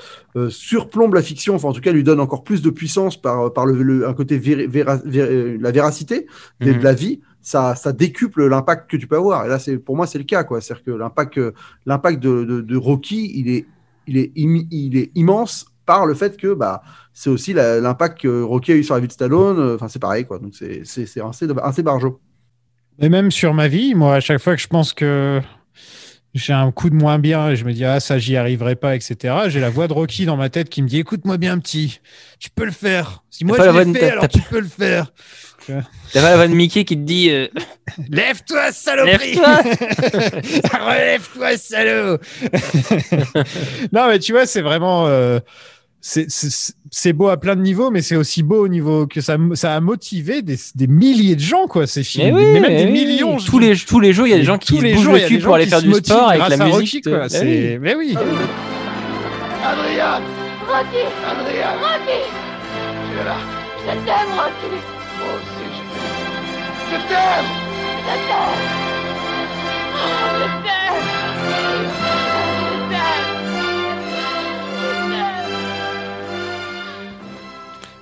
[0.50, 3.66] surplombe la fiction, enfin, en tout cas, lui donne encore plus de puissance par, par
[3.66, 6.28] le, le- un côté la véracité
[6.60, 6.80] de, Mhm.
[6.80, 9.46] de la vie, ça, ça décuple l'impact que tu peux avoir.
[9.46, 10.62] Et là, c'est pour moi, c'est le cas, quoi.
[10.62, 11.52] C'est-à-dire que l'impact, euh,
[11.86, 13.66] l'impact de, de, de Rocky, il est,
[14.08, 16.82] il est, il est immense par le fait que, bah,
[17.14, 19.60] c'est aussi la- l'impact que Rocky a eu sur la vie de Stallone.
[19.60, 20.40] euh, Enfin, c'est pareil, quoi.
[20.40, 22.20] Donc, c'est, c'est, c'est assez, assez barjot.
[23.00, 25.42] Et même sur ma vie, moi, à chaque fois que je pense que
[26.34, 28.96] j'ai un coup de moins bien et je me dis, ah, ça, j'y arriverai pas,
[28.96, 32.00] etc., j'ai la voix de Rocky dans ma tête qui me dit, écoute-moi bien, petit,
[32.40, 33.24] tu peux le faire.
[33.30, 35.12] Si moi je la l'ai fait, alors tu peux le faire.
[35.68, 37.48] T'as pas la de Mickey qui te dit, euh,
[38.10, 39.38] Lève-toi, saloperie
[40.74, 42.18] Relève-toi, salaud
[43.94, 45.08] Non, mais tu vois, c'est vraiment...
[45.08, 45.40] euh,
[46.00, 46.28] c'est-
[47.14, 49.80] beau à plein de niveaux, mais c'est aussi beau au niveau que ça, ça a
[49.82, 52.36] motivé des, des milliers de gens, quoi, ces mais films.
[52.36, 53.06] oui, mais même mais des oui.
[53.06, 53.38] millions.
[53.38, 54.94] Tous les, tous les jours, il y a des Mais gens qui tous se les
[54.96, 56.30] bougent jours, le il y a cul des pour gens aller qui faire du sport
[56.30, 56.74] avec la musique.
[56.74, 57.20] Rocky, quoi.
[57.26, 57.78] Ah C'est- oui.
[57.80, 58.16] Mais oui.
[59.64, 60.22] Adrien
[60.68, 62.20] Rocky Adrien Rocky
[63.12, 63.38] Tu es là
[63.80, 64.82] Je t'aime, Rocky
[66.92, 67.50] Je t'aime
[68.02, 68.60] Je t'aime
[69.94, 71.00] Oh, Je t'aime
[71.48, 71.92] Je t'aime
[72.80, 73.32] Je t'aime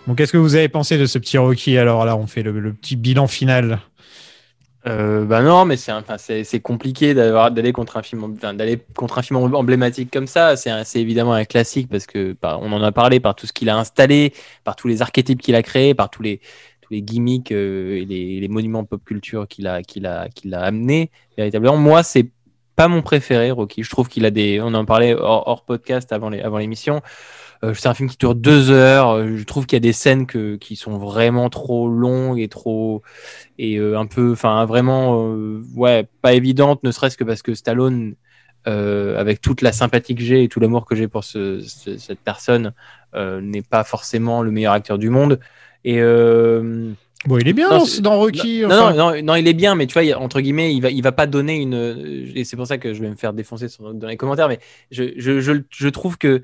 [0.07, 2.59] Bon, qu'est-ce que vous avez pensé de ce petit Rocky Alors là, on fait le,
[2.59, 3.79] le petit bilan final?
[4.87, 8.53] Euh, bah non, mais c'est enfin, c'est c'est compliqué d'avoir d'aller contre un film enfin,
[8.53, 10.55] d'aller contre un film emblématique comme ça.
[10.55, 13.69] C'est évidemment un classique parce que par- on en a parlé par tout ce qu'il
[13.69, 14.33] a installé,
[14.63, 16.39] par tous les archétypes qu'il a créés, par tous les
[16.91, 21.11] les gimmicks euh, et les, monuments pop culture qu'il a qu'il a qu'il a amené.
[21.37, 22.29] Véritablement, moi c'est
[22.75, 23.83] pas mon préféré, Rocky.
[23.83, 24.61] Je trouve qu'il a des.
[24.61, 27.01] On en parlait hors, hors podcast avant les avant l'émission.
[27.63, 29.09] Euh, c'est un film qui dure deux heures.
[29.09, 32.47] Euh, Je trouve qu'il y a des scènes que, qui sont vraiment trop longues et
[32.47, 33.01] trop
[33.57, 35.21] et un peu, enfin vraiment,
[35.75, 38.15] ouais, pas évidentes, ne serait-ce que parce que Stallone,
[38.65, 42.19] avec toute la sympathie que j'ai et tout l'amour que j'ai pour ce, ce- cette
[42.21, 42.71] personne,
[43.15, 45.39] n'est pas forcément le meilleur acteur du monde.
[45.85, 46.91] Et euh,
[47.26, 48.61] Bon, il est bien Non, dans, Rocky.
[48.61, 48.93] Non, enfin.
[48.93, 51.11] non, non, non, il est bien, mais tu vois, entre guillemets, il va, il va
[51.11, 52.31] pas donner une.
[52.34, 54.60] Et c'est pour ça que je vais me faire défoncer sur- dans les commentaires, mais
[54.89, 56.43] je, je, je, je trouve que.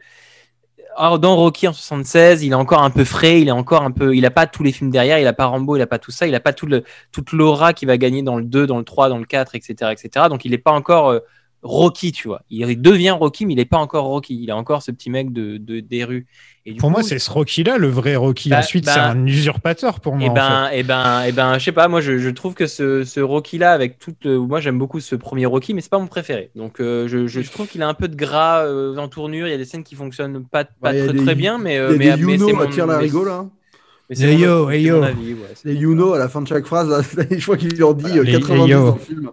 [0.98, 3.92] alors, dans Rocky en 76, il est encore un peu frais, il est encore un
[3.92, 6.00] peu, il a pas tous les films derrière, il a pas Rambo, il a pas
[6.00, 6.84] tout ça, il a pas tout le,
[7.14, 9.92] toute l'aura qui va gagner dans le 2, dans le 3, dans le 4, etc.,
[9.94, 10.26] etc.
[10.30, 11.20] Donc il est pas encore euh,
[11.68, 12.44] Rocky, tu vois.
[12.52, 14.40] Il devient Rocky, mais il est pas encore Rocky.
[14.40, 16.28] Il a encore ce petit mec de, de des rues.
[16.68, 18.50] Et du Pour coup, moi, c'est ce Rocky-là, le vrai Rocky.
[18.50, 20.26] Bah, Ensuite, bah, c'est un usurpateur pour moi.
[20.26, 21.88] Et en ben, et ben, et ben, je sais pas.
[21.88, 25.00] Moi, je, je trouve que ce, ce Rocky là, avec toute, euh, moi, j'aime beaucoup
[25.00, 26.52] ce premier Rocky, mais c'est pas mon préféré.
[26.56, 29.48] Donc, euh, je, je trouve qu'il a un peu de gras euh, en tournure.
[29.48, 32.10] Il y a des scènes qui fonctionnent pas, très, des- très bien, mais, euh, mais,
[32.12, 33.50] a des mais Youno c'est à mon- tire la mais- rigole, hein.
[34.10, 35.04] mais c'est Hey mon- yo, hey c'est mon yo.
[35.04, 37.02] avis, ouais, c'est- Les Youno à la fin de chaque phrase, là,
[37.32, 38.86] je crois qu'ils lui ont dit euh, Les- 90 les yo.
[38.86, 39.32] dans le film.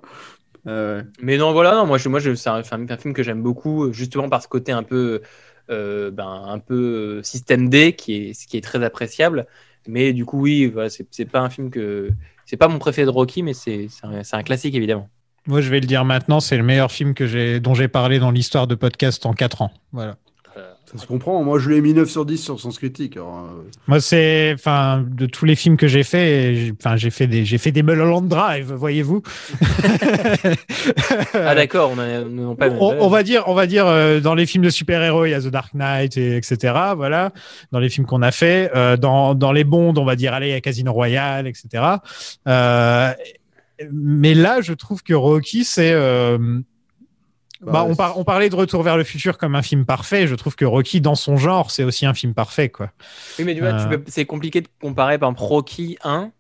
[0.67, 1.03] Euh.
[1.21, 4.29] Mais non, voilà, non, moi, je, moi je, c'est un, film que j'aime beaucoup, justement
[4.29, 5.23] par ce côté un peu,
[5.71, 6.75] euh, ben, un peu
[7.19, 9.47] euh, système D, qui est, ce qui est très appréciable.
[9.89, 12.11] Mais du coup, oui, voilà, c'est pas un film que.
[12.45, 15.09] C'est pas mon préféré de Rocky, mais c'est c'est un, un classique, évidemment.
[15.47, 18.21] Moi, je vais le dire maintenant, c'est le meilleur film que j'ai, dont j'ai parlé
[18.21, 19.73] dans l'histoire de podcast en 4 ans.
[19.93, 20.17] Voilà.
[20.95, 21.43] Ça se comprend.
[21.43, 23.17] Moi, je lui ai mis 9 sur 10 sur Sens Critique.
[23.17, 27.09] alors, euh, Moi, c'est, enfin, de tous les films que j'ai fait, j'ai- enfin, j'ai
[27.09, 29.23] fait des, j'ai fait des Mulholland Drive, voyez-vous.
[31.35, 32.69] Ah, d'accord, on n'a pas.
[32.69, 35.35] on, on va dire, on va dire, euh, dans les films de super-héros, il y
[35.35, 36.75] a The Dark Knight, et, etc.
[36.97, 37.33] Voilà,
[37.73, 40.49] dans les films qu'on a fait, euh, dans, dans les Bonds, on va dire, allez,
[40.49, 41.85] il y a Casino Royale, etc.
[42.49, 43.13] Euh,
[43.93, 46.39] mais là, je trouve que Rocky, c'est, euh,
[47.63, 50.27] bah, Bah, on, par- on parlait de Retour vers le futur comme un film parfait.
[50.27, 52.91] Je trouve que Rocky, dans son genre, c'est aussi un film parfait, quoi.
[53.39, 53.99] Oui, mais tu vois, Euh.
[54.09, 56.31] c'est compliqué de comparer, par exemple, Rocky 1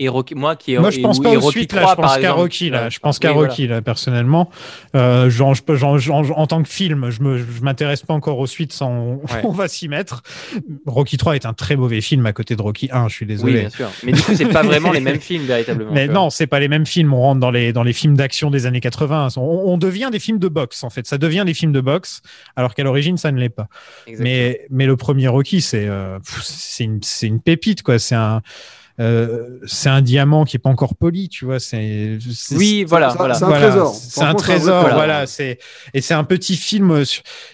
[0.00, 0.34] et Rocky.
[0.34, 0.76] Moi, qui.
[0.76, 1.82] Moi, je et- pense et pas aux Rocky suites, là.
[1.82, 2.32] 3, Je pense qu'à.
[2.32, 2.88] Rocky, là.
[2.88, 3.48] Je pense qu'à Oui, voilà.
[3.50, 4.50] Rocky, là, personnellement.
[4.96, 8.14] Euh, genre, je peux- genre, genre, en tant que film, je me, je m'intéresse pas
[8.14, 9.20] encore aux suites sans, Ouais.
[9.44, 10.22] on va s'y mettre.
[10.86, 13.28] Rocky 3 est un très mauvais film à côté de Rocky 1, je suis Oui,
[13.32, 13.60] désolé.
[13.60, 13.88] bien sûr.
[14.02, 15.92] Mais du coup, c'est pas vraiment les mêmes films, véritablement.
[15.92, 17.12] Mais non, c'est pas les mêmes films.
[17.14, 19.28] On rentre dans les, dans les films d'action des années 80.
[19.36, 21.06] On, on devient des films de boxe, en fait.
[21.06, 22.22] Ça devient des films de boxe,
[22.56, 23.68] alors qu'à l'origine, ça ne l'est pas.
[24.06, 24.24] Exactement.
[24.24, 27.98] Mais, mais le premier Rocky, c'est euh, c'est une, c'est une pépite, quoi.
[27.98, 28.40] C'est un,
[29.00, 31.58] euh, c'est un diamant qui est pas encore poli, tu vois.
[31.58, 33.16] C'est, c'est- Oui, voilà, c'est un
[33.46, 33.94] voilà, trésor.
[33.94, 35.26] C'est un trésor, voilà.
[35.26, 35.58] C'est
[35.94, 37.02] et c'est un petit film,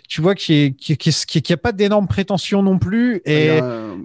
[0.08, 3.22] tu vois, qui est qui, qui, qui, qui a pas d'énormes prétentions non plus.
[3.26, 3.60] il y Et,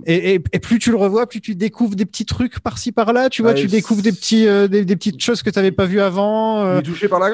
[0.06, 3.30] et, et, et plus tu le revois, plus tu découvres des petits trucs par-ci par-là.
[3.30, 5.72] Tu vois, Ouais, tu découvres des petits, euh, des, des petites choses que tu n'avais
[5.72, 6.64] pas vues avant.
[6.64, 7.32] il euh, est touché par la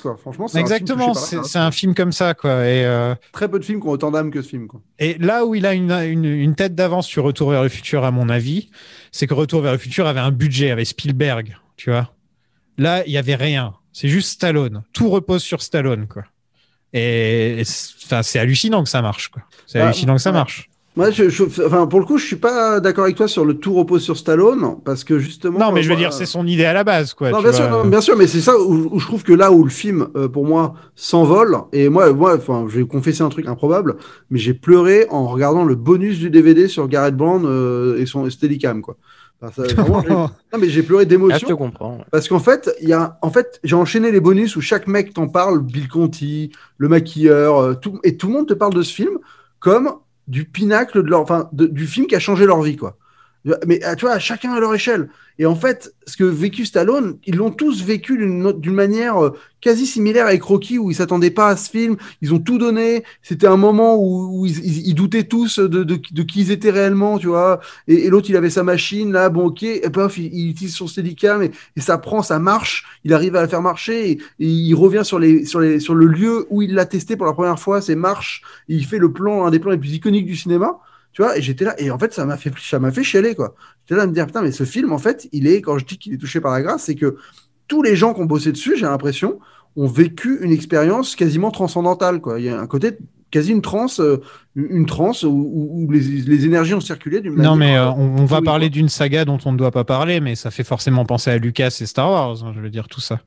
[0.00, 0.16] quoi.
[0.16, 2.66] Franchement, exactement, c'est un film comme ça, quoi.
[2.66, 4.80] Et euh, Très peu de films qui ont autant d'âme que ce film, quoi.
[4.98, 8.04] et là où il a une, une, une tête d'avance sur Retour vers le futur,
[8.04, 8.70] à mon avis,
[9.12, 12.12] c'est que Retour vers le futur avait un budget, avait Spielberg, tu vois.
[12.78, 13.74] Là, il y avait rien.
[13.92, 14.82] C'est juste Stallone.
[14.92, 16.24] Tout repose sur Stallone, quoi.
[16.92, 17.62] Et
[18.04, 19.42] enfin, c'est hallucinant que ça marche, quoi.
[19.66, 20.68] C'est Ah, hallucinant que ça marche.
[20.96, 23.54] Moi, je, je- enfin, pour le coup, je suis pas d'accord avec toi sur le
[23.54, 25.58] tout repose sur Stallone, parce que justement.
[25.58, 27.30] Non, mais je veux euh, dire, c'est son idée à la base, quoi.
[27.32, 27.60] Non, tu bien vois.
[27.60, 29.70] sûr, non, bien sûr, mais c'est ça où, où je trouve que là où le
[29.70, 33.96] film, euh, pour moi, s'envole, et moi, moi, enfin, je vais confesser un truc improbable,
[34.30, 38.30] mais j'ai pleuré en regardant le bonus du DVD sur Garrett Brown euh, et son
[38.30, 38.96] Steadicam, quoi.
[39.42, 40.30] Enfin, ça, vraiment, j'ai- non,
[40.60, 41.56] mais j'ai pleuré Ah, je te d'émotion.
[41.56, 41.98] comprends.
[42.12, 45.12] Parce qu'en fait, il y a, en fait, j'ai enchaîné les bonus où chaque mec
[45.12, 48.82] t'en parle, Bill Conti, le maquilleur, euh, tout, et tout le monde te parle de
[48.82, 49.18] ce film
[49.58, 49.90] comme
[50.26, 52.96] du pinacle de leur, enfin, du film qui a changé leur vie, quoi.
[53.66, 55.08] Mais euh, tu vois, chacun à leur échelle.
[55.38, 59.30] Et en fait, ce que vécu Stallone, ils l'ont tous vécu d'une manière euh,
[59.60, 63.02] quasi similaire avec Rocky, où ils s'attendaient pas à ce film, ils ont tout donné.
[63.22, 67.18] C'était un moment où, où ils, doutaient tous de, de, de qui ils étaient réellement,
[67.18, 67.60] tu vois.
[67.88, 70.86] Et, l'autre, il avait sa machine, là, bon, ok, et paf, il, il utilise son
[70.86, 75.02] Steadicam, et, ça prend, ça marche, il arrive à la faire marcher, et, il revient
[75.04, 77.82] sur, les, sur, les, sur le lieu où il l'a testé pour la première fois,
[77.82, 80.78] c'est marche, il fait le plan, un des plans les plus iconiques du cinéma.
[81.14, 83.34] Tu vois, et j'étais là, et en fait, ça m'a fait, ça m'a fait chialer,
[83.34, 83.54] quoi.
[83.84, 85.86] J'étais là à me dire, putain, mais ce film, en fait, il est, quand je
[85.86, 87.16] dis qu'il est touché par la grâce, c'est que
[87.68, 89.38] tous les gens qui ont bossé dessus, j'ai l'impression,
[89.76, 92.40] ont vécu une expérience quasiment transcendantale, quoi.
[92.40, 92.98] Il y a un côté,
[93.30, 94.20] quasi une transe, euh,
[94.56, 97.34] une transe où, les, les énergies ont circulé d'une.
[97.34, 100.20] Non, mais euh, on, on va parler d'une saga dont on ne doit pas parler,
[100.20, 102.44] mais ça fait forcément penser à Lucas et Star Wars.
[102.44, 103.20] hein, je veux dire tout ça.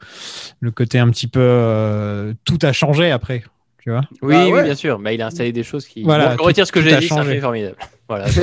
[0.60, 3.44] Le côté un petit peu euh, tout a changé après,
[3.88, 4.02] tu vois.
[4.22, 5.00] Oui, Bah oui, bien sûr.
[5.00, 6.04] Bah, il a installé des choses qui.
[6.04, 7.30] Voilà, Bon, je retire ce que j'ai dit, c'est un changé.
[7.32, 7.78] film formidable.
[8.10, 8.26] Voilà.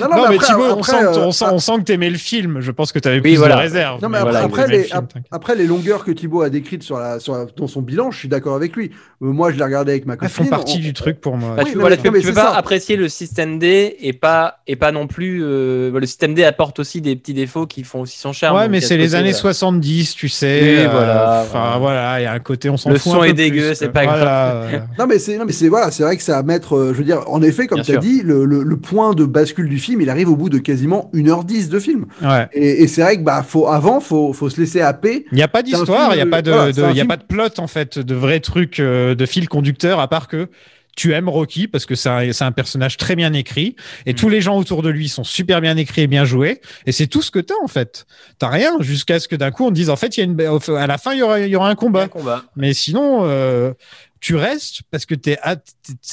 [0.00, 2.10] Non, Non, mais, après- Thibaut, on, sent, que- euh, on, sent, on sent que t'aimais
[2.10, 2.60] le film.
[2.60, 3.56] Je pense que t'avais Oui, plus voilà.
[3.56, 4.02] de réserve.
[4.02, 5.28] Non, mais mais après, voilà, après, t'aimais le les, film, ap- t'inquiète.
[5.30, 8.18] après, les longueurs que Thibaut a décrites sur la, sur la- dans son bilan, je
[8.18, 8.90] suis d'accord avec lui.
[9.22, 10.34] Euh, moi, je l'ai regardé avec ma Elles copine.
[10.44, 11.54] font partie on- du truc pour moi.
[11.56, 12.56] Bah, Oui, tu, voilà, tu, tu peux pas ça.
[12.56, 15.40] apprécier le système D et pas, et pas non plus.
[15.42, 18.56] euh, le système D apporte aussi des petits défauts qui font aussi son charme.
[18.58, 19.38] Ouais, mais c'est ce les années voilà.
[19.54, 20.78] 70, tu sais.
[20.86, 22.20] Euh, voilà, Enfin, voilà.
[22.20, 23.12] il y a un côté, on s'en Le fout.
[23.12, 24.82] son un est dégueu, c'est pas grave.
[24.98, 26.98] Non, mais c'est, non, mais c'est, voilà, c'est vrai que c'est à mettre, euh, je
[26.98, 29.78] veux dire, en effet, comme tu as dit, le, le, le point de bascule du
[29.78, 32.06] film, il arrive au bout de quasiment 1h10 de film.
[32.22, 32.48] Ouais.
[32.52, 35.26] Et, et c'est vrai que bah, faut, avant, faut, faut se laisser happer.
[35.30, 37.16] Il n'y a pas d'histoire, il n'y a pas de, voilà, de- y a pas
[37.16, 40.48] de plot en fait, de vrais trucs, euh, de fil conducteur, à part que
[40.96, 43.76] tu aimes Rocky parce que c'est un, c'est un personnage très bien écrit
[44.06, 46.90] et tous les gens autour de lui sont super bien écrits et bien joués et
[46.90, 48.06] c'est tout ce que t'as en fait.
[48.40, 50.26] T'as rien jusqu'à ce que d'un coup on te dise en fait il y a
[50.26, 52.08] une, à la fin il y aura, il y aura un combat.
[52.08, 52.42] combat.
[52.56, 53.72] Mais sinon, euh,
[54.20, 55.38] tu restes parce que t'es,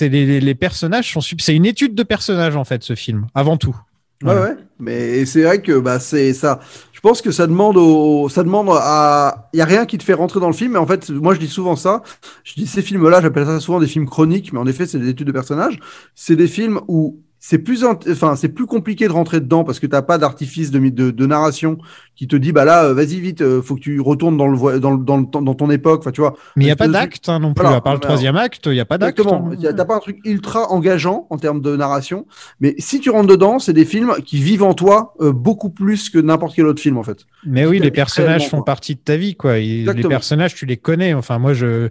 [0.01, 3.75] les, les- personnages sont, c'est une étude de personnages en fait ce film avant tout.
[4.23, 4.55] Ouais, ouais.
[4.79, 6.59] Mais c'est vrai que bah, c'est ça.
[6.91, 10.03] Je pense que ça demande au, ça demande à, il y a rien qui te
[10.03, 10.71] fait rentrer dans le film.
[10.71, 12.01] Mais en fait, moi je dis souvent ça.
[12.43, 15.09] Je dis ces films-là, j'appelle ça souvent des films chroniques, mais en effet, c'est des
[15.09, 15.79] études de personnages.
[16.15, 19.87] C'est des films où c'est plus, enfin, c'est plus compliqué de rentrer dedans parce que
[19.87, 21.77] t'as pas d'artifice de, de, de narration
[22.15, 24.79] qui te dit, bah là, euh, vas-y vite, euh, faut que tu retournes dans le,
[24.79, 25.99] dans le, dans dans ton époque.
[26.01, 26.35] Enfin, tu vois.
[26.55, 27.61] Mais il n'y a pas d'acte hein, non plus.
[27.61, 27.77] Voilà.
[27.77, 29.19] à part le troisième acte, il n'y a pas d'acte.
[29.19, 29.51] Exactement.
[29.51, 29.55] hein.
[29.59, 32.25] Y T'as pas un truc ultra engageant en termes de narration,
[32.59, 36.09] mais si tu rentres dedans, c'est des films qui vivent en toi euh, beaucoup plus
[36.09, 37.27] que n'importe quel autre film en fait.
[37.45, 38.65] Mais oui, les personnages font quoi.
[38.65, 39.59] partie de ta vie, quoi.
[39.59, 41.13] Et les personnages, tu les connais.
[41.13, 41.89] Enfin, moi, je,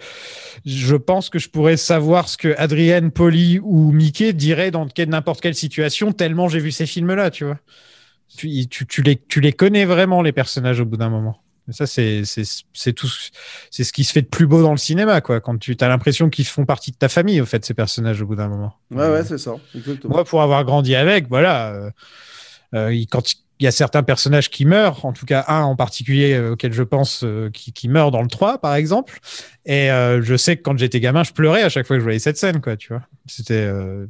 [0.64, 5.40] je pense que je pourrais savoir ce que Adrienne, Polly ou Mickey diraient dans n'importe
[5.40, 7.58] quelle situation, tellement j'ai vu ces films-là, tu vois.
[8.36, 11.40] Tu, tu, tu les, tu les connais vraiment, les personnages, au bout d'un moment.
[11.68, 12.22] Et ça, c'est,
[12.94, 13.08] tout,
[13.70, 15.40] c'est ce qui se fait de plus beau dans le cinéma, quoi.
[15.40, 18.26] Quand tu as l'impression qu'ils font partie de ta famille, au fait, ces personnages, au
[18.26, 18.74] bout d'un moment.
[18.90, 19.54] Ouais, ouais, c'est ça.
[19.74, 20.14] Exactement.
[20.14, 21.90] Moi, pour avoir grandi avec, voilà, euh,
[22.74, 26.34] euh, quand il y a certains personnages qui meurent, en tout cas un en particulier
[26.34, 29.18] euh, auquel je pense euh, qui, qui meurt dans le 3, par exemple,
[29.64, 32.04] et euh, je sais que quand j'étais gamin, je pleurais à chaque fois que je
[32.04, 33.02] voyais cette scène, quoi, tu vois.
[33.26, 33.54] C'était.
[33.54, 34.06] euh,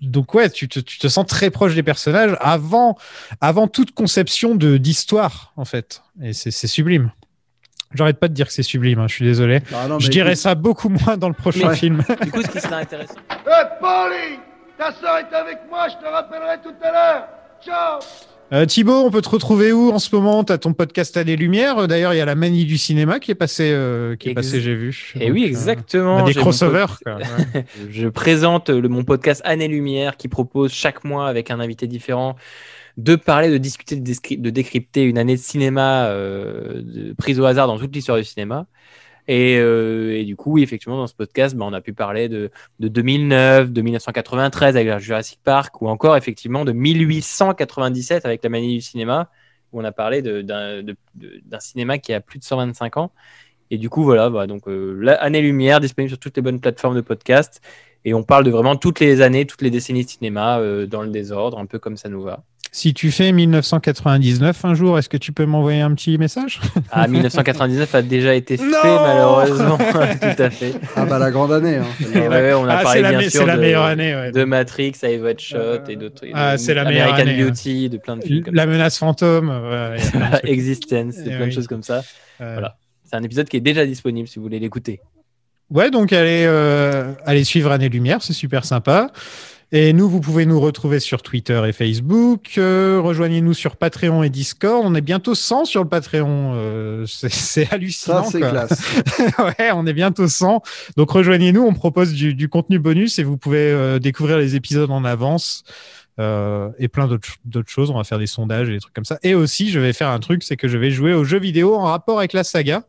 [0.00, 2.96] Donc ouais, tu te, tu te sens très proche des personnages avant,
[3.40, 7.10] avant toute conception de d'histoire en fait, et c'est c'est sublime.
[7.94, 9.60] J'arrête pas de dire que c'est sublime, hein, je suis désolé.
[9.74, 11.76] Ah non, je dirais écoute- ça beaucoup moins dans le prochain Ouais.
[11.76, 12.02] film.
[12.22, 13.16] Du coup, ce qui serait intéressant.
[13.80, 14.38] Polly
[14.78, 17.28] Ta soeur est avec moi, je te rappellerai tout à l'heure.
[17.64, 18.00] Ciao
[18.52, 20.44] Euh, Thibaut, on peut te retrouver où en ce moment?
[20.44, 21.78] Tu as ton podcast à des lumières.
[21.78, 24.60] Euh, D'ailleurs, il y a la manie du cinéma qui est passé, euh, qui est
[24.60, 25.14] j'ai vu.
[25.18, 26.24] Et oui, Donc, euh, exactement.
[26.24, 26.86] des crossovers.
[26.86, 27.16] pod- quoi,
[27.54, 27.64] ouais.
[27.90, 32.36] Je présente le, mon podcast Année Lumière qui propose chaque mois avec un invité différent
[32.98, 37.78] de parler, de discuter, de, décrypter une année de cinéma de- prise au hasard dans
[37.78, 38.66] toute l'histoire du cinéma.
[39.34, 42.28] Et, euh, et du coup, oui, effectivement, dans ce podcast, ben, on a pu parler
[42.28, 42.50] de,
[42.80, 48.74] de 2009, de 1993 avec Jurassic Park, ou encore effectivement de 1897 avec la manie
[48.74, 49.30] du cinéma,
[49.72, 53.10] où on a parlé d'un cinéma qui a plus de 125 ans.
[53.70, 56.60] Et du coup, voilà, bah, donc euh, la Année Lumière disponible sur toutes les bonnes
[56.60, 57.62] plateformes de podcast.
[58.04, 61.00] Et on parle de vraiment toutes les années, toutes les décennies de cinéma euh, dans
[61.00, 62.44] le désordre, un peu comme ça nous va.
[62.74, 66.58] Si tu fais 1999 un jour, est-ce que tu peux m'envoyer un petit message?
[66.90, 69.76] Ah, 1999 a déjà été fait, Non malheureusement.
[70.20, 70.72] Tout à fait.
[70.96, 71.76] Ah bah la grande année.
[71.76, 71.84] Hein.
[72.14, 74.14] Et ouais, ouais, on a Ah, parlé c'est la bien sûr la de, meilleure année,
[74.14, 74.32] ouais.
[74.32, 76.24] de Matrix, What Shot et d'autres.
[76.32, 79.52] Ah, c'est la meilleure American année, Beauty, de plein de films comme La menace fantôme.
[80.44, 81.52] Existence, et Eh plein de oui.
[81.52, 82.02] choses comme ça.
[82.40, 82.76] Euh, Voilà.
[83.04, 85.00] C'est un épisode qui est déjà disponible si vous voulez l'écouter.
[85.68, 89.10] Ouais, donc allez, euh, allez suivre Année Lumière, c'est super sympa.
[89.74, 92.52] Et nous, vous pouvez nous retrouver sur Twitter et Facebook.
[92.58, 94.82] Euh, Rejoignez-nous sur Patreon et Discord.
[94.84, 96.52] On est bientôt 100 sur le Patreon.
[96.54, 98.22] Euh, c'est- c'est hallucinant.
[98.24, 98.86] Ça, c'est classe.
[99.38, 100.60] ouais, on est bientôt 100.
[100.98, 104.90] Donc rejoignez-nous, on propose du, du contenu bonus et vous pouvez euh, découvrir les épisodes
[104.90, 105.64] en avance.
[106.20, 107.90] euh, et plein d'autres choses.
[107.90, 109.18] On va faire des sondages et des trucs comme ça.
[109.22, 111.74] Et aussi, je vais faire un truc, c'est que je vais jouer aux jeux vidéo
[111.76, 112.82] en rapport avec la saga.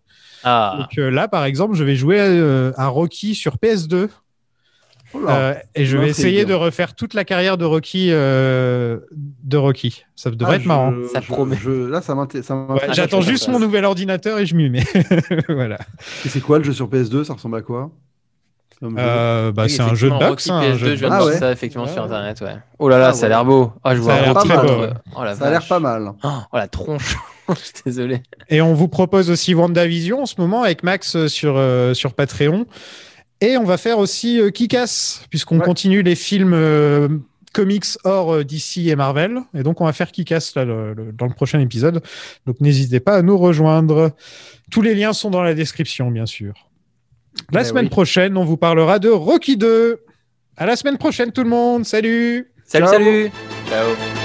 [0.43, 4.09] Ah, Donc euh, là, par exemple, je vais jouer euh, à Rocky sur PS2.
[5.15, 5.19] Oh.
[5.29, 8.07] Euh, et je vais essayer de refaire toute la carrière de Rocky.
[8.11, 10.05] euh, de Rocky.
[10.15, 10.91] Ça devrait Ah, être marrant.
[10.93, 11.55] je- Ça je- promet.
[11.61, 12.19] je- là, ça Ouais,
[12.67, 12.95] m'intéresse.
[12.95, 14.83] J'attends juste mon nouvel ordinateur et je m'y mets.
[15.49, 15.77] voilà.
[16.25, 17.91] Et c'est quoi le jeu sur PS2 Ça ressemble à quoi?
[18.83, 20.49] Euh, bah, oui, c'est un jeu de boxe.
[20.49, 21.37] Rocky hein, un PS2, jeu de je Ah ouais.
[21.37, 22.41] ça effectivement sur internet.
[22.41, 22.55] Ouais.
[22.79, 23.71] Oh là là, Ah ça a l'air beau.
[23.83, 24.33] Ah, je Ça vois a l'air.
[25.15, 26.11] Oh Ça a l'air pas mal.
[26.23, 27.15] Oh, oh, la tronche.
[27.49, 28.21] je suis désolé.
[28.49, 32.65] Et on vous propose aussi WandaVision en ce moment avec Max sur, euh, sur Patreon.
[33.45, 35.65] Et on va faire aussi euh, Kick-Ass, puisqu'on Ouais.
[35.65, 37.09] continue les films euh,
[37.53, 39.39] comics hors euh, DC et Marvel.
[39.53, 42.01] Et donc on va faire Kick-Ass là, le- le- dans le prochain épisode.
[42.45, 44.11] Donc n'hésitez pas à nous rejoindre.
[44.71, 46.53] Tous les liens sont dans la description, bien sûr.
[47.51, 47.89] La Eh semaine oui.
[47.89, 49.99] prochaine, on vous parlera de Rocky 2.
[50.55, 51.83] À la semaine prochaine, tout le monde.
[51.85, 52.93] Salut Salut, Ciao.
[52.93, 53.31] salut.
[53.69, 54.22] Ciao.